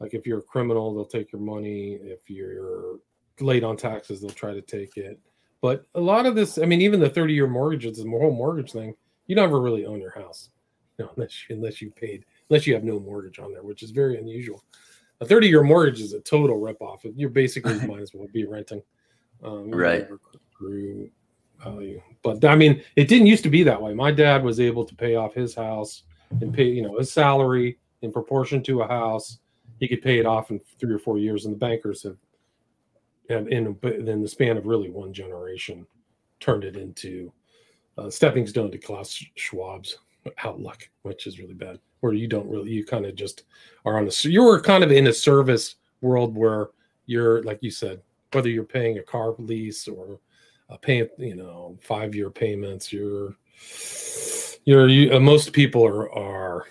like 0.00 0.14
if 0.14 0.26
you're 0.26 0.38
a 0.38 0.42
criminal, 0.42 0.94
they'll 0.94 1.04
take 1.04 1.32
your 1.32 1.40
money. 1.40 1.98
If 2.02 2.28
you're 2.28 2.98
late 3.40 3.64
on 3.64 3.76
taxes, 3.76 4.20
they'll 4.20 4.30
try 4.30 4.54
to 4.54 4.62
take 4.62 4.96
it. 4.96 5.18
But 5.60 5.86
a 5.94 6.00
lot 6.00 6.26
of 6.26 6.34
this, 6.34 6.58
I 6.58 6.66
mean, 6.66 6.80
even 6.80 7.00
the 7.00 7.10
30 7.10 7.34
year 7.34 7.46
mortgages, 7.46 7.98
the 7.98 8.08
whole 8.08 8.34
mortgage 8.34 8.72
thing, 8.72 8.94
you 9.26 9.36
never 9.36 9.60
really 9.60 9.86
own 9.86 10.00
your 10.00 10.12
house, 10.12 10.50
you 10.98 11.04
know, 11.04 11.10
unless 11.16 11.48
you, 11.48 11.56
unless 11.56 11.82
you 11.82 11.90
paid, 11.90 12.24
unless 12.48 12.66
you 12.66 12.74
have 12.74 12.84
no 12.84 13.00
mortgage 13.00 13.38
on 13.38 13.52
there, 13.52 13.62
which 13.62 13.82
is 13.82 13.90
very 13.90 14.18
unusual. 14.18 14.62
A 15.20 15.26
30 15.26 15.48
year 15.48 15.64
mortgage 15.64 16.00
is 16.00 16.12
a 16.12 16.20
total 16.20 16.58
rip 16.58 16.78
ripoff. 16.78 17.00
You're 17.16 17.30
basically 17.30 17.74
might 17.86 18.00
as 18.00 18.14
well 18.14 18.28
be 18.32 18.44
renting. 18.44 18.82
Um, 19.42 19.70
Right. 19.70 20.08
accrue 20.34 21.10
value. 21.62 22.00
But 22.22 22.44
I 22.44 22.54
mean, 22.54 22.82
it 22.96 23.08
didn't 23.08 23.26
used 23.26 23.42
to 23.44 23.50
be 23.50 23.62
that 23.64 23.80
way. 23.80 23.94
My 23.94 24.10
dad 24.10 24.42
was 24.44 24.60
able 24.60 24.84
to 24.84 24.94
pay 24.94 25.16
off 25.16 25.34
his 25.34 25.54
house 25.54 26.04
and 26.40 26.52
pay, 26.52 26.64
you 26.64 26.82
know, 26.82 26.98
his 26.98 27.12
salary 27.12 27.78
in 28.02 28.12
proportion 28.12 28.62
to 28.64 28.82
a 28.82 28.88
house. 28.88 29.38
He 29.78 29.88
could 29.88 30.02
pay 30.02 30.18
it 30.18 30.26
off 30.26 30.50
in 30.50 30.60
three 30.78 30.94
or 30.94 30.98
four 30.98 31.18
years, 31.18 31.44
and 31.44 31.54
the 31.54 31.58
bankers 31.58 32.02
have, 32.02 32.16
have 33.30 33.48
in, 33.48 33.76
in 33.82 34.22
the 34.22 34.28
span 34.28 34.56
of 34.56 34.66
really 34.66 34.90
one 34.90 35.12
generation, 35.12 35.86
turned 36.40 36.64
it 36.64 36.76
into 36.76 37.32
a 37.96 38.10
stepping 38.10 38.46
stone 38.46 38.70
to 38.70 38.78
Klaus 38.78 39.22
Schwab's 39.36 39.98
outlook, 40.44 40.88
which 41.02 41.26
is 41.26 41.38
really 41.38 41.54
bad. 41.54 41.78
Where 42.00 42.12
you 42.12 42.28
don't 42.28 42.48
really, 42.48 42.70
you 42.70 42.84
kind 42.84 43.06
of 43.06 43.16
just 43.16 43.44
are 43.84 43.98
on 43.98 44.06
a, 44.06 44.28
you're 44.28 44.60
kind 44.60 44.84
of 44.84 44.92
in 44.92 45.08
a 45.08 45.12
service 45.12 45.76
world 46.00 46.36
where 46.36 46.68
you're, 47.06 47.42
like 47.42 47.58
you 47.60 47.70
said, 47.70 48.00
whether 48.32 48.48
you're 48.48 48.64
paying 48.64 48.98
a 48.98 49.02
car 49.02 49.34
lease 49.38 49.88
or 49.88 50.20
uh, 50.70 50.76
paying, 50.76 51.08
you 51.18 51.34
know, 51.34 51.76
five 51.80 52.14
year 52.14 52.30
payments, 52.30 52.92
you're, 52.92 53.34
you're, 54.64 54.88
you, 54.88 55.12
uh, 55.12 55.18
most 55.18 55.52
people 55.52 55.84
are, 55.84 56.12
are 56.12 56.66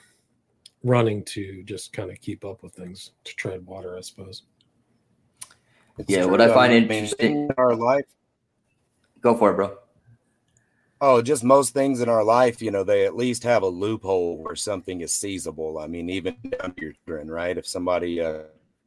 running 0.87 1.23
to 1.25 1.63
just 1.63 1.93
kind 1.93 2.09
of 2.09 2.19
keep 2.21 2.45
up 2.45 2.63
with 2.63 2.73
things 2.73 3.11
to 3.25 3.35
tread 3.35 3.65
water, 3.65 3.97
I 3.97 4.01
suppose. 4.01 4.43
It's 5.97 6.09
Yeah, 6.09 6.21
true. 6.23 6.31
what 6.31 6.41
I 6.41 6.53
find 6.53 6.71
mean, 6.73 6.83
interesting- 6.83 7.35
in 7.45 7.51
our 7.57 7.75
life. 7.75 8.05
Go 9.21 9.35
for 9.35 9.51
it, 9.51 9.55
bro. 9.55 9.77
Oh, 10.99 11.21
just 11.21 11.43
most 11.43 11.73
things 11.73 12.01
in 12.01 12.09
our 12.09 12.23
life, 12.23 12.61
you 12.61 12.71
know, 12.71 12.83
they 12.83 13.05
at 13.05 13.15
least 13.15 13.43
have 13.43 13.61
a 13.61 13.67
loophole 13.67 14.37
where 14.37 14.55
something 14.55 15.01
is 15.01 15.11
seizable. 15.13 15.77
I 15.79 15.85
mean, 15.87 16.09
even 16.09 16.35
down 16.59 16.73
to 16.73 16.81
your 16.81 16.93
children, 17.05 17.29
right? 17.29 17.55
If 17.57 17.67
somebody 17.67 18.19
uh, 18.19 18.43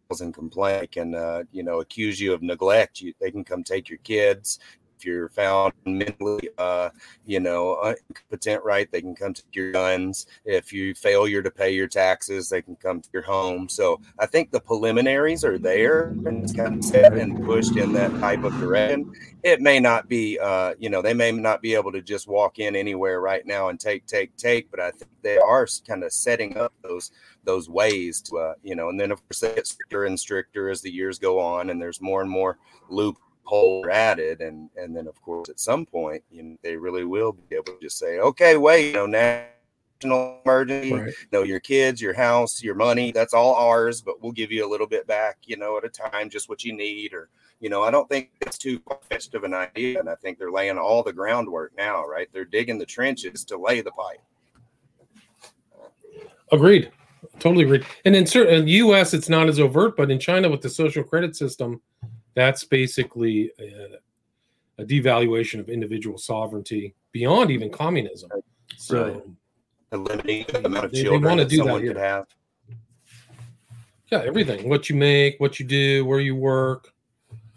calls 0.08 0.20
and 0.20 0.34
complain, 0.34 0.80
they 0.80 0.86
can, 0.88 1.14
uh, 1.14 1.44
you 1.52 1.62
know, 1.62 1.80
accuse 1.80 2.20
you 2.20 2.32
of 2.32 2.42
neglect. 2.42 3.00
You, 3.00 3.12
they 3.20 3.30
can 3.30 3.44
come 3.44 3.62
take 3.62 3.88
your 3.88 3.98
kids. 3.98 4.58
If 5.00 5.06
you're 5.06 5.30
found 5.30 5.72
mentally, 5.86 6.50
uh, 6.58 6.90
you 7.24 7.40
know, 7.40 7.94
incompetent, 8.10 8.62
right, 8.62 8.90
they 8.92 9.00
can 9.00 9.14
come 9.14 9.32
to 9.32 9.42
your 9.52 9.72
guns. 9.72 10.26
If 10.44 10.74
you 10.74 10.94
failure 10.94 11.42
to 11.42 11.50
pay 11.50 11.74
your 11.74 11.88
taxes, 11.88 12.50
they 12.50 12.60
can 12.60 12.76
come 12.76 13.00
to 13.00 13.08
your 13.10 13.22
home. 13.22 13.66
So 13.68 13.98
I 14.18 14.26
think 14.26 14.50
the 14.50 14.60
preliminaries 14.60 15.42
are 15.42 15.58
there 15.58 16.08
and 16.26 16.44
it's 16.44 16.52
kind 16.52 16.76
of 16.76 16.84
set 16.84 17.14
and 17.14 17.42
pushed 17.44 17.76
in 17.76 17.94
that 17.94 18.10
type 18.20 18.44
of 18.44 18.52
direction. 18.60 19.10
It 19.42 19.62
may 19.62 19.80
not 19.80 20.06
be, 20.06 20.38
uh, 20.38 20.74
you 20.78 20.90
know, 20.90 21.00
they 21.00 21.14
may 21.14 21.32
not 21.32 21.62
be 21.62 21.74
able 21.74 21.92
to 21.92 22.02
just 22.02 22.28
walk 22.28 22.58
in 22.58 22.76
anywhere 22.76 23.22
right 23.22 23.46
now 23.46 23.70
and 23.70 23.80
take, 23.80 24.04
take, 24.04 24.36
take, 24.36 24.70
but 24.70 24.80
I 24.80 24.90
think 24.90 25.10
they 25.22 25.38
are 25.38 25.66
kind 25.88 26.04
of 26.04 26.12
setting 26.12 26.58
up 26.58 26.74
those 26.82 27.10
those 27.44 27.70
ways 27.70 28.20
to, 28.20 28.36
uh, 28.36 28.54
you 28.62 28.74
know, 28.74 28.90
and 28.90 29.00
then 29.00 29.10
of 29.10 29.26
course 29.26 29.40
they 29.40 29.54
get 29.54 29.66
stricter 29.66 30.04
and 30.04 30.20
stricter 30.20 30.68
as 30.68 30.82
the 30.82 30.90
years 30.90 31.18
go 31.18 31.40
on, 31.40 31.70
and 31.70 31.80
there's 31.80 32.02
more 32.02 32.20
and 32.20 32.30
more 32.30 32.58
loop 32.90 33.16
hole 33.50 33.84
added 33.90 34.40
and 34.40 34.70
and 34.76 34.94
then 34.94 35.08
of 35.08 35.20
course 35.22 35.48
at 35.48 35.58
some 35.58 35.84
point 35.84 36.22
you 36.30 36.40
know, 36.40 36.56
they 36.62 36.76
really 36.76 37.04
will 37.04 37.32
be 37.32 37.56
able 37.56 37.64
to 37.64 37.78
just 37.82 37.98
say 37.98 38.20
okay 38.20 38.56
wait 38.56 38.86
you 38.86 38.92
know 38.92 39.06
national 39.06 40.40
emergency 40.46 40.92
right. 40.92 41.08
you 41.08 41.28
know 41.32 41.42
your 41.42 41.58
kids 41.58 42.00
your 42.00 42.14
house 42.14 42.62
your 42.62 42.76
money 42.76 43.10
that's 43.10 43.34
all 43.34 43.56
ours 43.56 44.00
but 44.00 44.22
we'll 44.22 44.30
give 44.30 44.52
you 44.52 44.64
a 44.64 44.70
little 44.70 44.86
bit 44.86 45.04
back 45.08 45.36
you 45.46 45.56
know 45.56 45.76
at 45.76 45.84
a 45.84 45.88
time 45.88 46.30
just 46.30 46.48
what 46.48 46.62
you 46.62 46.72
need 46.72 47.12
or 47.12 47.28
you 47.58 47.68
know 47.68 47.82
i 47.82 47.90
don't 47.90 48.08
think 48.08 48.30
it's 48.40 48.56
too 48.56 48.78
far-fetched 48.86 49.34
of 49.34 49.42
an 49.42 49.52
idea 49.52 49.98
and 49.98 50.08
i 50.08 50.14
think 50.14 50.38
they're 50.38 50.52
laying 50.52 50.78
all 50.78 51.02
the 51.02 51.12
groundwork 51.12 51.72
now 51.76 52.06
right? 52.06 52.28
They're 52.32 52.44
digging 52.44 52.78
the 52.78 52.86
trenches 52.86 53.44
to 53.46 53.58
lay 53.58 53.80
the 53.80 53.90
pipe. 53.90 54.20
Agreed. 56.52 56.92
Totally 57.40 57.64
agreed. 57.64 57.84
And 58.04 58.14
in 58.14 58.26
certain 58.26 58.68
us 58.68 59.12
it's 59.12 59.28
not 59.28 59.48
as 59.48 59.58
overt 59.58 59.96
but 59.96 60.08
in 60.08 60.20
china 60.20 60.48
with 60.48 60.60
the 60.60 60.70
social 60.70 61.02
credit 61.02 61.34
system 61.34 61.80
that's 62.34 62.64
basically 62.64 63.50
a, 63.58 63.98
a 64.82 64.84
devaluation 64.84 65.60
of 65.60 65.68
individual 65.68 66.18
sovereignty 66.18 66.94
beyond 67.12 67.50
even 67.50 67.70
communism. 67.70 68.30
So, 68.76 69.04
right. 69.04 69.22
eliminating 69.92 70.62
the 70.62 70.66
amount 70.66 70.86
of 70.86 70.92
they, 70.92 71.02
children 71.02 71.38
they 71.38 71.44
that 71.44 71.56
someone 71.56 71.82
could 71.82 71.96
have. 71.96 72.26
Yeah, 74.10 74.22
everything. 74.24 74.68
What 74.68 74.90
you 74.90 74.96
make, 74.96 75.38
what 75.38 75.60
you 75.60 75.66
do, 75.66 76.04
where 76.04 76.20
you 76.20 76.34
work. 76.34 76.92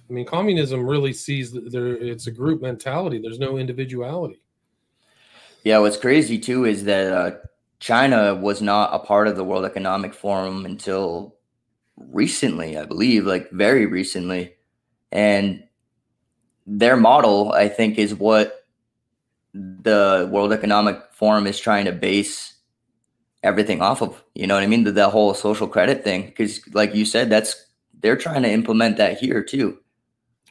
I 0.09 0.13
mean, 0.13 0.25
communism 0.25 0.85
really 0.85 1.13
sees 1.13 1.51
that 1.51 1.71
there. 1.71 1.95
It's 1.95 2.27
a 2.27 2.31
group 2.31 2.61
mentality. 2.61 3.19
There's 3.19 3.39
no 3.39 3.57
individuality. 3.57 4.41
Yeah, 5.63 5.79
what's 5.79 5.97
crazy 5.97 6.37
too 6.37 6.65
is 6.65 6.83
that 6.83 7.11
uh, 7.11 7.31
China 7.79 8.35
was 8.35 8.61
not 8.61 8.93
a 8.93 8.99
part 8.99 9.27
of 9.27 9.35
the 9.35 9.43
World 9.43 9.65
Economic 9.65 10.13
Forum 10.13 10.65
until 10.65 11.35
recently, 11.97 12.77
I 12.77 12.85
believe, 12.85 13.25
like 13.25 13.49
very 13.51 13.85
recently. 13.85 14.55
And 15.13 15.63
their 16.65 16.97
model, 16.97 17.53
I 17.53 17.69
think, 17.69 17.97
is 17.97 18.15
what 18.15 18.65
the 19.53 20.27
World 20.31 20.51
Economic 20.51 20.99
Forum 21.11 21.45
is 21.45 21.59
trying 21.59 21.85
to 21.85 21.91
base 21.91 22.55
everything 23.43 23.81
off 23.81 24.01
of. 24.01 24.23
You 24.33 24.47
know 24.47 24.55
what 24.55 24.63
I 24.63 24.67
mean? 24.67 24.83
The, 24.83 24.91
the 24.91 25.09
whole 25.09 25.35
social 25.35 25.67
credit 25.67 26.03
thing. 26.03 26.25
Because, 26.25 26.67
like 26.73 26.95
you 26.95 27.05
said, 27.05 27.29
that's 27.29 27.67
they're 28.01 28.17
trying 28.17 28.41
to 28.41 28.51
implement 28.51 28.97
that 28.97 29.19
here 29.19 29.43
too. 29.43 29.77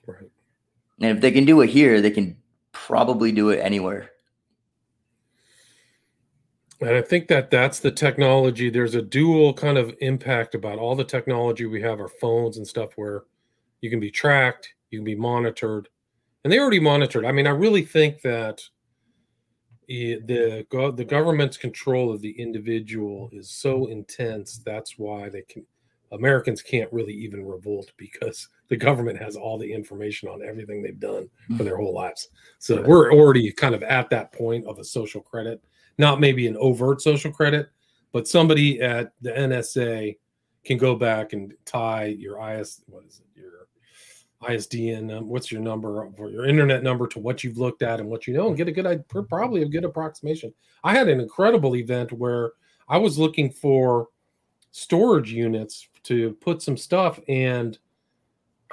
Right. 0.07 0.31
And 1.01 1.17
if 1.17 1.21
they 1.21 1.33
can 1.33 1.45
do 1.45 1.61
it 1.61 1.69
here, 1.69 2.01
they 2.01 2.13
can 2.13 2.37
probably 2.71 3.33
do 3.33 3.51
it 3.51 3.59
anywhere. 3.59 4.11
And 6.81 6.91
I 6.91 7.03
think 7.03 7.29
that 7.29 7.51
that's 7.51 7.81
the 7.81 7.91
technology. 7.91 8.71
There's 8.71 8.95
a 8.95 9.03
dual 9.03 9.55
kind 9.55 9.77
of 9.77 9.95
impact 10.01 10.55
about 10.55 10.79
all 10.79 10.95
the 10.95 11.05
technology 11.05 11.67
we 11.67 11.83
have, 11.83 12.01
our 12.01 12.09
phones 12.09 12.57
and 12.57 12.67
stuff, 12.67 12.91
where 12.97 13.25
you 13.83 13.91
can 13.91 14.01
be 14.01 14.11
tracked, 14.11 14.73
you 14.91 15.01
can 15.01 15.05
be 15.05 15.15
monitored, 15.15 15.89
and 16.45 16.53
they 16.53 16.59
already 16.59 16.81
monitored. 16.81 17.27
I 17.27 17.33
mean, 17.33 17.47
I 17.47 17.51
really 17.51 17.85
think 17.85 18.23
that 18.23 18.63
the 19.89 20.65
the 20.97 21.05
government's 21.05 21.59
control 21.59 22.11
of 22.11 22.23
the 22.23 22.31
individual 22.41 23.29
is 23.33 23.51
so 23.51 23.87
intense. 23.89 24.63
That's 24.65 24.99
why 24.99 25.29
they 25.29 25.43
can 25.43 25.67
Americans 26.13 26.63
can't 26.63 26.93
really 26.93 27.15
even 27.15 27.45
revolt 27.45 27.93
because 27.97 28.49
the 28.69 28.77
government 28.77 29.21
has 29.21 29.37
all 29.37 29.59
the 29.59 29.71
information 29.71 30.29
on 30.29 30.43
everything 30.43 30.83
they've 30.83 30.99
done 31.01 31.29
hmm. 31.49 31.57
for 31.57 31.65
their 31.65 31.77
whole 31.77 31.95
lives. 31.95 32.29
So 32.59 32.77
right. 32.77 32.87
we're 32.87 33.13
already 33.13 33.51
kind 33.53 33.75
of 33.75 33.83
at 33.83 34.09
that 34.11 34.33
point 34.33 34.67
of 34.67 34.79
a 34.79 34.85
social 34.85 35.21
credit, 35.21 35.63
not 35.99 36.21
maybe 36.21 36.47
an 36.47 36.57
overt 36.59 37.03
social 37.03 37.33
credit, 37.33 37.69
but 38.13 38.29
somebody 38.29 38.81
at 38.81 39.13
the 39.21 39.31
NSA 39.31 40.17
can 40.65 40.79
go 40.79 40.95
back 40.95 41.33
and 41.33 41.53
tie 41.65 42.05
your 42.05 42.39
IS 42.51 42.83
what 42.87 43.05
is 43.05 43.21
it 43.21 43.33
ISDN, 44.43 45.17
um, 45.17 45.29
what's 45.29 45.51
your 45.51 45.61
number 45.61 46.09
for 46.17 46.31
your 46.31 46.47
internet 46.47 46.83
number 46.83 47.07
to 47.09 47.19
what 47.19 47.43
you've 47.43 47.59
looked 47.59 47.83
at 47.83 48.01
and 48.01 48.09
what 48.09 48.27
you 48.27 48.35
know, 48.35 48.49
and 48.49 48.57
get 48.57 48.69
a 48.69 48.73
good, 48.73 49.05
probably 49.29 49.63
a 49.63 49.69
good 49.69 49.85
approximation. 49.85 50.53
I 50.85 50.95
had 50.95 51.09
an 51.09 51.21
incredible 51.21 51.77
event 51.77 52.13
where 52.13 52.53
I 52.89 52.99
was 52.99 53.19
looking 53.19 53.51
for 53.51 54.09
storage 54.73 55.33
units 55.33 55.89
to 56.05 56.33
put 56.41 56.63
some 56.63 56.77
stuff, 56.77 57.21
and 57.29 57.79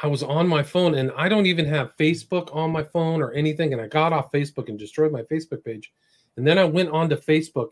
I 0.02 0.08
was 0.08 0.24
on 0.24 0.48
my 0.48 0.64
phone, 0.64 0.96
and 0.96 1.12
I 1.16 1.30
don't 1.30 1.46
even 1.46 1.66
have 1.66 1.96
Facebook 1.98 2.54
on 2.56 2.72
my 2.72 2.84
phone 2.84 3.22
or 3.22 3.32
anything. 3.34 3.74
And 3.74 3.82
I 3.82 3.88
got 3.88 4.14
off 4.14 4.32
Facebook 4.32 4.70
and 4.70 4.80
destroyed 4.80 5.12
my 5.12 5.24
Facebook 5.24 5.64
page, 5.64 5.92
and 6.38 6.48
then 6.48 6.58
I 6.58 6.64
went 6.64 6.90
onto 6.90 7.16
Facebook, 7.16 7.70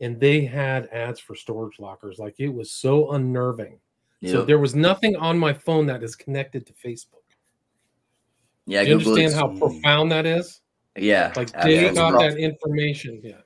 and 0.00 0.18
they 0.18 0.44
had 0.44 0.86
ads 0.86 1.20
for 1.20 1.34
storage 1.34 1.78
lockers. 1.78 2.18
Like 2.18 2.40
it 2.40 2.48
was 2.48 2.70
so 2.70 3.12
unnerving. 3.12 3.78
Yep. 4.20 4.32
So 4.32 4.44
there 4.44 4.58
was 4.58 4.74
nothing 4.74 5.14
on 5.16 5.38
my 5.38 5.52
phone 5.52 5.86
that 5.86 6.02
is 6.02 6.16
connected 6.16 6.66
to 6.66 6.72
Facebook. 6.72 7.22
Yeah, 8.68 8.84
Do 8.84 8.90
you 8.90 8.98
Google 8.98 9.14
understand 9.14 9.34
how 9.34 9.58
profound 9.58 10.12
that 10.12 10.26
is? 10.26 10.60
Yeah, 10.94 11.32
like 11.36 11.50
they 11.62 11.90
got 11.90 12.18
that 12.18 12.36
information, 12.36 13.18
yeah, 13.24 13.40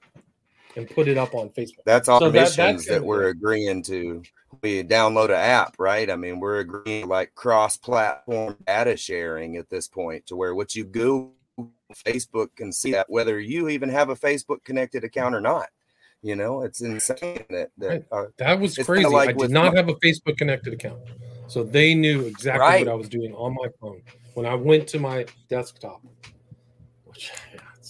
and 0.74 0.90
put 0.90 1.06
it 1.06 1.16
up 1.16 1.32
on 1.34 1.50
Facebook. 1.50 1.84
That's 1.86 2.08
all 2.08 2.18
so 2.18 2.30
that, 2.30 2.56
that, 2.56 2.84
that 2.88 3.04
we're 3.04 3.28
agreeing 3.28 3.84
to. 3.84 4.22
We 4.62 4.82
download 4.82 5.26
an 5.26 5.36
app, 5.36 5.76
right? 5.78 6.10
I 6.10 6.16
mean, 6.16 6.40
we're 6.40 6.58
agreeing 6.58 7.06
like 7.08 7.34
cross-platform 7.36 8.56
data 8.66 8.96
sharing 8.96 9.56
at 9.56 9.70
this 9.70 9.86
point, 9.86 10.26
to 10.26 10.36
where 10.36 10.56
what 10.56 10.74
you 10.74 10.84
Google, 10.84 11.34
Facebook 12.04 12.48
can 12.56 12.72
see 12.72 12.90
that 12.92 13.08
whether 13.08 13.38
you 13.38 13.68
even 13.68 13.88
have 13.90 14.08
a 14.08 14.16
Facebook 14.16 14.64
connected 14.64 15.04
account 15.04 15.34
or 15.36 15.40
not. 15.40 15.68
You 16.22 16.36
know, 16.36 16.62
it's 16.62 16.80
insane 16.80 17.44
that 17.50 17.70
that, 17.78 17.88
right. 17.88 18.04
uh, 18.10 18.24
that 18.38 18.58
was 18.58 18.76
crazy. 18.76 19.06
Like 19.06 19.30
I 19.30 19.32
did 19.32 19.50
not 19.50 19.72
my, 19.72 19.78
have 19.78 19.88
a 19.88 19.94
Facebook 19.94 20.36
connected 20.36 20.72
account, 20.72 21.00
so 21.52 21.62
they 21.62 21.94
knew 21.94 22.22
exactly 22.22 22.60
right. 22.60 22.86
what 22.86 22.92
I 22.92 22.94
was 22.94 23.10
doing 23.10 23.34
on 23.34 23.52
my 23.52 23.68
phone 23.78 24.00
when 24.32 24.46
I 24.46 24.54
went 24.54 24.88
to 24.88 24.98
my 24.98 25.26
desktop. 25.50 26.02
Which, 27.04 27.30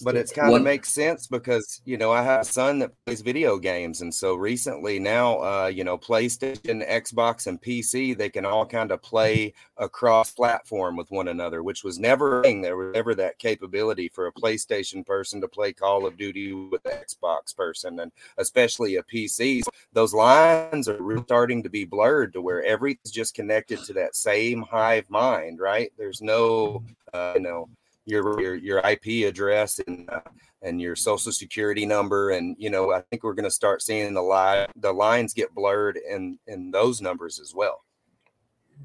but 0.03 0.15
it's 0.15 0.31
kind 0.31 0.53
of 0.53 0.61
makes 0.61 0.89
sense 0.89 1.27
because 1.27 1.81
you 1.85 1.97
know 1.97 2.11
I 2.11 2.21
have 2.21 2.41
a 2.41 2.45
son 2.45 2.79
that 2.79 2.91
plays 3.05 3.21
video 3.21 3.57
games, 3.57 4.01
and 4.01 4.13
so 4.13 4.35
recently 4.35 4.99
now, 4.99 5.39
uh, 5.39 5.67
you 5.67 5.83
know, 5.83 5.97
PlayStation, 5.97 6.87
Xbox, 6.89 7.47
and 7.47 7.61
PC 7.61 8.17
they 8.17 8.29
can 8.29 8.45
all 8.45 8.65
kind 8.65 8.91
of 8.91 9.01
play 9.01 9.53
across 9.77 10.31
platform 10.31 10.95
with 10.95 11.11
one 11.11 11.27
another, 11.27 11.63
which 11.63 11.83
was 11.83 11.99
never 11.99 12.41
there 12.43 12.77
was 12.77 12.93
never 12.93 13.15
that 13.15 13.39
capability 13.39 14.09
for 14.09 14.27
a 14.27 14.33
PlayStation 14.33 15.05
person 15.05 15.41
to 15.41 15.47
play 15.47 15.73
Call 15.73 16.05
of 16.05 16.17
Duty 16.17 16.53
with 16.53 16.85
an 16.85 16.91
Xbox 16.91 17.55
person, 17.55 17.99
and 17.99 18.11
especially 18.37 18.97
a 18.97 19.03
PC. 19.03 19.61
Those 19.93 20.13
lines 20.13 20.87
are 20.87 20.99
starting 21.23 21.63
to 21.63 21.69
be 21.69 21.85
blurred 21.85 22.33
to 22.33 22.41
where 22.41 22.63
everything's 22.63 23.11
just 23.11 23.35
connected 23.35 23.79
to 23.85 23.93
that 23.93 24.15
same 24.15 24.61
hive 24.61 25.09
mind, 25.09 25.59
right? 25.59 25.91
There's 25.97 26.21
no, 26.21 26.83
uh, 27.13 27.33
you 27.35 27.41
know 27.41 27.69
your 28.05 28.41
your, 28.41 28.55
your 28.55 28.79
IP 28.79 29.27
address 29.27 29.79
and 29.87 30.09
uh, 30.09 30.21
and 30.61 30.81
your 30.81 30.95
social 30.95 31.31
security 31.31 31.85
number 31.85 32.31
and 32.31 32.55
you 32.59 32.69
know 32.69 32.91
I 32.93 33.01
think 33.01 33.23
we're 33.23 33.33
going 33.33 33.43
to 33.45 33.51
start 33.51 33.81
seeing 33.81 34.13
the 34.13 34.21
line 34.21 34.67
the 34.75 34.91
lines 34.91 35.33
get 35.33 35.53
blurred 35.53 35.97
in 35.97 36.37
in 36.47 36.71
those 36.71 37.01
numbers 37.01 37.39
as 37.39 37.53
well. 37.55 37.83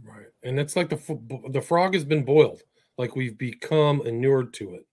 Right, 0.04 0.26
and 0.42 0.60
it's 0.60 0.76
like 0.76 0.88
the 0.88 1.20
the 1.50 1.60
frog 1.60 1.94
has 1.94 2.04
been 2.04 2.24
boiled, 2.24 2.62
like 2.96 3.16
we've 3.16 3.38
become 3.38 4.02
inured 4.02 4.52
to 4.54 4.74
it, 4.74 4.86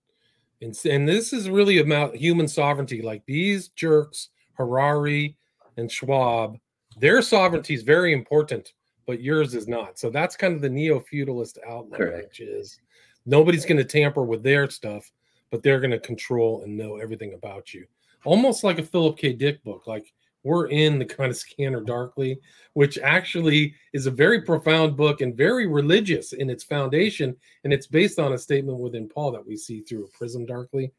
and 0.62 0.76
and 0.86 1.08
this 1.08 1.34
is 1.34 1.50
really 1.50 1.80
about 1.80 2.16
human 2.16 2.48
sovereignty. 2.48 3.02
Like 3.02 3.24
these 3.26 3.70
jerks, 3.70 4.30
Harari 4.54 5.38
and 5.78 5.92
Schwab, 5.92 6.58
their 6.98 7.22
sovereignty 7.22 7.74
is 7.74 7.84
very 7.84 8.14
important, 8.14 8.74
but 9.06 9.22
yours 9.22 9.54
is 9.54 9.68
not. 9.68 10.00
So 10.00 10.10
that's 10.10 10.36
kind 10.36 10.56
of 10.56 10.62
the 10.62 10.70
neo 10.70 11.00
feudalist 11.00 11.60
outlook, 11.68 11.98
Correct. 11.98 12.30
which 12.30 12.40
is 12.40 12.80
Nobody's 13.26 13.66
going 13.66 13.78
to 13.78 13.84
tamper 13.84 14.24
with 14.24 14.44
their 14.44 14.70
stuff, 14.70 15.12
but 15.52 15.64
they're 15.64 15.80
going 15.80 15.92
to 15.92 16.00
control 16.00 16.64
and 16.64 16.78
know 16.78 16.98
everything 16.98 17.34
about 17.34 17.74
you. 17.74 17.86
Almost 18.24 18.64
like 18.64 18.80
a 18.80 18.84
Philip 18.84 19.18
K. 19.18 19.34
Dick 19.34 19.64
book. 19.64 19.88
Like 19.88 20.14
we're 20.44 20.68
in 20.68 21.00
the 21.00 21.06
kind 21.06 21.32
of 21.32 21.38
Scanner 21.38 21.82
Darkly, 21.82 22.40
which 22.74 23.00
actually 23.00 23.74
is 23.94 24.06
a 24.06 24.12
very 24.12 24.42
profound 24.42 24.96
book 24.96 25.22
and 25.22 25.36
very 25.36 25.66
religious 25.66 26.34
in 26.34 26.52
its 26.52 26.64
foundation. 26.64 27.36
And 27.64 27.74
it's 27.74 27.88
based 27.88 28.20
on 28.20 28.34
a 28.34 28.38
statement 28.38 28.78
within 28.78 29.10
Paul 29.10 29.32
that 29.32 29.46
we 29.46 29.58
see 29.58 29.82
through 29.82 30.06
a 30.06 30.18
prism 30.18 30.46
darkly. 30.46 30.92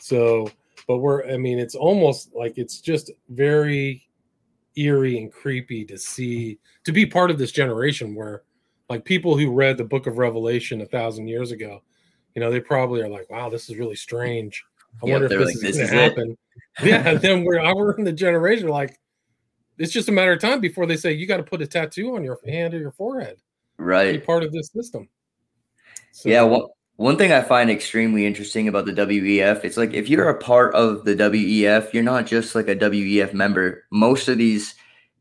So, 0.00 0.50
but 0.88 0.98
we're, 0.98 1.30
I 1.30 1.36
mean, 1.36 1.58
it's 1.58 1.74
almost 1.74 2.34
like 2.34 2.56
it's 2.56 2.80
just 2.80 3.10
very 3.28 4.08
eerie 4.76 5.18
and 5.18 5.30
creepy 5.30 5.84
to 5.84 5.98
see, 5.98 6.58
to 6.84 6.92
be 6.92 7.04
part 7.04 7.30
of 7.30 7.38
this 7.38 7.52
generation 7.52 8.14
where 8.14 8.42
like 8.88 9.04
people 9.04 9.36
who 9.36 9.52
read 9.52 9.78
the 9.78 9.84
book 9.84 10.06
of 10.06 10.18
revelation 10.18 10.80
a 10.80 10.86
thousand 10.86 11.28
years 11.28 11.52
ago 11.52 11.82
you 12.34 12.40
know, 12.40 12.50
they 12.50 12.60
probably 12.60 13.00
are 13.00 13.08
like, 13.08 13.30
"Wow, 13.30 13.48
this 13.48 13.70
is 13.70 13.76
really 13.76 13.94
strange." 13.96 14.64
I 15.02 15.06
Yeah, 15.06 15.12
wonder 15.12 15.26
if 15.26 15.30
this 15.30 15.40
like, 15.40 15.54
is 15.54 15.62
"This 15.62 15.90
gonna 15.90 16.02
it." 16.04 16.10
happen. 16.10 16.38
yeah, 16.82 17.14
then 17.22 17.44
we're 17.44 17.74
we're 17.74 17.96
in 17.96 18.04
the 18.04 18.12
generation 18.12 18.68
like 18.68 18.98
it's 19.78 19.92
just 19.92 20.08
a 20.08 20.12
matter 20.12 20.32
of 20.32 20.40
time 20.40 20.60
before 20.60 20.86
they 20.86 20.96
say 20.96 21.12
you 21.12 21.26
got 21.26 21.38
to 21.38 21.42
put 21.42 21.62
a 21.62 21.66
tattoo 21.66 22.14
on 22.16 22.22
your 22.22 22.38
hand 22.46 22.74
or 22.74 22.78
your 22.78 22.92
forehead, 22.92 23.38
Right. 23.76 24.12
be 24.12 24.18
part 24.20 24.44
of 24.44 24.52
this 24.52 24.70
system. 24.72 25.08
So, 26.12 26.28
Yeah. 26.28 26.42
One, 26.42 26.66
one 26.96 27.16
thing 27.16 27.32
I 27.32 27.42
find 27.42 27.68
extremely 27.70 28.24
interesting 28.24 28.68
about 28.68 28.86
the 28.86 28.92
WEF, 28.92 29.64
it's 29.64 29.76
like 29.76 29.92
if 29.92 30.08
you're 30.08 30.28
a 30.28 30.38
part 30.38 30.72
of 30.76 31.04
the 31.04 31.16
WEF, 31.16 31.92
you're 31.92 32.04
not 32.04 32.26
just 32.26 32.54
like 32.54 32.68
a 32.68 32.76
WEF 32.76 33.34
member. 33.34 33.84
Most 33.90 34.28
of 34.28 34.38
these 34.38 34.76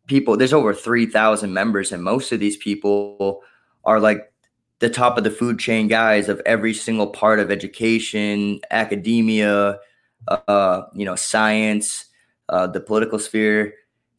people, 0.06 0.38
there's 0.38 0.54
over 0.54 0.72
3,000 0.72 1.52
members, 1.52 1.92
and 1.92 2.04
most 2.04 2.32
of 2.32 2.40
these 2.40 2.58
people 2.58 3.42
are 3.84 4.00
like 4.00 4.32
the 4.80 4.90
top 4.90 5.18
of 5.18 5.24
the 5.24 5.32
food 5.32 5.60
chain 5.60 5.88
guys 5.88 6.30
of 6.30 6.42
every 6.46 6.74
single 6.74 7.08
part 7.08 7.40
of 7.40 7.50
education, 7.50 8.60
academia, 8.72 9.80
uh, 10.28 10.82
you 10.94 11.06
know, 11.06 11.16
science, 11.16 12.06
uh, 12.50 12.68
the 12.68 12.82
political 12.82 13.18
sphere, 13.20 13.74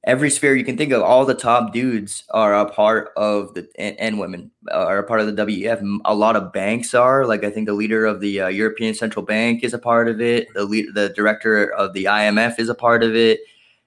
every 0.04 0.30
sphere 0.30 0.54
you 0.54 0.64
can 0.64 0.76
think 0.76 0.92
of. 0.92 1.02
All 1.02 1.24
the 1.24 1.34
top 1.34 1.72
dudes 1.72 2.24
are 2.30 2.54
a 2.54 2.70
part 2.70 3.10
of 3.16 3.54
the 3.54 3.68
and, 3.78 3.98
and 3.98 4.18
women 4.18 4.50
are 4.72 4.98
a 4.98 5.06
part 5.06 5.20
of 5.20 5.26
the 5.26 5.44
WEF. 5.44 6.00
A 6.04 6.14
lot 6.14 6.36
of 6.36 6.52
banks 6.52 6.94
are 6.94 7.26
like 7.26 7.44
I 7.44 7.50
think 7.50 7.66
the 7.66 7.74
leader 7.74 8.06
of 8.06 8.20
the 8.20 8.42
uh, 8.42 8.48
European 8.48 8.94
Central 8.94 9.24
Bank 9.24 9.64
is 9.64 9.74
a 9.74 9.78
part 9.78 10.08
of 10.08 10.20
it. 10.20 10.48
The 10.54 10.64
lead, 10.64 10.94
the 10.94 11.10
director 11.10 11.72
of 11.74 11.92
the 11.92 12.04
IMF 12.04 12.58
is 12.58 12.68
a 12.68 12.74
part 12.74 13.02
of 13.02 13.14
it. 13.14 13.40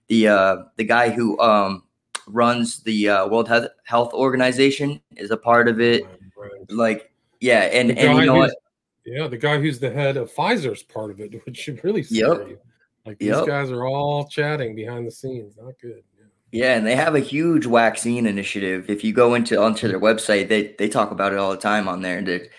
The 0.08 0.28
uh, 0.28 0.58
the 0.76 0.84
guy 0.84 1.10
who 1.10 1.40
um, 1.40 1.84
runs 2.28 2.82
the 2.84 3.10
uh, 3.10 3.28
World 3.28 3.48
Health, 3.48 3.68
Health 3.86 4.14
Organization 4.14 5.02
is 5.16 5.32
a 5.32 5.38
part 5.38 5.68
of 5.68 5.80
it. 5.82 6.04
right. 6.38 6.52
Like 6.70 7.12
yeah, 7.40 7.62
and 7.62 7.90
The 7.92 7.98
and 8.00 8.08
guy 8.18 8.20
you 8.22 8.26
know 8.28 8.36
who's- 8.42 8.50
what? 8.50 8.58
Yeah, 9.06 9.28
the 9.28 9.38
guy 9.38 9.58
who's 9.60 9.80
the 9.80 9.90
head 9.90 10.18
of 10.18 10.30
Pfizer's 10.34 10.84
part 10.84 11.12
of 11.12 11.22
it, 11.22 11.42
which 11.46 11.56
should 11.58 11.82
really 11.84 12.04
scare 12.04 12.40
Yep. 12.40 12.48
you. 12.50 12.60
Like 13.06 13.18
these 13.20 13.30
Yep. 13.30 13.46
guys 13.48 13.72
are 13.72 13.86
all 13.86 14.28
chatting 14.28 14.76
behind 14.76 15.08
the 15.08 15.12
scenes. 15.12 15.56
Not 15.56 15.76
good. 15.82 16.04
Yeah. 16.20 16.26
Yeah, 16.52 16.76
and 16.78 16.86
they 16.86 16.96
have 16.96 17.16
a 17.16 17.20
huge 17.22 17.66
vaccine 17.66 18.26
initiative. 18.26 18.90
If 18.90 19.04
you 19.04 19.14
go 19.14 19.34
into 19.36 19.62
onto 19.62 19.88
their 19.88 20.00
website, 20.00 20.50
they 20.50 20.76
they 20.78 20.90
talk 20.90 21.12
about 21.12 21.32
it 21.34 21.40
all 21.40 21.52
the 21.52 21.58
time 21.58 21.88
on 21.88 22.02
there. 22.02 22.22
They 22.22 22.50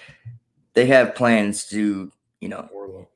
they 0.75 0.87
have 0.87 1.15
plans 1.15 1.67
to 1.69 2.11
you 2.41 2.49
know 2.49 3.07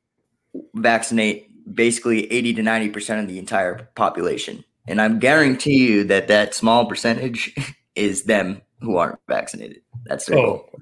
vaccinate 0.75 1.49
basically 1.75 2.31
eighty 2.33 2.53
to 2.55 2.63
ninety 2.63 2.89
percent 2.91 3.21
of 3.23 3.29
the 3.29 3.39
entire 3.39 3.89
population, 3.95 4.65
and 4.87 5.01
I 5.01 5.09
guarantee 5.09 5.87
you 5.89 6.05
that 6.05 6.29
that 6.29 6.55
small 6.55 6.87
percentage 6.87 7.55
is 7.95 8.25
them 8.25 8.63
who 8.81 8.97
aren't 8.97 9.19
vaccinated. 9.29 9.83
That's 10.05 10.27
their 10.27 10.39
oh, 10.39 10.43
goal. 10.43 10.71
Oh, 10.75 10.79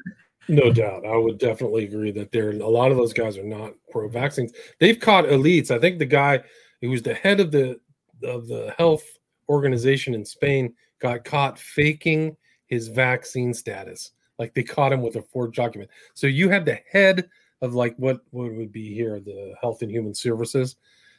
no 0.48 0.72
doubt. 0.72 1.06
I 1.06 1.16
would 1.16 1.38
definitely 1.38 1.84
agree 1.84 2.10
that 2.12 2.32
there 2.32 2.50
a 2.50 2.68
lot 2.68 2.90
of 2.90 2.96
those 2.96 3.12
guys 3.12 3.38
are 3.38 3.44
not 3.44 3.72
pro 3.90 4.08
vaccines. 4.08 4.52
They've 4.78 4.98
caught 4.98 5.26
elites. 5.26 5.70
I 5.70 5.78
think 5.78 5.98
the 5.98 6.06
guy 6.06 6.42
who 6.80 6.90
was 6.90 7.02
the 7.02 7.14
head 7.14 7.40
of 7.40 7.52
the 7.52 7.78
of 8.24 8.48
the 8.48 8.74
health 8.76 9.04
organization 9.48 10.14
in 10.14 10.24
Spain 10.24 10.74
got 11.00 11.24
caught 11.24 11.58
faking 11.58 12.36
his 12.66 12.88
vaccine 12.88 13.54
status. 13.54 14.12
Like 14.38 14.54
they 14.54 14.62
caught 14.62 14.92
him 14.92 15.02
with 15.02 15.16
a 15.16 15.22
forged 15.22 15.56
document. 15.56 15.90
So 16.14 16.26
you 16.26 16.48
had 16.48 16.64
the 16.64 16.80
head 16.90 17.28
of 17.62 17.74
like 17.74 17.94
what 17.96 18.20
what 18.30 18.52
would 18.52 18.72
be 18.72 18.94
here 18.94 19.20
the 19.20 19.54
Health 19.60 19.82
and 19.82 19.90
Human 19.90 20.14
Services. 20.14 20.76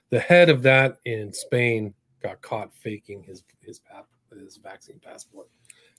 The 0.09 0.19
head 0.19 0.49
of 0.49 0.61
that 0.63 0.97
in 1.05 1.31
Spain 1.31 1.93
got 2.21 2.41
caught 2.41 2.73
faking 2.73 3.23
his 3.23 3.43
his 3.59 3.79
pap, 3.79 4.07
his 4.37 4.57
vaccine 4.57 4.99
passport 5.03 5.47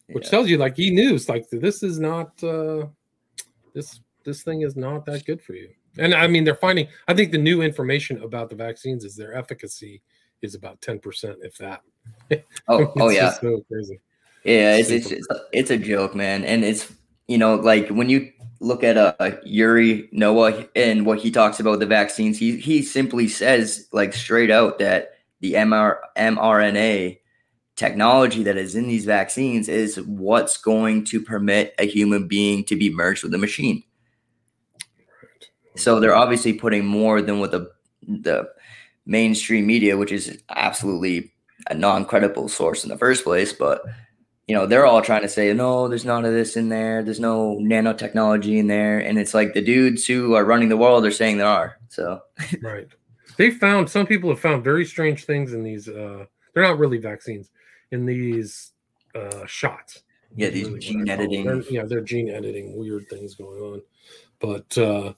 which 0.09 0.25
Yeah. 0.25 0.31
tells 0.31 0.49
you 0.49 0.59
like 0.59 0.77
he 0.77 0.91
knew 0.91 1.14
it's 1.14 1.29
like 1.29 1.49
this 1.51 1.83
is 1.83 1.99
not 1.99 2.43
uh 2.43 2.87
this 3.75 4.01
this 4.25 4.43
thing 4.43 4.62
is 4.62 4.77
not 4.77 5.05
that 5.07 5.25
good 5.25 5.41
for 5.41 5.55
you 5.55 5.70
and 5.99 6.14
i 6.14 6.27
mean 6.27 6.45
they're 6.45 6.55
finding 6.55 6.89
i 7.09 7.14
think 7.14 7.31
the 7.33 7.39
new 7.39 7.62
information 7.62 8.23
about 8.23 8.51
the 8.51 8.57
vaccines 8.57 9.05
is 9.05 9.16
their 9.16 9.35
efficacy 9.35 10.03
is 10.43 10.55
about 10.55 10.81
10% 10.81 11.37
if 11.43 11.57
that 11.59 11.83
Oh, 12.68 12.93
oh 12.99 13.09
yeah. 13.11 13.31
so 13.31 13.62
crazy 13.68 14.01
Yeah, 14.45 14.77
it's, 14.77 14.91
it's 14.91 15.11
it's 15.11 15.27
it's 15.53 15.70
a 15.70 15.77
joke, 15.77 16.14
man, 16.16 16.45
and 16.45 16.64
it's 16.64 16.93
you 17.29 17.39
know 17.39 17.55
like 17.55 17.89
when 17.91 18.09
you 18.09 18.33
look 18.59 18.83
at 18.83 18.97
uh, 18.97 19.14
Yuval 19.47 20.09
Noah 20.12 20.66
and 20.75 21.07
what 21.07 21.20
he 21.20 21.31
talks 21.31 21.61
about 21.61 21.79
the 21.79 21.87
vaccines, 21.87 22.39
he 22.39 22.57
he 22.59 22.83
simply 22.83 23.29
says 23.29 23.87
like 23.93 24.12
straight 24.12 24.51
out 24.51 24.81
that 24.81 25.12
the 25.43 25.55
MR, 25.55 25.99
mRNA 26.16 27.18
technology 27.74 28.45
that 28.45 28.57
is 28.57 28.74
in 28.76 28.86
these 28.86 29.05
vaccines 29.05 29.68
is 29.68 30.01
what's 30.03 30.57
going 30.57 31.05
to 31.07 31.20
permit 31.20 31.74
a 31.78 31.84
human 31.84 32.28
being 32.28 32.64
to 32.64 32.76
be 32.76 32.95
merged 32.95 33.24
with 33.24 33.34
a 33.34 33.38
machine. 33.38 33.82
So 35.76 35.99
they're 35.99 36.14
obviously 36.14 36.53
putting 36.53 36.86
more 36.86 37.20
than 37.20 37.40
what 37.40 37.51
the 37.51 37.70
the 38.07 38.49
mainstream 39.05 39.66
media, 39.66 39.97
which 39.97 40.12
is 40.12 40.43
absolutely 40.51 41.32
a 41.70 41.74
non-credible 41.74 42.49
source 42.49 42.84
in 42.84 42.90
the 42.90 42.99
first 42.99 43.24
place, 43.24 43.53
but 43.53 43.82
you 44.47 44.55
know 44.55 44.66
they're 44.66 44.86
all 44.86 45.03
trying 45.03 45.22
to 45.22 45.28
say 45.28 45.53
no 45.53 45.88
there's 45.88 46.05
none 46.05 46.24
of 46.24 46.32
this 46.32 46.57
in 46.57 46.68
there. 46.68 47.03
There's 47.03 47.20
no 47.20 47.59
nanotechnology 47.61 48.59
in 48.59 48.68
there. 48.68 49.01
And 49.01 49.18
it's 49.18 49.34
like 49.34 49.55
the 49.55 49.62
dudes 49.62 50.07
who 50.07 50.34
are 50.34 50.45
running 50.45 50.68
the 50.68 50.76
world 50.76 51.05
are 51.05 51.11
saying 51.11 51.38
there 51.38 51.47
are 51.47 51.78
so. 51.88 52.20
Right 52.61 52.86
they 53.37 53.51
found 53.51 53.89
some 53.89 54.07
people 54.07 54.30
have 54.30 54.41
found 54.41 54.62
very 54.64 54.85
strange 54.85 55.24
things 55.24 55.53
in 55.53 55.62
these 55.62 55.89
uh 55.89 56.24
they're 56.55 56.62
not 56.62 56.78
really 56.78 56.99
vaccines 56.99 57.51
in 57.91 58.05
these 58.07 58.72
uh 59.14 59.45
shots 59.47 60.03
yeah 60.37 60.49
these 60.49 60.66
really 60.66 60.78
gene 60.80 61.09
editing 61.09 61.45
They're- 61.45 61.64
yeah, 61.70 61.85
they're 61.85 62.01
gene 62.01 62.30
editing, 62.30 62.76
weird 62.76 63.09
things 63.09 63.35
going 63.35 63.61
on. 63.61 63.83
But 64.41 64.78
uh 64.78 65.12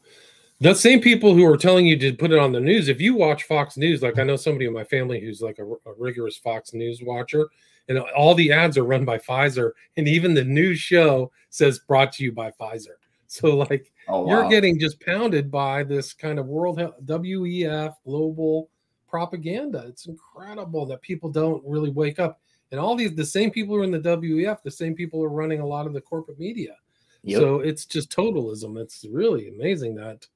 the 0.60 0.74
same 0.74 1.00
people 1.00 1.34
who 1.34 1.44
are 1.44 1.56
telling 1.56 1.84
you 1.86 1.96
to 1.98 2.14
put 2.14 2.30
it 2.32 2.38
on 2.38 2.52
the 2.52 2.60
news, 2.60 2.88
if 2.88 3.00
you 3.00 3.14
watch 3.16 3.42
Fox 3.42 3.76
News, 3.76 4.02
like 4.02 4.18
I 4.18 4.22
know 4.22 4.36
somebody 4.36 4.66
in 4.66 4.72
my 4.72 4.84
family 4.84 5.20
who's 5.20 5.42
like 5.42 5.58
a, 5.58 5.64
a 5.64 5.92
rigorous 5.98 6.36
Fox 6.38 6.72
News 6.72 7.02
watcher, 7.02 7.48
and 7.88 7.98
all 7.98 8.34
the 8.34 8.52
ads 8.52 8.78
are 8.78 8.84
run 8.84 9.04
by 9.04 9.18
Pfizer, 9.18 9.72
and 9.96 10.06
even 10.08 10.32
the 10.32 10.44
news 10.44 10.78
show 10.78 11.30
says 11.50 11.80
brought 11.80 12.12
to 12.12 12.24
you 12.24 12.32
by 12.32 12.50
Pfizer. 12.52 12.96
So 13.40 13.56
like 13.56 13.92
oh 14.06 14.28
you're 14.28 14.48
getting 14.48 14.78
just 14.78 15.00
pounded 15.00 15.50
by 15.50 15.82
this 15.82 16.12
kind 16.12 16.38
of 16.38 16.46
world 16.46 16.78
WEF 17.04 17.94
global 18.04 18.70
propaganda. 19.08 19.84
It's 19.88 20.06
incredible 20.06 20.86
that 20.86 21.02
people 21.02 21.30
don't 21.30 21.60
really 21.66 21.90
wake 21.90 22.20
up. 22.20 22.40
And 22.70 22.78
all 22.78 22.94
these 22.94 23.12
the 23.16 23.24
same 23.24 23.50
people 23.50 23.74
who 23.74 23.80
are 23.80 23.84
in 23.84 23.90
the 23.90 23.98
WEF, 23.98 24.62
the 24.62 24.70
same 24.70 24.94
people 24.94 25.20
are 25.22 25.30
running 25.30 25.58
a 25.58 25.66
lot 25.66 25.88
of 25.88 25.94
the 25.94 26.00
corporate 26.00 26.38
media. 26.38 26.76
Yep. 27.24 27.40
So 27.40 27.58
it's 27.58 27.86
just 27.86 28.14
totalism. 28.14 28.80
It's 28.80 29.04
really 29.10 29.48
amazing 29.48 29.96
that 29.96 30.26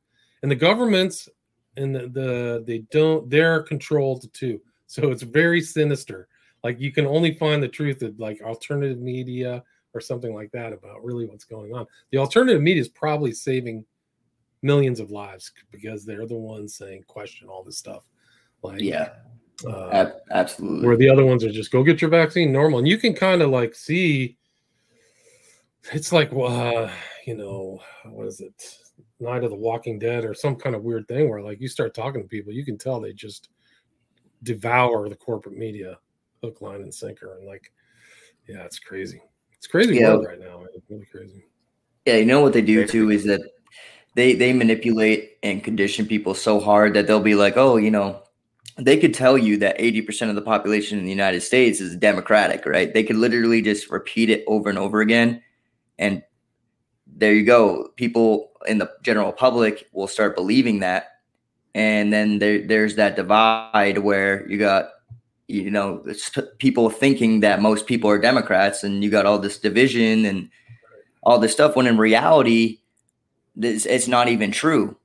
and 0.42 0.50
the 0.50 0.56
governments 0.56 1.28
and 1.76 1.94
the, 1.94 2.08
the 2.08 2.64
they 2.66 2.78
don't 2.90 3.30
they're 3.30 3.62
controlled 3.62 4.32
too. 4.32 4.60
So 4.88 5.12
it's 5.12 5.22
very 5.22 5.60
sinister. 5.60 6.26
Like 6.64 6.80
you 6.80 6.90
can 6.90 7.06
only 7.06 7.34
find 7.34 7.62
the 7.62 7.68
truth 7.68 8.02
at 8.02 8.18
like 8.18 8.42
alternative 8.42 8.98
media 8.98 9.62
or 9.94 10.00
something 10.00 10.34
like 10.34 10.50
that 10.52 10.72
about 10.72 11.04
really 11.04 11.26
what's 11.26 11.44
going 11.44 11.74
on. 11.74 11.86
The 12.10 12.18
alternative 12.18 12.62
media 12.62 12.80
is 12.80 12.88
probably 12.88 13.32
saving 13.32 13.84
millions 14.62 15.00
of 15.00 15.10
lives 15.10 15.52
because 15.70 16.04
they're 16.04 16.26
the 16.26 16.36
ones 16.36 16.74
saying 16.76 17.04
question 17.06 17.48
all 17.48 17.62
this 17.62 17.78
stuff. 17.78 18.04
Like 18.62 18.80
yeah. 18.80 19.10
uh, 19.66 19.88
ab- 19.90 20.12
absolutely. 20.30 20.86
where 20.86 20.96
the 20.96 21.08
other 21.08 21.24
ones 21.24 21.44
are 21.44 21.50
just 21.50 21.70
go 21.70 21.82
get 21.82 22.00
your 22.00 22.10
vaccine 22.10 22.52
normal. 22.52 22.78
And 22.78 22.88
you 22.88 22.98
can 22.98 23.14
kind 23.14 23.42
of 23.42 23.50
like 23.50 23.74
see 23.74 24.36
it's 25.92 26.12
like 26.12 26.32
uh, 26.32 26.90
you 27.26 27.36
know 27.36 27.80
what 28.04 28.26
is 28.26 28.40
it? 28.40 28.78
Night 29.20 29.44
of 29.44 29.50
the 29.50 29.56
walking 29.56 29.98
dead 29.98 30.24
or 30.24 30.34
some 30.34 30.56
kind 30.56 30.76
of 30.76 30.82
weird 30.82 31.08
thing 31.08 31.28
where 31.28 31.42
like 31.42 31.60
you 31.60 31.68
start 31.68 31.94
talking 31.94 32.22
to 32.22 32.28
people 32.28 32.52
you 32.52 32.64
can 32.64 32.78
tell 32.78 33.00
they 33.00 33.12
just 33.12 33.48
devour 34.42 35.08
the 35.08 35.16
corporate 35.16 35.56
media 35.56 35.98
hook 36.42 36.60
line 36.60 36.82
and 36.82 36.94
sinker. 36.94 37.36
And 37.38 37.46
like 37.46 37.72
yeah 38.48 38.64
it's 38.64 38.78
crazy 38.78 39.22
it's 39.58 39.66
crazy 39.66 39.96
Yeah. 39.96 40.14
world 40.14 40.26
right 40.26 40.40
now 40.40 40.62
it's 40.74 40.84
really 40.90 41.06
crazy. 41.06 41.44
Yeah 42.06 42.16
you 42.16 42.24
know 42.26 42.40
what 42.40 42.52
they 42.52 42.62
do 42.62 42.86
too 42.86 43.10
is 43.10 43.24
that 43.24 43.40
they 44.14 44.34
they 44.34 44.52
manipulate 44.52 45.38
and 45.42 45.62
condition 45.62 46.06
people 46.06 46.34
so 46.34 46.58
hard 46.60 46.94
that 46.94 47.06
they'll 47.06 47.20
be 47.20 47.34
like 47.34 47.56
oh 47.56 47.76
you 47.76 47.90
know 47.90 48.22
they 48.76 48.96
could 48.96 49.12
tell 49.12 49.36
you 49.36 49.56
that 49.58 49.76
80% 49.78 50.28
of 50.30 50.36
the 50.36 50.42
population 50.42 50.98
in 50.98 51.04
the 51.04 51.10
united 51.10 51.40
states 51.40 51.80
is 51.80 51.96
democratic 51.96 52.64
right? 52.64 52.94
They 52.94 53.02
could 53.02 53.16
literally 53.16 53.60
just 53.60 53.90
repeat 53.90 54.30
it 54.30 54.44
over 54.46 54.68
and 54.70 54.78
over 54.78 55.00
again. 55.00 55.42
And 55.98 56.22
there 57.06 57.32
you 57.34 57.44
go. 57.44 57.88
People 57.96 58.52
in 58.68 58.78
the 58.78 58.88
general 59.02 59.32
public 59.32 59.88
will 59.92 60.06
start 60.06 60.36
believing 60.36 60.78
that. 60.80 61.18
And 61.74 62.12
then 62.12 62.38
there, 62.38 62.64
there's 62.66 62.94
that 62.96 63.16
divide 63.16 63.98
where 63.98 64.48
you 64.48 64.58
got 64.58 64.90
you 65.48 65.70
know 65.70 66.02
it's 66.06 66.30
t- 66.30 66.42
people 66.58 66.90
thinking 66.90 67.40
that 67.40 67.60
most 67.60 67.86
people 67.86 68.08
are 68.08 68.18
democrats 68.18 68.84
and 68.84 69.02
you 69.02 69.10
got 69.10 69.26
all 69.26 69.38
this 69.38 69.58
division 69.58 70.24
and 70.26 70.50
all 71.22 71.38
this 71.38 71.52
stuff 71.52 71.74
when 71.74 71.86
in 71.86 71.96
reality 71.96 72.78
this, 73.56 73.86
it's 73.86 74.06
not 74.06 74.28
even 74.28 74.50
true 74.52 74.96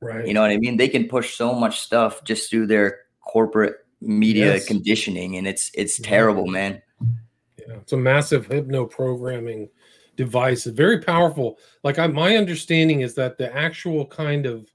right 0.00 0.26
you 0.26 0.34
know 0.34 0.40
what 0.40 0.50
i 0.50 0.56
mean 0.56 0.76
they 0.78 0.88
can 0.88 1.06
push 1.06 1.34
so 1.36 1.54
much 1.54 1.80
stuff 1.80 2.24
just 2.24 2.50
through 2.50 2.66
their 2.66 3.00
corporate 3.20 3.84
media 4.00 4.54
Yes. 4.54 4.66
conditioning 4.66 5.36
and 5.36 5.46
it's 5.46 5.70
it's 5.74 6.00
Mhm. 6.00 6.04
terrible 6.04 6.46
man 6.46 6.82
Yeah, 7.58 7.74
it's 7.74 7.92
a 7.92 7.96
massive 7.98 8.46
hypno 8.46 8.86
programming 8.86 9.68
device 10.16 10.64
very 10.64 11.00
powerful. 11.00 11.58
Like 11.84 11.98
I, 11.98 12.06
my 12.06 12.36
understanding 12.36 13.02
is 13.02 13.14
that 13.14 13.36
the 13.38 13.54
actual 13.54 14.06
kind 14.06 14.44
of 14.46 14.66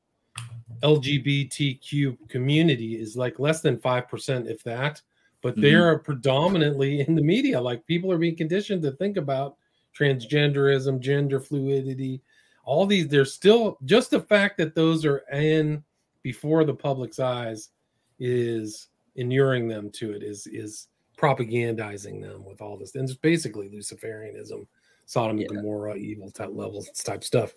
LGBTQ 0.81 2.29
community 2.29 2.95
is 2.99 3.15
like 3.17 3.39
less 3.39 3.61
than 3.61 3.79
five 3.79 4.07
percent, 4.07 4.47
if 4.47 4.63
that. 4.63 5.01
But 5.45 5.57
they 5.61 5.73
Mhm. 5.73 5.81
are 5.83 5.99
predominantly 5.99 7.01
in 7.01 7.13
the 7.13 7.21
media. 7.21 7.61
Like 7.61 7.85
people 7.85 8.11
are 8.11 8.17
being 8.17 8.35
conditioned 8.35 8.81
to 8.81 8.93
think 8.93 9.15
about 9.15 9.57
transgenderism, 9.95 10.99
gender 10.99 11.39
fluidity, 11.39 12.23
all 12.63 12.87
these. 12.87 13.07
There's 13.07 13.31
still 13.31 13.77
just 13.85 14.09
the 14.09 14.21
fact 14.21 14.57
that 14.57 14.73
those 14.73 15.05
are 15.05 15.19
in 15.31 15.83
before 16.23 16.63
the 16.65 16.73
public's 16.73 17.19
eyes 17.19 17.69
is 18.17 18.87
inuring 19.17 19.67
them 19.67 19.91
to 19.91 20.13
it. 20.13 20.23
Is 20.23 20.47
is 20.47 20.87
propagandizing 21.15 22.23
them 22.23 22.43
with 22.43 22.59
all 22.59 22.75
this. 22.75 22.95
And 22.95 23.07
it's 23.07 23.15
basically 23.15 23.69
Luciferianism, 23.69 24.65
Sodom 25.05 25.37
and 25.37 25.47
Gomorrah, 25.47 25.95
evil 25.95 26.31
type 26.31 26.49
levels 26.53 26.89
type 26.89 27.23
stuff. 27.23 27.53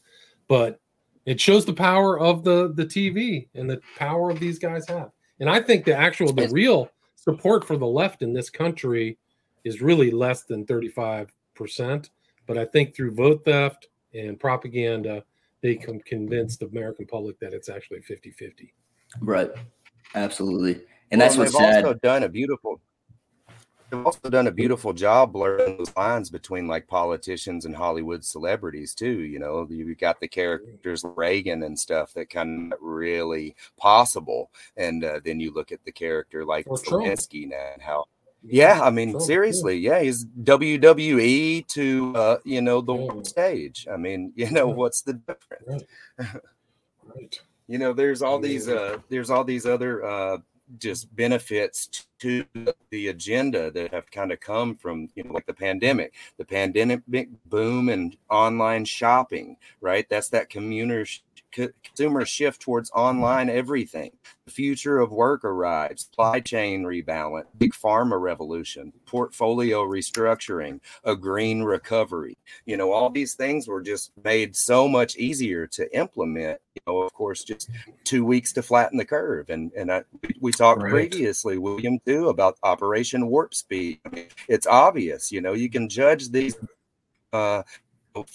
But 0.46 0.78
it 1.24 1.40
shows 1.40 1.64
the 1.64 1.72
power 1.72 2.20
of 2.20 2.44
the 2.44 2.70
the 2.74 2.84
TV 2.84 3.48
and 3.54 3.70
the 3.70 3.80
power 3.96 4.28
of 4.28 4.40
these 4.40 4.58
guys 4.58 4.86
have. 4.88 5.10
And 5.40 5.48
I 5.48 5.58
think 5.58 5.86
the 5.86 5.96
actual 5.96 6.34
the 6.34 6.50
real 6.50 6.90
support 7.18 7.66
for 7.66 7.76
the 7.76 7.86
left 7.86 8.22
in 8.22 8.32
this 8.32 8.48
country 8.48 9.18
is 9.64 9.82
really 9.82 10.10
less 10.10 10.44
than 10.44 10.64
35%. 10.66 11.28
But 12.46 12.56
I 12.56 12.64
think 12.64 12.94
through 12.94 13.14
vote 13.14 13.44
theft 13.44 13.88
and 14.14 14.38
propaganda, 14.38 15.24
they 15.60 15.74
can 15.74 16.00
convince 16.00 16.56
the 16.56 16.66
American 16.66 17.06
public 17.06 17.38
that 17.40 17.52
it's 17.52 17.68
actually 17.68 18.00
50 18.02 18.30
50. 18.30 18.72
Right. 19.20 19.50
Absolutely. 20.14 20.82
And 21.10 21.18
Well, 21.18 21.28
that's 21.28 21.36
what's 21.36 21.52
they've 21.52 21.60
sad. 21.74 21.84
also 21.84 21.98
done 22.02 22.22
a 22.22 22.28
beautiful 22.28 22.80
they've 23.90 24.04
also 24.04 24.28
done 24.30 24.46
a 24.46 24.52
beautiful 24.52 24.92
job 24.92 25.32
blurring 25.32 25.76
those 25.78 25.94
lines 25.96 26.30
between 26.30 26.66
like 26.66 26.86
politicians 26.86 27.64
and 27.64 27.74
Hollywood 27.74 28.24
celebrities 28.24 28.94
too. 28.94 29.20
You 29.20 29.38
know, 29.38 29.66
you've 29.70 29.98
got 29.98 30.20
the 30.20 30.28
characters 30.28 31.04
Reagan 31.16 31.62
and 31.62 31.78
stuff 31.78 32.12
that 32.14 32.30
kind 32.30 32.72
of 32.72 32.78
really 32.80 33.54
possible, 33.76 34.50
and 34.76 35.04
uh, 35.04 35.20
then 35.24 35.40
you 35.40 35.52
look 35.52 35.72
at 35.72 35.84
the 35.84 35.92
character 35.92 36.44
like 36.44 36.66
Trump. 36.66 36.84
Zelensky 36.84 37.48
now 37.48 37.70
and 37.72 37.82
how. 37.82 38.04
Yeah, 38.44 38.80
I 38.82 38.90
mean, 38.90 39.10
Trump, 39.12 39.26
seriously, 39.26 39.76
yeah, 39.78 40.00
he's 40.00 40.24
WWE 40.24 41.66
to 41.68 42.12
uh, 42.14 42.38
you 42.44 42.60
know 42.62 42.80
the 42.80 42.94
world 42.94 43.26
stage. 43.26 43.86
I 43.92 43.96
mean, 43.96 44.32
you 44.36 44.50
know, 44.50 44.68
Yeah. 44.68 44.74
what's 44.74 45.02
the 45.02 45.14
difference? 45.14 45.84
Right. 46.18 47.40
you 47.68 47.76
know 47.78 47.92
there's 47.92 48.22
all 48.22 48.38
these 48.38 48.66
uh 48.68 48.96
there's 49.10 49.28
all 49.28 49.44
these 49.44 49.66
other 49.66 50.02
uh 50.04 50.38
just 50.78 51.14
benefits 51.16 52.06
to 52.20 52.44
the 52.90 53.08
agenda 53.08 53.70
that 53.70 53.92
have 53.92 54.10
kind 54.10 54.32
of 54.32 54.40
come 54.40 54.76
from 54.76 55.08
you 55.14 55.24
know 55.24 55.32
like 55.32 55.46
the 55.46 55.54
pandemic. 55.54 56.14
The 56.36 56.44
pandemic 56.44 57.02
boom 57.46 57.88
and 57.88 58.16
online 58.28 58.84
shopping 58.84 59.56
right? 59.80 60.06
That's 60.08 60.28
that 60.30 60.50
commuter 60.50 61.06
consumer 61.52 62.24
shift 62.24 62.60
towards 62.62 62.90
online 62.92 63.48
everything. 63.48 64.12
The 64.46 64.52
future 64.52 64.98
of 64.98 65.10
work 65.12 65.44
arrives 65.44 66.02
supply 66.04 66.40
chain 66.40 66.84
rebalance 66.84 67.44
big 67.58 67.72
pharma 67.72 68.20
revolution 68.20 68.92
portfolio 69.06 69.82
restructuring 69.84 70.80
a 71.04 71.14
green 71.16 71.62
recovery. 71.62 72.36
You 72.66 72.76
know 72.76 72.92
all 72.92 73.10
these 73.10 73.34
things 73.34 73.68
were 73.68 73.82
just 73.82 74.12
made 74.24 74.56
so 74.56 74.88
much 74.88 75.16
easier 75.16 75.66
to 75.68 75.96
implement 75.96 76.60
you 76.74 76.82
know 76.86 77.02
of 77.02 77.12
course 77.12 77.44
just 77.44 77.70
two 78.04 78.24
weeks 78.24 78.52
to 78.54 78.62
flatten 78.62 78.98
the 78.98 79.04
curve. 79.04 79.50
And 79.50 79.72
and 79.72 79.92
I, 79.92 80.04
we 80.40 80.52
talked 80.52 80.82
Right. 80.82 81.10
previously 81.10 81.58
william 81.58 81.98
too 82.06 82.28
about 82.28 82.58
operation 82.62 83.26
warp 83.28 83.54
speed. 83.54 84.00
I 84.06 84.08
mean, 84.10 84.26
it's 84.48 84.66
obvious 84.66 85.30
you 85.32 85.40
know 85.40 85.52
you 85.54 85.70
can 85.70 85.88
judge 85.88 86.30
these 86.30 86.56
uh 87.32 87.62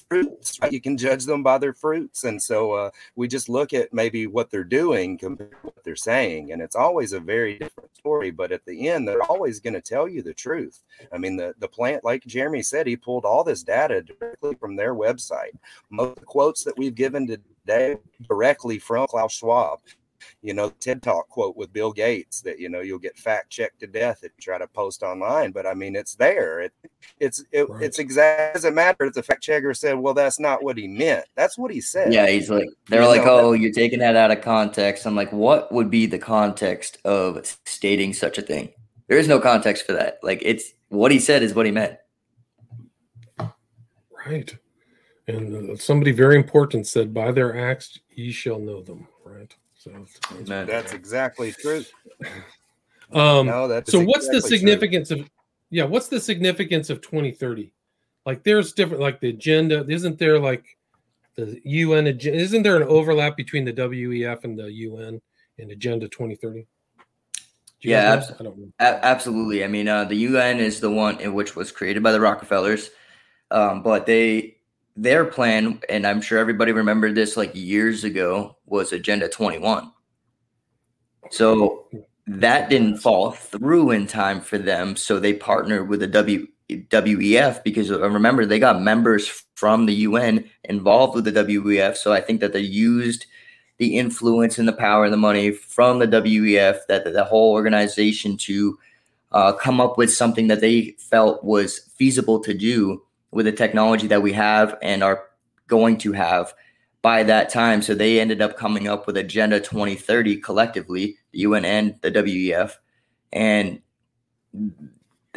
fruits 0.10 0.60
right? 0.62 0.72
you 0.72 0.80
can 0.80 0.98
judge 0.98 1.26
them 1.26 1.44
by 1.44 1.58
their 1.58 1.74
fruits. 1.74 2.24
And 2.24 2.42
so 2.42 2.74
uh 2.74 2.90
we 3.16 3.28
just 3.28 3.50
look 3.50 3.74
at 3.74 3.94
maybe 3.94 4.28
what 4.28 4.50
they're 4.50 4.64
doing 4.64 5.18
compared 5.18 5.52
to 5.52 5.58
what 5.64 5.84
they're 5.84 5.96
saying. 5.96 6.52
And 6.52 6.62
it's 6.62 6.76
always 6.76 7.14
a 7.14 7.20
very 7.20 7.60
different 7.60 7.96
story 7.96 8.32
but 8.32 8.52
at 8.52 8.66
the 8.66 8.90
end 8.90 9.08
they're 9.08 9.24
always 9.24 9.60
going 9.60 9.74
to 9.74 9.82
tell 9.82 10.08
you 10.08 10.22
the 10.22 10.34
truth. 10.34 10.84
I 11.12 11.18
mean 11.18 11.36
the 11.36 11.54
the 11.60 11.68
plant 11.68 12.04
like 12.04 12.26
jeremy 12.26 12.62
said 12.62 12.88
he 12.88 12.96
pulled 12.96 13.26
all 13.26 13.44
this 13.44 13.64
data 13.64 14.02
directly 14.02 14.56
from 14.56 14.76
their 14.76 14.96
website. 14.96 15.56
Most 15.90 16.20
the 16.20 16.26
quotes 16.26 16.64
that 16.64 16.78
we've 16.78 16.96
given 16.96 17.28
today 17.28 17.98
directly 18.28 18.80
from 18.80 19.08
klaus 19.08 19.34
schwab 19.34 19.80
you 20.42 20.54
know 20.54 20.70
ted 20.80 21.02
talk 21.02 21.28
quote 21.30 21.56
with 21.56 21.72
bill 21.74 21.92
gates 21.92 22.42
that 22.42 22.60
you 22.60 22.70
know 22.70 22.82
you'll 22.82 23.00
get 23.00 23.18
fact 23.18 23.50
checked 23.50 23.80
to 23.80 23.88
death 23.88 24.20
if 24.24 24.32
you 24.38 24.42
try 24.42 24.58
to 24.58 24.68
post 24.68 25.04
online 25.04 25.52
but 25.52 25.66
i 25.66 25.74
mean 25.74 25.96
it's 25.96 26.16
there 26.16 26.62
it, 26.62 26.74
it's 27.20 27.44
it, 27.52 27.70
Right. 27.70 27.84
it's 27.84 28.00
exact 28.00 28.56
doesn't 28.56 28.76
matter 28.76 29.06
if 29.06 29.14
the 29.14 29.24
fact 29.24 29.42
checker 29.44 29.74
said 29.74 29.94
well 29.98 30.14
that's 30.14 30.40
not 30.40 30.64
what 30.64 30.78
he 30.78 30.88
meant 30.88 31.26
that's 31.36 31.58
what 31.58 31.72
he 31.72 31.82
said 31.82 32.14
Yeah, 32.14 32.28
he's 32.28 32.50
like, 32.50 32.68
they're 32.88 33.02
You 33.02 33.08
like, 33.08 33.24
know, 33.26 33.40
oh, 33.40 33.52
you're 33.54 33.72
taking 33.72 34.00
that 34.00 34.16
out 34.16 34.32
of 34.32 34.42
context. 34.42 35.06
I'm 35.06 35.16
like, 35.16 35.32
what 35.32 35.72
would 35.72 35.90
be 35.90 36.06
the 36.06 36.20
context 36.20 36.98
of 37.06 37.46
stating 37.66 38.14
such 38.14 38.38
a 38.38 38.42
thing? 38.42 38.70
There 39.08 39.18
is 39.18 39.28
no 39.28 39.40
context 39.40 39.86
for 39.86 39.94
that. 39.94 40.20
Like, 40.24 40.42
it's 40.44 40.74
what 40.90 41.12
he 41.12 41.20
said 41.20 41.44
is 41.44 41.54
what 41.54 41.66
he 41.66 41.72
meant. 41.72 41.98
Right. 44.26 44.56
And 45.28 45.72
uh, 45.72 45.76
somebody 45.76 46.12
very 46.12 46.36
important 46.36 46.88
said, 46.88 47.14
By 47.14 47.32
their 47.32 47.58
acts 47.70 48.00
ye 48.12 48.32
shall 48.32 48.60
know 48.60 48.82
them. 48.82 49.08
Right. 49.86 50.08
So 50.08 50.26
that's- 50.30 50.42
Amen. 50.50 50.68
that's 50.68 50.94
exactly 50.94 51.52
true 51.52 51.84
Um, 53.12 53.46
no 53.46 53.68
that's 53.68 53.92
so 53.92 54.00
what's 54.00 54.28
the 54.28 54.38
exactly 54.38 54.50
true. 54.50 54.58
significance 54.58 55.12
of 55.12 55.30
yeah 55.70 55.84
what's 55.84 56.08
the 56.08 56.20
significance 56.20 56.90
of 56.90 57.02
2030 57.02 57.72
like 58.26 58.44
there's 58.44 58.74
different 58.74 59.02
like 59.02 59.20
the 59.20 59.30
agenda 59.30 59.86
isn't 59.88 60.18
there 60.18 60.40
like 60.40 60.78
the 61.36 61.62
un 61.66 62.08
agenda 62.08 62.40
isn't 62.40 62.64
there 62.64 62.76
an 62.78 62.84
overlap 62.84 63.38
between 63.38 63.66
the 63.66 63.74
wef 63.74 64.44
and 64.46 64.58
the 64.58 64.66
un 64.66 65.22
and 65.60 65.70
agenda 65.72 66.08
2030 66.08 66.66
Yeah, 67.82 68.02
know 68.02 68.08
abs- 68.14 68.28
that? 68.30 68.40
i 68.40 68.44
don't 68.46 68.58
know 68.58 68.70
A- 68.80 69.06
absolutely. 69.06 69.64
I 69.64 69.68
mean, 69.68 69.88
uh, 69.88 70.06
the 70.06 70.16
UN 70.16 70.60
is 70.60 70.80
the 70.80 70.90
one 70.90 71.20
in 71.20 71.34
which 71.36 71.56
was 71.56 71.72
created 71.72 72.02
by 72.02 72.12
the 72.14 72.20
Rockefellers, 72.22 72.90
um, 73.52 73.84
but 73.84 74.06
they 74.08 74.58
their 74.96 75.26
plan, 75.26 75.80
and 75.90 76.06
I'm 76.06 76.22
sure 76.22 76.38
everybody 76.38 76.72
remembered 76.72 77.16
this 77.16 77.36
like 77.36 77.52
years 77.54 78.04
ago, 78.04 78.58
was 78.66 78.94
Agenda 78.94 79.28
21. 79.28 79.92
So 81.32 81.88
that 82.28 82.70
didn't 82.70 82.98
fall 82.98 83.32
through 83.32 83.92
in 83.92 84.08
time 84.08 84.40
for 84.42 84.58
them, 84.58 84.96
so 84.96 85.20
they 85.20 85.34
partnered 85.34 85.90
with 85.90 86.00
the 86.00 86.08
W 86.08 86.48
WEF 86.70 87.64
because 87.64 87.92
uh, 87.92 88.10
remember 88.10 88.46
they 88.46 88.60
got 88.60 88.82
members 88.82 89.28
from 89.56 89.86
the 89.86 89.94
UN 89.94 90.50
involved 90.64 91.16
with 91.16 91.26
the 91.26 91.32
WEF. 91.32 91.98
So 91.98 92.14
I 92.14 92.22
think 92.22 92.40
that 92.42 92.54
they 92.54 92.62
used 92.62 93.26
the 93.78 93.98
influence 93.98 94.58
and 94.58 94.68
the 94.68 94.74
power 94.74 95.04
and 95.04 95.14
the 95.14 95.18
money 95.18 95.52
from 95.52 96.00
the 96.00 96.08
WEF, 96.08 96.86
that 96.88 97.04
the 97.04 97.24
whole 97.26 97.52
organization 97.52 98.38
to 98.38 98.80
uh, 99.34 99.52
come 99.54 99.82
up 99.82 99.98
with 99.98 100.14
something 100.14 100.48
that 100.48 100.62
they 100.62 100.96
felt 101.00 101.44
was 101.44 101.90
feasible 101.96 102.40
to 102.40 102.54
do 102.54 103.02
with 103.34 103.46
the 103.46 103.52
technology 103.52 104.08
that 104.08 104.22
we 104.22 104.34
have 104.34 104.78
and 104.82 105.04
are 105.04 105.26
going 105.68 105.98
to 106.00 106.12
have 106.14 106.54
by 107.02 107.24
that 107.24 107.50
time. 107.50 107.82
So 107.82 107.96
they 107.96 108.20
ended 108.20 108.42
up 108.42 108.58
coming 108.58 108.88
up 108.88 109.08
with 109.08 109.18
Agenda 109.18 109.60
2030 109.60 110.38
collectively, 110.38 111.18
the 111.32 111.40
UN 111.40 111.66
and 111.66 111.96
the 112.02 112.12
WEF. 112.12 112.74
And 113.32 113.82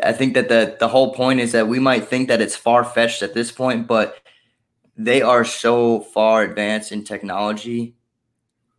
I 0.03 0.13
think 0.13 0.35
that 0.35 0.49
the, 0.49 0.77
the 0.79 0.89
whole 0.89 1.15
point 1.15 1.41
is 1.41 1.53
that 1.53 1.69
we 1.69 1.79
might 1.79 2.07
think 2.07 2.29
that 2.29 2.41
it's 2.41 2.57
far 2.57 2.85
fetched 2.85 3.23
at 3.23 3.35
this 3.35 3.51
point, 3.51 3.87
but 3.87 4.19
they 4.97 5.23
are 5.23 5.45
so 5.45 6.01
far 6.01 6.43
advanced 6.43 6.93
in 6.93 7.05
technology 7.05 7.95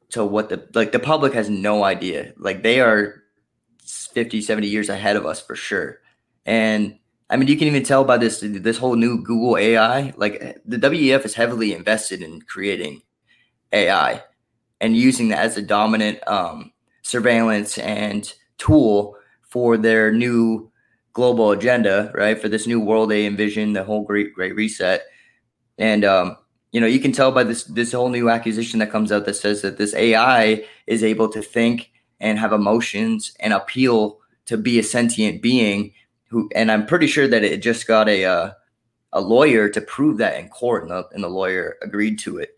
to 0.09 0.25
what 0.25 0.49
the 0.49 0.67
like 0.73 0.91
the 0.91 0.99
public 0.99 1.33
has 1.33 1.49
no 1.49 1.83
idea 1.83 2.33
like 2.37 2.63
they 2.63 2.79
are 2.79 3.23
50 3.83 4.41
70 4.41 4.67
years 4.67 4.89
ahead 4.89 5.15
of 5.15 5.25
us 5.25 5.41
for 5.41 5.55
sure 5.55 5.99
and 6.45 6.97
i 7.29 7.37
mean 7.37 7.47
you 7.47 7.57
can 7.57 7.67
even 7.67 7.83
tell 7.83 8.03
by 8.03 8.17
this 8.17 8.43
this 8.43 8.77
whole 8.77 8.95
new 8.95 9.21
google 9.23 9.57
ai 9.57 10.13
like 10.17 10.61
the 10.65 10.77
wef 10.77 11.25
is 11.25 11.33
heavily 11.33 11.73
invested 11.73 12.21
in 12.21 12.41
creating 12.41 13.01
ai 13.73 14.21
and 14.79 14.95
using 14.95 15.29
that 15.29 15.39
as 15.39 15.57
a 15.57 15.61
dominant 15.61 16.19
um, 16.27 16.71
surveillance 17.01 17.77
and 17.77 18.33
tool 18.57 19.15
for 19.41 19.77
their 19.77 20.11
new 20.11 20.71
global 21.13 21.51
agenda 21.51 22.11
right? 22.13 22.39
For 22.39 22.47
this 22.47 22.67
new 22.67 22.79
world 22.79 23.09
they 23.09 23.25
envision 23.25 23.73
the 23.73 23.83
whole 23.83 24.03
great 24.03 24.33
great 24.33 24.55
reset. 24.55 25.03
And 25.79 26.05
um, 26.05 26.37
you 26.71 26.79
know 26.79 26.87
you 26.87 26.99
can 26.99 27.11
tell 27.11 27.31
by 27.31 27.43
this 27.43 27.63
this 27.63 27.91
whole 27.91 28.09
new 28.09 28.29
accusation 28.29 28.79
that 28.79 28.91
comes 28.91 29.11
out 29.11 29.25
that 29.25 29.33
says 29.35 29.61
that 29.63 29.77
this 29.77 29.95
ai 29.95 30.63
is 30.85 31.03
able 31.03 31.29
to 31.29 31.41
think 31.41 31.91
and 32.19 32.37
have 32.37 32.53
emotions 32.53 33.33
and 33.39 33.53
appeal 33.53 34.19
to 34.45 34.57
be 34.57 34.77
a 34.77 34.83
sentient 34.83 35.41
being 35.41 35.91
who 36.27 36.49
and 36.55 36.71
i'm 36.71 36.85
pretty 36.85 37.07
sure 37.07 37.27
that 37.27 37.43
it 37.43 37.61
just 37.61 37.87
got 37.87 38.07
a 38.09 38.25
uh, 38.25 38.51
a 39.13 39.21
lawyer 39.21 39.69
to 39.69 39.81
prove 39.81 40.17
that 40.17 40.37
in 40.39 40.49
court 40.49 40.83
and 40.83 40.91
the, 40.91 41.07
and 41.13 41.23
the 41.23 41.29
lawyer 41.29 41.77
agreed 41.81 42.19
to 42.19 42.37
it 42.37 42.57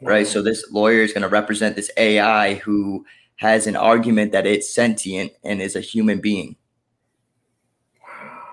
right? 0.00 0.26
So 0.26 0.42
this 0.42 0.70
lawyer 0.70 1.00
is 1.00 1.12
going 1.12 1.22
to 1.22 1.28
represent 1.28 1.76
this 1.76 1.90
ai 1.96 2.54
who 2.54 3.04
has 3.36 3.66
an 3.66 3.76
argument 3.76 4.32
that 4.32 4.46
it's 4.46 4.72
sentient 4.72 5.32
and 5.44 5.60
is 5.60 5.76
a 5.76 5.80
human 5.80 6.20
being. 6.20 6.56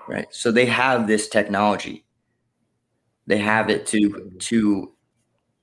Right? 0.06 0.26
So 0.30 0.52
they 0.52 0.66
have 0.66 1.06
this 1.06 1.28
technology. 1.28 2.04
They 3.26 3.38
have 3.38 3.70
it 3.70 3.86
to 3.86 4.32
to 4.38 4.92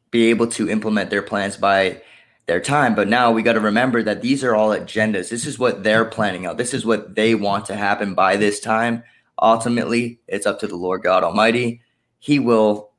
be 0.09 0.29
able 0.29 0.47
to 0.47 0.69
implement 0.69 1.09
their 1.09 1.21
plans 1.21 1.55
by 1.57 2.01
their 2.47 2.59
time. 2.59 2.95
But 2.95 3.07
now 3.07 3.31
we 3.31 3.43
got 3.43 3.53
to 3.53 3.59
remember 3.59 4.03
that 4.03 4.21
these 4.21 4.43
are 4.43 4.55
all 4.55 4.69
agendas. 4.69 5.29
This 5.29 5.45
is 5.45 5.59
what 5.59 5.83
they're 5.83 6.05
planning 6.05 6.45
out. 6.45 6.57
This 6.57 6.73
is 6.73 6.85
what 6.85 7.15
they 7.15 7.35
want 7.35 7.65
to 7.67 7.75
happen 7.75 8.13
by 8.13 8.35
this 8.37 8.59
time. 8.59 9.03
Ultimately, 9.41 10.19
it's 10.27 10.45
up 10.45 10.59
to 10.59 10.67
the 10.67 10.75
Lord 10.75 11.03
God 11.03 11.23
Almighty. 11.23 11.81
He 12.19 12.39
will 12.39 12.91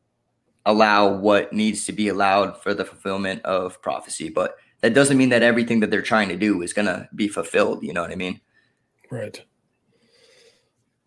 allow 0.65 1.13
what 1.17 1.53
needs 1.53 1.85
to 1.85 1.93
be 1.93 2.09
allowed 2.09 2.63
for 2.63 2.73
the 2.75 2.85
fulfillment 2.85 3.43
of 3.45 3.81
prophecy. 3.83 4.29
But 4.29 4.57
that 4.81 4.95
doesn't 4.95 5.17
mean 5.19 5.29
that 5.31 5.43
everything 5.43 5.81
that 5.81 5.91
they're 5.91 6.03
trying 6.03 6.29
to 6.29 6.37
do 6.37 6.63
is 6.63 6.73
going 6.73 6.87
to 6.87 7.09
be 7.15 7.29
fulfilled. 7.29 7.83
You 7.83 7.93
know 7.93 8.03
what 8.03 8.11
I 8.11 8.17
mean? 8.17 8.41
Right. 9.11 9.41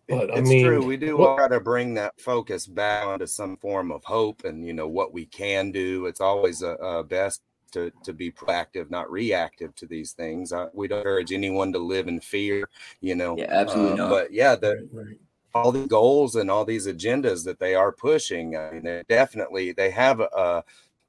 But 0.08 0.30
I 0.30 0.38
it's 0.38 0.48
mean, 0.48 0.64
true. 0.64 0.84
We 0.86 0.96
do 0.96 1.16
what- 1.16 1.36
try 1.36 1.48
to 1.48 1.60
bring 1.60 1.94
that 1.94 2.18
focus 2.20 2.66
back 2.66 3.04
onto 3.06 3.26
some 3.26 3.56
form 3.56 3.90
of 3.90 4.04
hope 4.04 4.44
and 4.44 4.64
you 4.64 4.72
know 4.72 4.88
what 4.88 5.12
we 5.12 5.26
can 5.26 5.72
do. 5.72 6.06
It's 6.06 6.20
always 6.20 6.62
uh, 6.62 6.74
uh, 6.74 7.02
best 7.02 7.42
to 7.72 7.90
to 8.04 8.12
be 8.12 8.30
proactive, 8.30 8.90
not 8.90 9.10
reactive 9.10 9.74
to 9.76 9.86
these 9.86 10.12
things. 10.12 10.52
Uh, 10.52 10.68
we 10.74 10.88
don't 10.88 10.98
encourage 10.98 11.32
anyone 11.32 11.72
to 11.72 11.78
live 11.78 12.08
in 12.08 12.20
fear. 12.20 12.68
You 13.00 13.14
know, 13.16 13.36
Yeah, 13.36 13.46
absolutely 13.50 13.94
uh, 13.94 13.96
not. 13.96 14.10
But 14.10 14.32
yeah, 14.32 14.56
the 14.56 14.88
Right, 14.92 15.06
right. 15.06 15.18
all 15.54 15.72
the 15.72 15.86
goals 15.86 16.36
and 16.36 16.50
all 16.50 16.64
these 16.64 16.86
agendas 16.86 17.44
that 17.44 17.58
they 17.58 17.74
are 17.74 17.92
pushing. 17.92 18.56
I 18.56 18.72
mean, 18.72 18.82
they 18.84 19.02
definitely 19.08 19.72
they 19.72 19.90
have 19.90 20.20
a, 20.20 20.64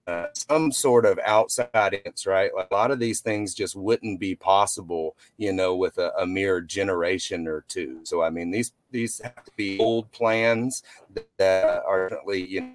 uh, 0.07 0.27
some 0.33 0.71
sort 0.71 1.05
of 1.05 1.19
outside 1.25 1.93
influence, 1.93 2.25
right? 2.25 2.53
Like 2.55 2.69
a 2.71 2.75
lot 2.75 2.91
of 2.91 2.99
these 2.99 3.19
things 3.21 3.53
just 3.53 3.75
wouldn't 3.75 4.19
be 4.21 4.35
possible, 4.35 5.17
you 5.37 5.51
know, 5.53 5.75
with 5.75 5.97
a, 5.97 6.13
a 6.17 6.25
mere 6.25 6.61
generation 6.61 7.47
or 7.47 7.65
two. 7.67 8.01
So 8.05 8.21
I 8.21 8.29
mean, 8.29 8.51
these 8.51 8.73
these 8.91 9.19
have 9.19 9.43
to 9.43 9.51
be 9.57 9.79
old 9.79 10.11
plans 10.11 10.83
that, 11.13 11.27
that 11.37 11.83
are 11.85 12.09
definitely, 12.09 12.45
you 12.47 12.61
know. 12.61 12.73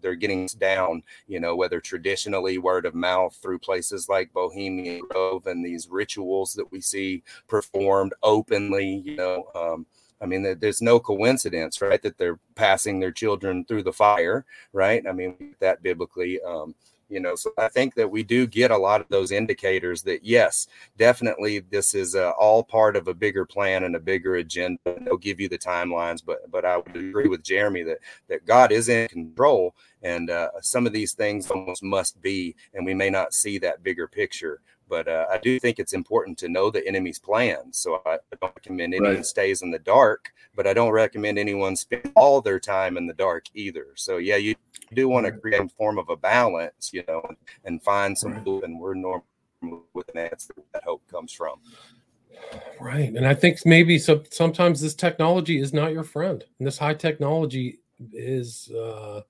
They're 0.00 0.14
getting 0.14 0.46
down, 0.58 1.02
you 1.26 1.40
know, 1.40 1.56
whether 1.56 1.80
traditionally 1.80 2.58
word 2.58 2.86
of 2.86 2.94
mouth 2.94 3.36
through 3.40 3.60
places 3.60 4.08
like 4.08 4.32
Bohemian 4.32 5.02
Grove 5.08 5.46
and 5.46 5.64
these 5.64 5.88
rituals 5.88 6.54
that 6.54 6.70
we 6.70 6.80
see 6.80 7.22
performed 7.48 8.12
openly, 8.22 9.02
you 9.04 9.16
know, 9.16 9.48
um, 9.54 9.86
I 10.20 10.26
mean, 10.26 10.58
there's 10.60 10.82
no 10.82 11.00
coincidence, 11.00 11.80
right, 11.80 12.02
that 12.02 12.18
they're 12.18 12.38
passing 12.54 13.00
their 13.00 13.12
children 13.12 13.64
through 13.64 13.84
the 13.84 13.92
fire, 13.92 14.44
right? 14.72 15.02
I 15.08 15.12
mean, 15.12 15.54
that 15.60 15.82
biblically, 15.82 16.40
um, 16.42 16.74
you 17.10 17.20
know, 17.20 17.34
so 17.34 17.50
I 17.58 17.68
think 17.68 17.94
that 17.96 18.10
we 18.10 18.22
do 18.22 18.46
get 18.46 18.70
a 18.70 18.78
lot 18.78 19.00
of 19.00 19.08
those 19.08 19.32
indicators 19.32 20.02
that 20.02 20.24
yes, 20.24 20.68
definitely 20.96 21.58
this 21.58 21.94
is 21.94 22.14
uh, 22.14 22.30
all 22.38 22.62
part 22.62 22.96
of 22.96 23.08
a 23.08 23.14
bigger 23.14 23.44
plan 23.44 23.84
and 23.84 23.96
a 23.96 24.00
bigger 24.00 24.36
agenda. 24.36 24.78
They'll 25.00 25.16
give 25.16 25.40
you 25.40 25.48
the 25.48 25.58
timelines, 25.58 26.22
but 26.24 26.50
but 26.50 26.64
I 26.64 26.76
would 26.76 26.96
agree 26.96 27.28
with 27.28 27.42
Jeremy 27.42 27.82
that 27.82 27.98
that 28.28 28.46
God 28.46 28.72
is 28.72 28.88
in 28.88 29.08
control, 29.08 29.74
and 30.02 30.30
uh, 30.30 30.50
some 30.60 30.86
of 30.86 30.92
these 30.92 31.12
things 31.12 31.50
almost 31.50 31.82
must 31.82 32.20
be, 32.22 32.54
and 32.74 32.86
we 32.86 32.94
may 32.94 33.10
not 33.10 33.34
see 33.34 33.58
that 33.58 33.82
bigger 33.82 34.06
picture. 34.06 34.60
But 34.90 35.06
uh, 35.06 35.26
I 35.30 35.38
do 35.38 35.60
think 35.60 35.78
it's 35.78 35.92
important 35.92 36.36
to 36.38 36.48
know 36.48 36.68
the 36.70 36.86
enemy's 36.86 37.20
plans. 37.20 37.78
So 37.78 38.02
I, 38.04 38.18
don't 38.40 38.54
recommend 38.56 38.92
anyone 38.94 39.14
Right. 39.16 39.24
stays 39.24 39.62
in 39.62 39.70
the 39.70 39.78
dark, 39.78 40.32
but 40.56 40.66
I 40.66 40.74
don't 40.74 40.90
recommend 40.90 41.38
anyone 41.38 41.76
spend 41.76 42.10
all 42.16 42.40
their 42.40 42.58
time 42.58 42.96
in 42.96 43.06
the 43.06 43.14
dark 43.14 43.44
either. 43.54 43.86
So 43.94 44.16
yeah, 44.16 44.36
you 44.36 44.56
do 44.92 45.08
want 45.08 45.26
to 45.26 45.32
create 45.32 45.62
a 45.62 45.68
form 45.68 45.98
of 45.98 46.08
a 46.08 46.16
balance, 46.16 46.90
you 46.92 47.04
know, 47.06 47.22
and 47.64 47.80
find 47.82 48.18
some 48.18 48.32
Right. 48.32 48.42
hope. 48.44 48.64
And 48.64 48.80
we're 48.80 48.94
normal 48.94 49.24
with 49.94 50.08
an 50.14 50.18
answer 50.18 50.52
where 50.56 50.66
that 50.72 50.84
hope 50.84 51.06
comes 51.08 51.32
from. 51.32 51.60
Right. 52.80 53.12
And 53.14 53.26
I 53.26 53.34
think 53.34 53.58
maybe 53.64 53.98
some, 53.98 54.24
sometimes 54.30 54.80
this 54.80 54.94
technology 54.94 55.60
is 55.60 55.72
not 55.72 55.92
your 55.92 56.04
friend. 56.04 56.42
And 56.58 56.66
this 56.66 56.78
high 56.78 56.94
technology 56.94 57.78
is 58.14 58.70
uh 58.70 59.20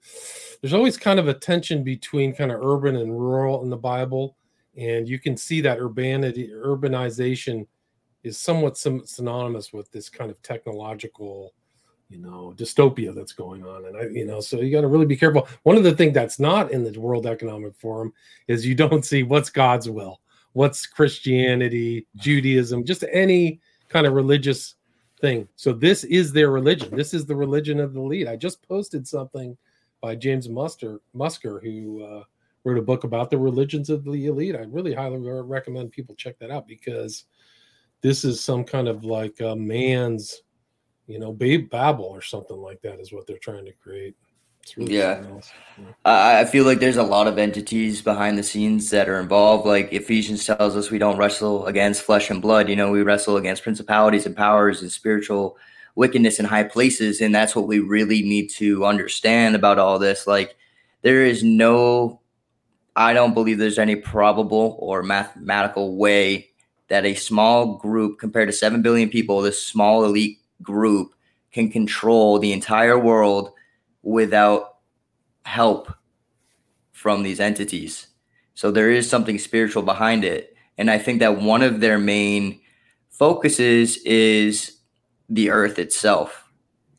there's 0.60 0.72
always 0.72 0.96
kind 0.96 1.18
of 1.18 1.26
a 1.26 1.34
tension 1.34 1.82
between 1.82 2.32
kind 2.32 2.52
of 2.52 2.64
urban 2.64 2.94
and 2.96 3.10
rural 3.10 3.64
in 3.64 3.68
the 3.70 3.76
Bible. 3.76 4.36
And 4.76 5.08
you 5.08 5.18
can 5.18 5.36
see 5.36 5.60
that 5.62 5.78
urbanity 5.78 6.48
urbanization 6.48 7.66
is 8.22 8.38
somewhat 8.38 8.76
synonymous 8.76 9.72
with 9.72 9.90
this 9.90 10.08
kind 10.08 10.30
of 10.30 10.40
technological 10.42 11.54
you 12.08 12.18
know 12.18 12.52
dystopia 12.56 13.14
that's 13.14 13.32
going 13.32 13.64
on. 13.64 13.86
And 13.86 13.96
i 13.96 14.02
you 14.02 14.26
know 14.26 14.40
so 14.40 14.60
you 14.60 14.70
got 14.72 14.82
to 14.82 14.88
really 14.88 15.06
be 15.06 15.16
careful. 15.16 15.48
One 15.62 15.76
of 15.76 15.84
the 15.84 15.94
things 15.94 16.12
that's 16.12 16.38
not 16.38 16.72
in 16.72 16.84
the 16.84 16.98
world 16.98 17.26
economic 17.26 17.74
forum 17.76 18.12
is 18.48 18.66
you 18.66 18.74
don't 18.74 19.04
see 19.04 19.22
what's 19.22 19.50
god's 19.50 19.88
will 19.88 20.20
what's 20.52 20.84
christianity 20.86 22.06
judaism 22.16 22.84
just 22.84 23.04
any 23.12 23.60
kind 23.88 24.06
of 24.06 24.12
religious 24.14 24.74
thing. 25.20 25.46
So 25.54 25.72
this 25.72 26.02
is 26.04 26.32
their 26.32 26.50
religion. 26.50 26.96
This 26.96 27.14
is 27.14 27.26
the 27.26 27.36
religion 27.36 27.78
of 27.78 27.92
the 27.94 28.00
elite. 28.00 28.26
I 28.26 28.36
just 28.36 28.66
posted 28.66 29.06
something 29.06 29.56
by 30.00 30.16
james 30.16 30.48
muster 30.48 31.00
musker 31.14 31.62
who 31.62 32.02
uh, 32.02 32.22
wrote 32.64 32.78
a 32.78 32.82
book 32.82 33.04
about 33.04 33.30
the 33.30 33.38
religions 33.38 33.90
of 33.90 34.04
the 34.04 34.26
elite 34.26 34.56
i 34.56 34.64
really 34.68 34.94
highly 34.94 35.18
recommend 35.18 35.90
people 35.90 36.14
check 36.14 36.38
that 36.38 36.50
out 36.50 36.66
because 36.66 37.24
this 38.02 38.24
is 38.24 38.42
some 38.42 38.64
kind 38.64 38.88
of 38.88 39.04
like 39.04 39.40
a 39.40 39.54
man's 39.54 40.42
you 41.06 41.18
know 41.18 41.32
babe 41.32 41.70
babel 41.70 42.04
or 42.04 42.22
something 42.22 42.56
like 42.56 42.80
that 42.82 43.00
is 43.00 43.12
what 43.12 43.26
they're 43.26 43.38
trying 43.38 43.64
to 43.64 43.72
create 43.72 44.14
really 44.76 44.94
Yeah. 44.94 45.22
Yeah. 45.78 45.84
I 46.04 46.44
feel 46.44 46.64
like 46.64 46.80
there's 46.80 46.96
a 46.96 47.02
lot 47.02 47.26
of 47.26 47.38
entities 47.38 48.02
behind 48.02 48.38
the 48.38 48.42
scenes 48.42 48.90
that 48.90 49.08
are 49.08 49.20
involved. 49.20 49.66
Like 49.66 49.92
Ephesians 49.92 50.44
tells 50.44 50.76
us 50.76 50.90
we 50.90 50.98
don't 50.98 51.16
wrestle 51.16 51.66
against 51.66 52.02
flesh 52.02 52.30
and 52.30 52.42
blood. 52.42 52.68
You 52.68 52.76
know, 52.76 52.90
we 52.90 53.02
wrestle 53.02 53.36
against 53.36 53.62
principalities 53.62 54.26
and 54.26 54.36
powers 54.36 54.82
and 54.82 54.90
spiritual 54.90 55.56
wickedness 55.94 56.38
in 56.38 56.44
high 56.46 56.64
places. 56.64 57.20
And 57.20 57.34
that's 57.34 57.56
what 57.56 57.66
we 57.66 57.80
really 57.80 58.22
need 58.22 58.48
to 58.50 58.84
understand 58.84 59.54
about 59.54 59.78
all 59.78 59.98
this. 59.98 60.26
Like, 60.26 60.56
there 61.02 61.24
is 61.24 61.42
no, 61.42 62.19
I 62.96 63.12
don't 63.12 63.34
believe 63.34 63.58
there's 63.58 63.78
any 63.78 63.96
probable 63.96 64.76
or 64.80 65.02
mathematical 65.02 65.96
way 65.96 66.50
that 66.88 67.04
a 67.04 67.14
small 67.14 67.76
group 67.76 68.18
compared 68.18 68.48
to 68.48 68.52
7 68.52 68.82
billion 68.82 69.08
people, 69.08 69.40
this 69.40 69.62
small 69.62 70.04
elite 70.04 70.38
group, 70.62 71.14
can 71.52 71.70
control 71.70 72.38
the 72.38 72.52
entire 72.52 72.98
world 72.98 73.52
without 74.02 74.76
help 75.44 75.92
from 76.92 77.22
these 77.22 77.40
entities. 77.40 78.08
So 78.54 78.70
there 78.70 78.90
is 78.90 79.08
something 79.08 79.38
spiritual 79.38 79.82
behind 79.82 80.24
it. 80.24 80.56
And 80.76 80.90
I 80.90 80.98
think 80.98 81.20
that 81.20 81.40
one 81.40 81.62
of 81.62 81.80
their 81.80 81.98
main 81.98 82.60
focuses 83.08 83.98
is 83.98 84.78
the 85.28 85.50
earth 85.50 85.78
itself, 85.78 86.44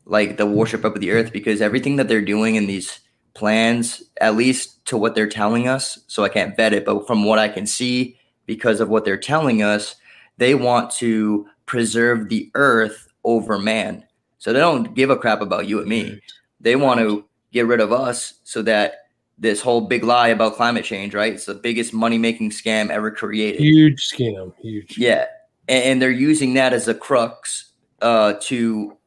like 0.05 0.37
the 0.37 0.45
worship 0.45 0.83
of 0.83 0.99
the 0.99 1.11
earth, 1.11 1.31
because 1.31 1.61
everything 1.61 1.97
that 1.97 2.07
they're 2.07 2.21
doing 2.21 2.55
in 2.55 2.67
these 2.67 2.99
plans, 3.33 4.03
at 4.19 4.35
least 4.35 4.83
to 4.85 4.97
what 4.97 5.15
they're 5.15 5.27
telling 5.27 5.67
us, 5.67 5.99
so 6.07 6.23
I 6.23 6.29
can't 6.29 6.55
vet 6.55 6.73
it, 6.73 6.85
but 6.85 7.07
from 7.07 7.23
what 7.23 7.39
I 7.39 7.47
can 7.47 7.65
see, 7.65 8.17
because 8.45 8.79
of 8.79 8.89
what 8.89 9.05
they're 9.05 9.17
telling 9.17 9.61
us, 9.61 9.95
they 10.37 10.55
want 10.55 10.91
to 10.91 11.47
preserve 11.65 12.29
the 12.29 12.51
earth 12.55 13.07
over 13.23 13.57
man. 13.57 14.05
So 14.39 14.51
they 14.51 14.59
don't 14.59 14.93
give 14.95 15.09
a 15.09 15.15
crap 15.15 15.41
about 15.41 15.67
you 15.67 15.79
and 15.79 15.87
me. 15.87 16.19
They 16.59 16.75
want 16.75 16.99
to 16.99 17.25
get 17.51 17.67
rid 17.67 17.79
of 17.79 17.91
us 17.91 18.33
so 18.43 18.61
that 18.63 19.05
this 19.37 19.61
whole 19.61 19.81
big 19.81 20.03
lie 20.03 20.29
about 20.29 20.55
climate 20.55 20.85
change, 20.85 21.13
right? 21.13 21.33
It's 21.33 21.45
the 21.45 21.55
biggest 21.55 21.93
money 21.93 22.17
making 22.17 22.51
scam 22.51 22.89
ever 22.89 23.11
created. 23.11 23.61
huge 23.61 24.11
scam 24.11 24.53
huge 24.61 24.97
Yeah. 24.97 25.25
And, 25.67 25.83
and 25.83 26.01
they're 26.01 26.11
using 26.11 26.53
that 26.55 26.73
as 26.73 26.87
a 26.87 26.93
crux 26.93 27.71
uh, 28.01 28.33
to 28.41 28.97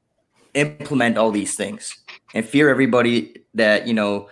implement 0.54 1.18
all 1.18 1.30
these 1.30 1.56
things 1.56 2.03
and 2.34 2.44
fear 2.44 2.68
everybody 2.68 3.36
that, 3.54 3.86
you 3.86 3.94
know, 3.94 4.28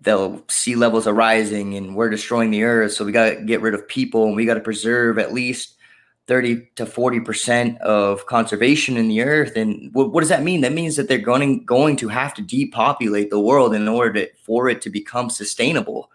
the 0.00 0.42
sea 0.48 0.76
levels 0.76 1.06
are 1.06 1.14
rising 1.14 1.74
and 1.74 1.96
we're 1.96 2.10
destroying 2.10 2.50
the 2.50 2.64
earth. 2.64 2.92
So 2.92 3.04
we 3.04 3.12
got 3.12 3.30
to 3.30 3.42
get 3.42 3.62
rid 3.62 3.72
of 3.72 3.88
people 3.88 4.26
and 4.26 4.36
we 4.36 4.44
got 4.44 4.54
to 4.54 4.60
preserve 4.60 5.18
at 5.18 5.32
least 5.32 5.76
30 6.26 6.68
to 6.76 6.84
40% 6.84 7.78
of 7.78 8.26
conservation 8.26 8.96
in 8.96 9.08
the 9.08 9.22
earth. 9.22 9.56
And 9.56 9.92
what, 9.94 10.12
what 10.12 10.20
does 10.20 10.28
that 10.28 10.42
mean? 10.42 10.60
That 10.60 10.72
means 10.72 10.96
that 10.96 11.08
they're 11.08 11.18
going, 11.18 11.64
going 11.64 11.96
to 11.96 12.08
have 12.08 12.34
to 12.34 12.42
depopulate 12.42 13.30
the 13.30 13.40
world 13.40 13.74
in 13.74 13.88
order 13.88 14.12
to, 14.14 14.30
for 14.36 14.68
it 14.68 14.82
to 14.82 14.90
become 14.90 15.30
sustainable. 15.30 16.10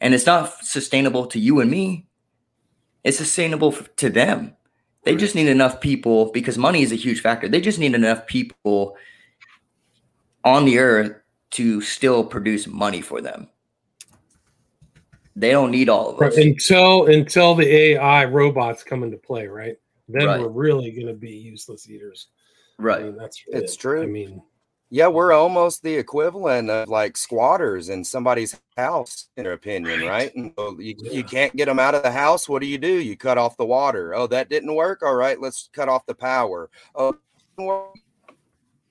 And 0.00 0.14
it's 0.14 0.26
not 0.26 0.64
sustainable 0.64 1.26
to 1.26 1.38
you 1.38 1.60
and 1.60 1.70
me. 1.70 2.06
It's 3.04 3.18
sustainable 3.18 3.72
to 3.72 4.10
them. 4.10 4.56
They 5.04 5.14
just 5.14 5.36
need 5.36 5.46
enough 5.46 5.80
people 5.80 6.32
because 6.32 6.58
money 6.58 6.82
is 6.82 6.90
a 6.90 6.96
huge 6.96 7.20
factor. 7.20 7.48
They 7.48 7.60
just 7.60 7.78
need 7.78 7.94
enough 7.94 8.26
people 8.26 8.96
on 10.46 10.64
the 10.64 10.78
earth 10.78 11.16
to 11.50 11.80
still 11.80 12.24
produce 12.24 12.66
money 12.68 13.00
for 13.02 13.20
them. 13.20 13.48
They 15.34 15.50
don't 15.50 15.72
need 15.72 15.88
all 15.88 16.10
of 16.10 16.20
Right, 16.20 16.30
us. 16.32 16.38
until 16.38 17.06
until 17.06 17.54
the 17.54 17.66
ai 17.70 18.24
robots 18.24 18.82
come 18.82 19.02
into 19.02 19.18
play 19.18 19.46
right 19.48 19.76
then 20.08 20.26
Right. 20.28 20.40
we're 20.40 20.48
really 20.48 20.92
going 20.92 21.08
to 21.08 21.12
be 21.14 21.30
useless 21.32 21.90
eaters 21.90 22.28
I 22.78 22.82
Right. 22.82 23.04
mean, 23.04 23.16
that's 23.16 23.42
It's 23.48 23.74
it. 23.74 23.78
true. 23.80 24.02
i 24.02 24.06
mean 24.06 24.40
Yeah, 24.88 25.08
we're 25.08 25.32
almost 25.32 25.82
the 25.82 25.94
equivalent 25.96 26.70
of 26.70 26.88
like 26.88 27.16
squatters 27.16 27.88
in 27.88 28.04
somebody's 28.04 28.58
house, 28.76 29.28
in 29.36 29.42
their 29.42 29.54
opinion, 29.54 30.06
right? 30.06 30.32
And 30.36 30.52
so 30.56 30.78
you, 30.78 30.94
Yeah. 30.96 31.12
you 31.12 31.24
can't 31.24 31.56
get 31.56 31.64
them 31.66 31.80
out 31.80 31.96
of 31.96 32.04
the 32.04 32.12
house. 32.12 32.48
What 32.48 32.62
do 32.62 32.68
you 32.68 32.78
do? 32.78 32.92
You 33.00 33.16
cut 33.16 33.36
off 33.36 33.56
the 33.56 33.66
water. 33.66 34.14
Oh, 34.14 34.28
that 34.28 34.48
didn't 34.48 34.72
work. 34.74 35.02
All 35.02 35.16
right, 35.16 35.40
let's 35.40 35.68
cut 35.72 35.88
off 35.88 36.06
the 36.06 36.14
power. 36.14 36.70
Oh, 36.94 37.16
didn't 37.58 37.66
work. 37.66 37.96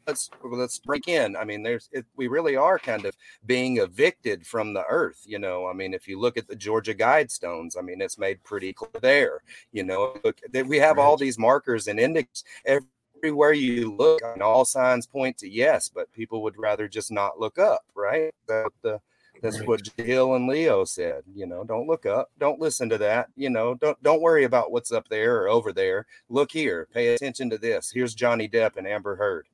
Let's 0.08 0.30
let's 0.44 0.80
break 0.80 1.08
in. 1.08 1.36
I 1.36 1.44
mean, 1.44 1.64
there's 1.64 1.90
it, 1.92 2.06
we 2.16 2.28
really 2.28 2.56
are 2.56 2.80
kind 2.80 3.06
of 3.06 3.16
being 3.46 3.78
evicted 3.78 4.46
from 4.46 4.74
the 4.74 4.84
earth. 4.88 5.24
You 5.26 5.40
know, 5.40 5.68
I 5.68 5.74
mean, 5.74 5.94
if 5.94 6.08
you 6.08 6.20
look 6.20 6.38
at 6.38 6.48
the 6.48 6.56
Georgia 6.56 6.94
Guidestones, 6.94 7.78
I 7.78 7.82
mean, 7.82 8.02
it's 8.02 8.18
made 8.18 8.44
pretty 8.44 8.74
clear 8.74 8.92
there. 9.02 9.44
You 9.72 9.84
know, 9.84 10.18
look, 10.24 10.40
we 10.66 10.78
have 10.78 11.00
all 11.00 11.18
these 11.18 11.40
markers 11.40 11.88
and 11.88 12.00
index 12.00 12.44
everywhere 12.66 13.54
you 13.54 13.94
look. 13.96 14.24
I 14.24 14.34
mean, 14.34 14.42
all 14.42 14.66
signs 14.66 15.08
point 15.08 15.38
to 15.40 15.50
yes, 15.50 15.90
but 15.90 16.12
people 16.14 16.44
would 16.44 16.58
rather 16.58 16.88
just 16.88 17.12
not 17.12 17.40
look 17.40 17.58
up, 17.58 17.86
right? 17.96 18.34
That 18.48 18.70
the 18.82 19.00
that's 19.42 19.60
right. 19.60 19.68
what 19.68 19.90
Hill 19.98 20.36
and 20.36 20.48
Leo 20.48 20.86
said. 20.86 21.24
You 21.34 21.46
know, 21.46 21.64
don't 21.64 21.88
look 21.88 22.06
up, 22.06 22.32
don't 22.40 22.60
listen 22.60 22.90
to 22.90 22.98
that. 23.00 23.28
You 23.36 23.50
know, 23.50 23.76
don't 23.76 24.02
don't 24.02 24.22
worry 24.22 24.44
about 24.46 24.72
what's 24.72 24.92
up 24.92 25.08
there 25.10 25.42
or 25.42 25.50
over 25.50 25.74
there. 25.74 26.06
Look 26.30 26.52
here, 26.52 26.88
pay 26.94 27.14
attention 27.14 27.50
to 27.50 27.58
this. 27.58 27.92
Here's 27.92 28.16
Johnny 28.16 28.48
Depp 28.48 28.78
and 28.78 28.88
Amber 28.88 29.16
Heard. 29.16 29.48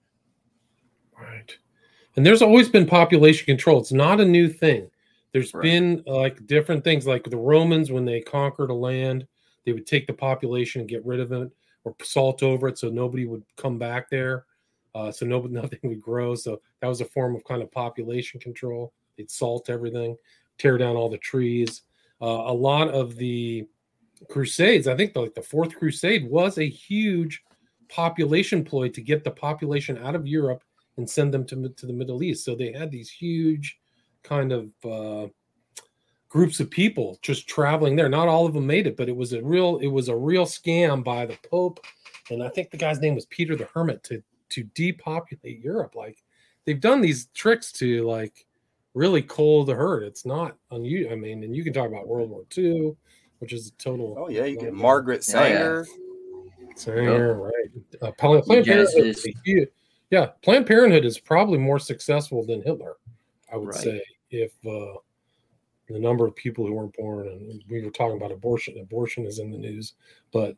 Right. 1.21 1.57
And 2.15 2.25
there's 2.25 2.41
always 2.41 2.69
been 2.69 2.85
population 2.85 3.45
control. 3.45 3.79
It's 3.79 3.91
not 3.91 4.19
a 4.19 4.25
new 4.25 4.49
thing. 4.49 4.89
There's 5.31 5.53
right. 5.53 5.63
been 5.63 6.03
like 6.05 6.45
different 6.45 6.83
things, 6.83 7.07
like 7.07 7.23
the 7.23 7.37
Romans 7.37 7.91
when 7.91 8.05
they 8.05 8.19
conquered 8.19 8.69
a 8.69 8.73
land, 8.73 9.27
they 9.65 9.71
would 9.71 9.87
take 9.87 10.07
the 10.07 10.13
population 10.13 10.81
and 10.81 10.89
get 10.89 11.05
rid 11.05 11.19
of 11.19 11.31
it, 11.31 11.49
or 11.83 11.95
salt 12.01 12.43
over 12.43 12.67
it 12.67 12.77
so 12.77 12.89
nobody 12.89 13.25
would 13.25 13.43
come 13.55 13.77
back 13.77 14.09
there, 14.09 14.45
uh, 14.93 15.11
so 15.11 15.25
nobody 15.25 15.53
nothing 15.61 15.79
would 15.83 16.01
grow. 16.01 16.35
So 16.35 16.61
that 16.81 16.87
was 16.87 17.01
a 17.01 17.05
form 17.05 17.35
of 17.35 17.43
kind 17.45 17.61
of 17.61 17.71
population 17.71 18.39
control. 18.39 18.93
They'd 19.17 19.31
salt 19.31 19.69
everything, 19.69 20.17
tear 20.57 20.77
down 20.77 20.95
all 20.95 21.09
the 21.09 21.17
trees. 21.17 21.83
Uh, 22.21 22.25
a 22.25 22.53
lot 22.53 22.89
of 22.89 23.15
the 23.15 23.67
crusades, 24.29 24.87
I 24.87 24.95
think, 24.95 25.13
the, 25.13 25.21
like 25.21 25.33
the 25.33 25.41
Fourth 25.41 25.75
Crusade, 25.75 26.29
was 26.29 26.57
a 26.57 26.67
huge 26.67 27.43
population 27.87 28.63
ploy 28.63 28.89
to 28.89 29.01
get 29.01 29.23
the 29.23 29.31
population 29.31 29.97
out 29.97 30.15
of 30.15 30.27
Europe 30.27 30.63
and 30.97 31.09
send 31.09 31.33
them 31.33 31.45
to, 31.47 31.69
to 31.69 31.85
the 31.85 31.93
Middle 31.93 32.23
East. 32.23 32.45
So 32.45 32.55
they 32.55 32.71
had 32.71 32.91
these 32.91 33.09
huge 33.09 33.79
kind 34.23 34.51
of 34.51 34.69
uh, 34.83 35.27
groups 36.29 36.59
of 36.59 36.69
people 36.69 37.19
just 37.21 37.47
traveling 37.47 37.95
there. 37.95 38.09
Not 38.09 38.27
all 38.27 38.45
of 38.45 38.53
them 38.53 38.67
made 38.67 38.87
it, 38.87 38.97
but 38.97 39.09
it 39.09 39.15
was 39.15 39.33
a 39.33 39.41
real 39.41 39.77
it 39.77 39.87
was 39.87 40.07
a 40.07 40.15
real 40.15 40.45
scam 40.45 41.03
by 41.03 41.25
the 41.25 41.37
Pope, 41.49 41.79
and 42.29 42.43
I 42.43 42.49
think 42.49 42.71
the 42.71 42.77
guy's 42.77 42.99
name 42.99 43.15
was 43.15 43.25
Peter 43.27 43.55
the 43.55 43.67
Hermit 43.73 44.03
to 44.03 44.23
to 44.49 44.63
depopulate 44.75 45.59
Europe. 45.59 45.95
Like 45.95 46.23
they've 46.65 46.79
done 46.79 47.01
these 47.01 47.27
tricks 47.33 47.71
to 47.73 48.07
like 48.07 48.45
really 48.93 49.21
cold 49.21 49.67
the 49.67 49.75
herd. 49.75 50.03
It's 50.03 50.25
not 50.25 50.57
unusual. 50.71 51.13
I 51.13 51.15
mean, 51.15 51.43
and 51.43 51.55
you 51.55 51.63
can 51.63 51.73
talk 51.73 51.87
about 51.87 52.07
World 52.07 52.29
War 52.29 52.43
II, 52.57 52.95
which 53.39 53.53
is 53.53 53.67
a 53.67 53.71
total. 53.71 54.15
Oh 54.17 54.29
yeah, 54.29 54.45
you 54.45 54.57
get 54.57 54.73
Margaret 54.73 55.23
Sanger. 55.23 55.85
Sanger, 56.75 57.35
right? 57.35 57.51
Uh, 58.01 58.11
Planned 58.17 58.65
Parenthood 58.65 59.15
yeah, 60.11 60.27
Planned 60.43 60.67
Parenthood 60.67 61.05
is 61.05 61.17
probably 61.17 61.57
more 61.57 61.79
successful 61.79 62.45
than 62.45 62.61
Hitler, 62.61 62.97
I 63.51 63.55
would 63.55 63.69
right. 63.69 63.79
say, 63.79 64.03
if 64.29 64.51
uh, 64.67 64.99
the 65.89 65.99
number 65.99 66.25
of 66.25 66.35
people 66.35 66.65
who 66.65 66.73
weren't 66.73 66.95
born, 66.95 67.27
and 67.27 67.63
we 67.69 67.81
were 67.83 67.91
talking 67.91 68.17
about 68.17 68.31
abortion. 68.31 68.77
Abortion 68.79 69.25
is 69.25 69.39
in 69.39 69.51
the 69.51 69.57
news, 69.57 69.93
but 70.33 70.55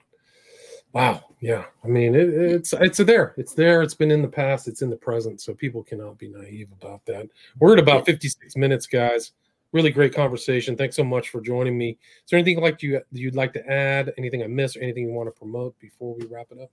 wow, 0.92 1.24
yeah, 1.40 1.66
I 1.84 1.88
mean, 1.88 2.16
it, 2.16 2.30
it's 2.30 2.74
it's 2.74 2.98
there, 2.98 3.36
it's 3.38 3.54
there, 3.54 3.84
it's 3.84 3.94
been 3.94 4.12
in 4.12 4.24
the 4.24 4.28
past, 4.28 4.68
it's 4.68 4.82
in 4.82 4.90
the 4.90 4.96
present, 4.96 5.40
so 5.40 5.54
people 5.54 5.84
cannot 5.84 6.18
be 6.18 6.30
naive 6.30 6.70
about 6.82 7.06
that. 7.06 7.30
We're 7.60 7.74
at 7.74 7.80
about 7.80 8.06
56 8.06 8.56
minutes, 8.56 8.88
guys. 8.88 9.34
Really 9.72 9.92
great 9.92 10.14
conversation. 10.14 10.76
Thanks 10.76 10.96
so 10.96 11.04
much 11.04 11.30
for 11.30 11.42
joining 11.42 11.78
me. 11.78 11.90
Is 11.90 12.30
there 12.30 12.38
anything 12.40 12.62
like 12.62 12.84
you 12.84 13.02
you'd 13.12 13.36
like 13.36 13.54
to 13.54 13.72
add? 13.72 14.14
Anything 14.18 14.44
I 14.44 14.48
missed, 14.48 14.78
or 14.78 14.82
anything 14.82 15.08
you 15.08 15.14
want 15.14 15.28
to 15.28 15.40
promote 15.40 15.78
before 15.80 16.16
we 16.16 16.26
wrap 16.26 16.48
it 16.52 16.60
up? 16.60 16.70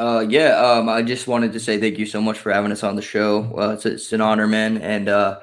Uh, 0.00 0.20
yeah, 0.26 0.56
um, 0.56 0.88
I 0.88 1.02
just 1.02 1.28
wanted 1.28 1.52
to 1.52 1.60
say 1.60 1.78
thank 1.78 1.98
you 1.98 2.06
so 2.06 2.22
much 2.22 2.38
for 2.38 2.50
having 2.50 2.72
us 2.72 2.82
on 2.82 2.96
the 2.96 3.02
show. 3.02 3.42
Uh, 3.54 3.74
it's, 3.74 3.84
it's 3.84 4.14
an 4.14 4.22
honor, 4.22 4.46
man. 4.46 4.78
And 4.78 5.10
uh, 5.10 5.40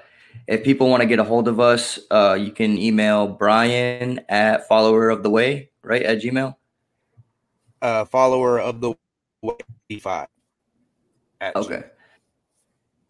if 0.48 0.64
people 0.64 0.90
want 0.90 1.02
to 1.02 1.06
get 1.06 1.20
a 1.20 1.24
hold 1.24 1.48
of 1.48 1.60
us, 1.60 2.00
uh, 2.10 2.36
you 2.40 2.52
can 2.52 2.76
email 2.76 3.28
Bryant 3.28 4.22
at 4.30 4.68
follower 4.68 5.12
of 5.12 5.22
the 5.22 5.30
way, 5.30 5.70
right? 5.84 6.02
At 6.02 6.24
Gmail. 6.24 6.56
Uh, 7.84 8.06
follower 8.06 8.60
of 8.60 8.82
the 8.82 8.96
way 9.44 10.00
five. 10.00 10.28
Okay. 11.40 11.76
Gmail. 11.76 11.90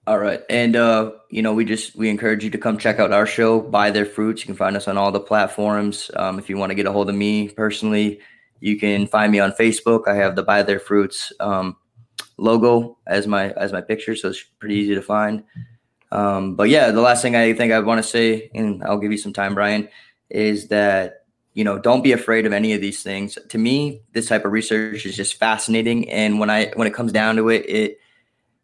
All 0.06 0.20
right. 0.20 0.42
And 0.50 0.76
uh, 0.76 1.12
you 1.30 1.42
know, 1.42 1.54
we 1.54 1.64
just 1.64 1.96
we 1.96 2.10
encourage 2.10 2.44
you 2.44 2.50
to 2.50 2.58
come 2.58 2.78
check 2.78 3.00
out 3.00 3.14
our 3.14 3.26
show, 3.26 3.62
By 3.62 3.90
Their 3.90 4.06
Fruits. 4.06 4.42
You 4.42 4.48
can 4.48 4.56
find 4.56 4.76
us 4.76 4.90
on 4.90 4.98
all 4.98 5.14
the 5.14 5.22
platforms. 5.22 6.12
Um, 6.18 6.40
if 6.40 6.50
you 6.50 6.58
want 6.58 6.72
to 6.72 6.76
get 6.76 6.88
a 6.88 6.92
hold 6.92 7.08
of 7.08 7.16
me 7.16 7.48
personally, 7.48 8.20
you 8.60 8.80
can 8.80 9.08
find 9.08 9.32
me 9.32 9.40
on 9.40 9.52
Facebook. 9.52 10.08
I 10.08 10.16
have 10.16 10.36
the 10.36 10.44
By 10.44 10.64
Their 10.64 10.80
Fruits 10.80 11.32
um, 11.40 11.76
logo 12.38 12.98
as 13.08 13.28
my 13.28 13.52
as 13.52 13.72
my 13.72 13.82
picture, 13.82 14.16
so 14.16 14.30
it's 14.30 14.44
pretty 14.44 14.76
easy 14.76 14.96
to 14.96 15.02
find. 15.02 15.44
Um, 16.12 16.56
but 16.56 16.70
yeah, 16.70 16.92
the 16.92 17.02
last 17.02 17.22
thing 17.22 17.36
I 17.36 17.54
think 17.54 17.74
I 17.74 17.80
want 17.80 18.02
to 18.02 18.10
say, 18.10 18.50
and 18.54 18.84
I'll 18.84 18.98
give 18.98 19.12
you 19.12 19.18
some 19.18 19.34
time, 19.34 19.56
Bryant, 19.56 19.90
is 20.30 20.68
that 20.70 21.26
you 21.54 21.64
know 21.64 21.78
don't 21.80 22.04
be 22.04 22.14
afraid 22.14 22.46
of 22.46 22.54
any 22.54 22.74
of 22.74 22.82
these 22.82 23.04
things. 23.04 23.38
To 23.50 23.58
me, 23.58 24.02
this 24.14 24.28
type 24.28 24.46
of 24.46 24.52
research 24.52 25.06
is 25.06 25.16
just 25.16 25.36
fascinating, 25.36 26.10
and 26.10 26.40
when 26.40 26.50
I 26.50 26.72
when 26.76 26.88
it 26.88 26.94
comes 26.94 27.12
down 27.12 27.36
to 27.38 27.50
it, 27.50 27.66
it 27.68 28.00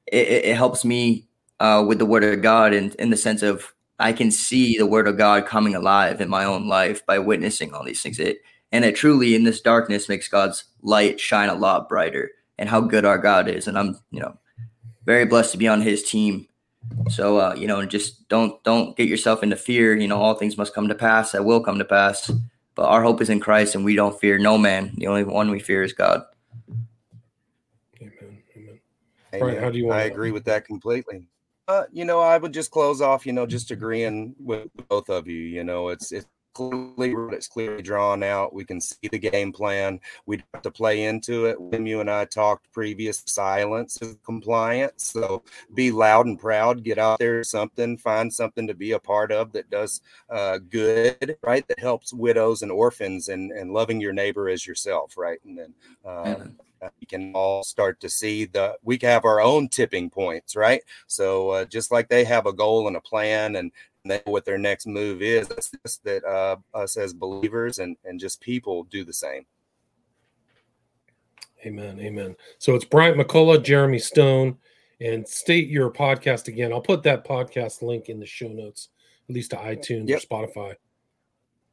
it, 0.07 0.45
it 0.45 0.55
helps 0.55 0.85
me 0.85 1.27
uh, 1.59 1.83
with 1.87 1.99
the 1.99 2.05
Word 2.05 2.23
of 2.23 2.41
God, 2.41 2.73
and 2.73 2.93
in, 2.95 3.09
the 3.09 3.17
sense 3.17 3.41
of 3.41 3.73
I 3.99 4.13
can 4.13 4.31
see 4.31 4.77
the 4.77 4.85
Word 4.85 5.07
of 5.07 5.17
God 5.17 5.45
coming 5.45 5.75
alive 5.75 6.21
in 6.21 6.29
my 6.29 6.45
own 6.45 6.67
life 6.67 7.05
by 7.05 7.19
witnessing 7.19 7.73
all 7.73 7.83
these 7.83 8.01
things. 8.01 8.19
It 8.19 8.39
and 8.73 8.83
it 8.83 8.95
truly 8.95 9.35
in 9.35 9.43
this 9.43 9.61
darkness 9.61 10.09
makes 10.09 10.27
God's 10.27 10.65
light 10.81 11.19
shine 11.19 11.49
a 11.49 11.53
lot 11.53 11.87
brighter 11.87 12.31
and 12.57 12.67
how 12.67 12.81
good 12.81 13.05
our 13.05 13.19
God 13.19 13.47
is. 13.47 13.67
And 13.67 13.77
I'm, 13.77 13.99
you 14.09 14.19
know, 14.19 14.37
very 15.05 15.25
blessed 15.25 15.51
to 15.51 15.57
be 15.57 15.67
on 15.67 15.81
his 15.81 16.03
team. 16.03 16.47
So 17.09 17.37
uh, 17.37 17.55
you 17.55 17.67
know, 17.67 17.85
just 17.85 18.27
don't 18.27 18.61
don't 18.65 18.97
get 18.97 19.07
yourself 19.07 19.41
into 19.41 19.55
fear. 19.55 19.95
You 19.95 20.07
know, 20.07 20.21
all 20.21 20.33
things 20.33 20.57
must 20.57 20.73
come 20.73 20.89
to 20.89 20.95
pass. 20.95 21.31
That 21.31 21.45
will 21.45 21.63
come 21.63 21.77
to 21.77 21.85
pass. 21.85 22.29
But 22.75 22.87
our 22.87 23.03
hope 23.03 23.21
is 23.21 23.29
in 23.29 23.39
Christ, 23.39 23.75
and 23.75 23.85
we 23.85 23.95
don't 23.95 24.19
fear 24.19 24.37
no 24.37 24.57
man. 24.57 24.91
The 24.97 25.07
only 25.07 25.23
one 25.23 25.51
we 25.51 25.59
fear 25.59 25.83
is 25.83 25.93
God. 25.93 26.23
Amen. 28.01 28.39
Amen. 28.57 28.79
Bryant, 29.39 29.59
how 29.61 29.69
do 29.69 29.77
you? 29.77 29.91
I 29.91 30.01
agree 30.01 30.31
with 30.31 30.43
that 30.45 30.65
completely. 30.65 31.27
Uh, 31.67 31.83
you 31.93 32.03
know, 32.03 32.19
I 32.19 32.37
would 32.37 32.53
just 32.53 32.71
close 32.71 32.99
off. 32.99 33.25
You 33.25 33.31
know, 33.31 33.45
just 33.45 33.71
agreeing 33.71 34.35
with 34.37 34.67
both 34.89 35.09
of 35.09 35.27
you. 35.27 35.39
You 35.39 35.63
know, 35.63 35.87
it's 35.87 36.11
it's 36.11 36.27
clearly 36.53 37.13
it's 37.31 37.47
clearly 37.47 37.81
drawn 37.81 38.23
out. 38.23 38.53
We 38.53 38.65
can 38.65 38.79
see 38.79 39.07
the 39.11 39.19
game 39.19 39.51
plan. 39.51 39.99
We 40.25 40.43
have 40.53 40.63
to 40.63 40.71
play 40.71 41.03
into 41.03 41.45
it. 41.45 41.59
When 41.59 41.85
you 41.85 41.99
and 41.99 42.09
I 42.09 42.25
talked 42.25 42.71
previous, 42.71 43.23
silence 43.25 44.01
is 44.01 44.15
compliance. 44.25 45.11
So 45.11 45.43
be 45.73 45.91
loud 45.91 46.25
and 46.25 46.39
proud. 46.39 46.83
Get 46.83 46.97
out 46.97 47.19
there, 47.19 47.43
something, 47.43 47.97
find 47.97 48.33
something 48.33 48.67
to 48.67 48.73
be 48.73 48.91
a 48.91 48.99
part 48.99 49.31
of 49.31 49.51
that 49.53 49.69
does 49.69 50.01
uh, 50.29 50.59
good, 50.69 51.37
right? 51.41 51.67
That 51.67 51.79
helps 51.79 52.13
widows 52.13 52.61
and 52.61 52.71
orphans 52.71 53.29
and 53.29 53.51
and 53.51 53.71
loving 53.71 53.99
your 53.99 54.13
neighbor 54.13 54.49
as 54.49 54.65
yourself, 54.65 55.17
right? 55.17 55.39
And 55.45 55.57
then. 55.57 55.73
Uh, 56.05 56.45
we 56.99 57.05
can 57.05 57.31
all 57.33 57.63
start 57.63 57.99
to 58.01 58.09
see 58.09 58.45
the 58.45 58.75
we 58.83 58.99
have 59.01 59.25
our 59.25 59.39
own 59.39 59.69
tipping 59.69 60.09
points 60.09 60.55
right 60.55 60.81
so 61.07 61.49
uh, 61.51 61.65
just 61.65 61.91
like 61.91 62.09
they 62.09 62.23
have 62.23 62.45
a 62.45 62.53
goal 62.53 62.87
and 62.87 62.97
a 62.97 63.01
plan 63.01 63.55
and 63.55 63.71
know 64.05 64.19
what 64.25 64.45
their 64.45 64.57
next 64.57 64.85
move 64.85 65.21
is. 65.21 65.47
That's 65.47 65.71
just 65.83 66.03
that 66.03 66.23
uh, 66.23 66.57
us 66.73 66.97
as 66.97 67.13
believers 67.13 67.79
and, 67.79 67.97
and 68.03 68.19
just 68.19 68.41
people 68.41 68.83
do 68.85 69.03
the 69.03 69.13
same. 69.13 69.45
Amen. 71.65 71.99
Amen. 71.99 72.35
So 72.57 72.75
it's 72.75 72.85
Bryant 72.85 73.17
McCullough, 73.17 73.63
Jeremy 73.63 73.99
Stone, 73.99 74.57
and 74.99 75.27
state 75.27 75.69
your 75.69 75.89
podcast 75.89 76.47
again. 76.47 76.73
I'll 76.73 76.81
put 76.81 77.03
that 77.03 77.25
podcast 77.25 77.81
link 77.81 78.09
in 78.09 78.19
the 78.19 78.25
show 78.25 78.49
notes, 78.49 78.89
at 79.29 79.35
least 79.35 79.51
to 79.51 79.57
iTunes 79.57 80.09
yep. 80.09 80.21
or 80.21 80.27
Spotify. 80.27 80.75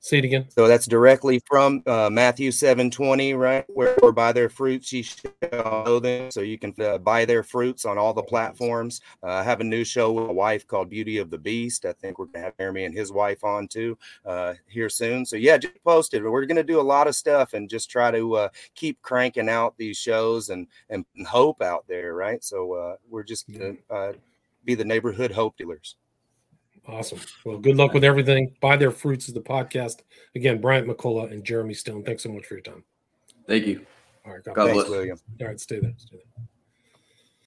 Say 0.03 0.17
it 0.17 0.25
again. 0.25 0.47
So 0.49 0.67
that's 0.67 0.87
directly 0.87 1.43
from 1.47 1.83
uh, 1.87 2.09
Matthew 2.11 2.53
seven 2.53 2.91
twenty, 2.91 3.35
right? 3.35 3.67
Where, 3.69 3.95
by 4.13 4.33
their 4.33 4.49
fruits 4.49 4.91
ye 4.91 5.03
shall 5.03 5.85
know 5.85 6.01
them. 6.01 6.31
So 6.31 6.41
you 6.41 6.57
can 6.57 6.75
uh, 6.81 6.97
By 6.97 7.27
Their 7.27 7.43
Fruits 7.43 7.85
on 7.85 7.99
all 7.99 8.15
the 8.15 8.23
platforms. 8.23 9.03
Uh, 9.23 9.27
I 9.27 9.43
have 9.43 9.61
a 9.61 9.65
new 9.65 9.85
show 9.85 10.11
with 10.11 10.31
a 10.31 10.33
wife 10.33 10.67
called 10.67 10.89
Beauty 10.89 11.19
of 11.19 11.31
the 11.31 11.37
Beast. 11.37 11.85
I 11.85 11.93
think 11.93 12.19
we're 12.19 12.27
gonna 12.27 12.47
have 12.47 12.57
Jeremy 12.57 12.87
and 12.87 12.95
his 12.95 13.13
wife 13.13 13.45
on 13.45 13.69
too 13.69 13.99
uh, 14.25 14.55
here 14.67 14.89
soon. 14.89 15.27
So 15.27 15.37
yeah, 15.37 15.59
just 15.59 15.85
posted. 15.85 16.25
We're 16.25 16.47
gonna 16.47 16.63
do 16.63 16.81
a 16.81 16.83
lot 16.83 17.07
of 17.07 17.15
stuff 17.15 17.53
and 17.53 17.69
just 17.69 17.91
try 17.91 18.11
to 18.11 18.37
uh, 18.37 18.49
keep 18.75 19.03
cranking 19.03 19.51
out 19.51 19.77
these 19.77 19.99
shows 19.99 20.49
and 20.49 20.67
and 20.89 21.05
hope 21.29 21.61
out 21.61 21.85
there, 21.89 22.15
right? 22.15 22.43
So 22.43 22.73
uh, 22.73 22.97
we're 23.11 23.23
just 23.23 23.53
gonna 23.53 23.77
be 24.65 24.75
the 24.75 24.85
neighborhood 24.85 25.31
hope 25.31 25.59
dealers. 25.59 25.97
Awesome. 26.87 27.21
Well, 27.45 27.59
good 27.59 27.77
luck 27.77 27.93
with 27.93 28.05
everything. 28.05 28.57
By 28.61 28.77
Their 28.77 28.91
Fruits 28.91 29.29
is 29.29 29.35
the 29.35 29.41
podcast. 29.41 30.01
Again, 30.35 30.61
Bryant 30.61 30.89
McCullough 30.89 31.31
and 31.31 31.45
Jeremy 31.45 31.75
Stone. 31.75 32.05
Thanks 32.05 32.23
so 32.23 32.31
much 32.31 32.47
for 32.47 32.55
your 32.55 32.63
time. 32.63 32.85
Thank 33.47 33.67
you. 33.67 33.87
All 34.27 34.33
right. 34.33 34.45
God, 34.45 34.55
God 34.55 34.73
bless. 34.73 34.89
William. 34.89 35.19
All 35.41 35.47
right. 35.47 35.61
Stay 35.61 35.79
there. 35.79 35.95
Stay 35.97 36.17
there. 36.37 36.45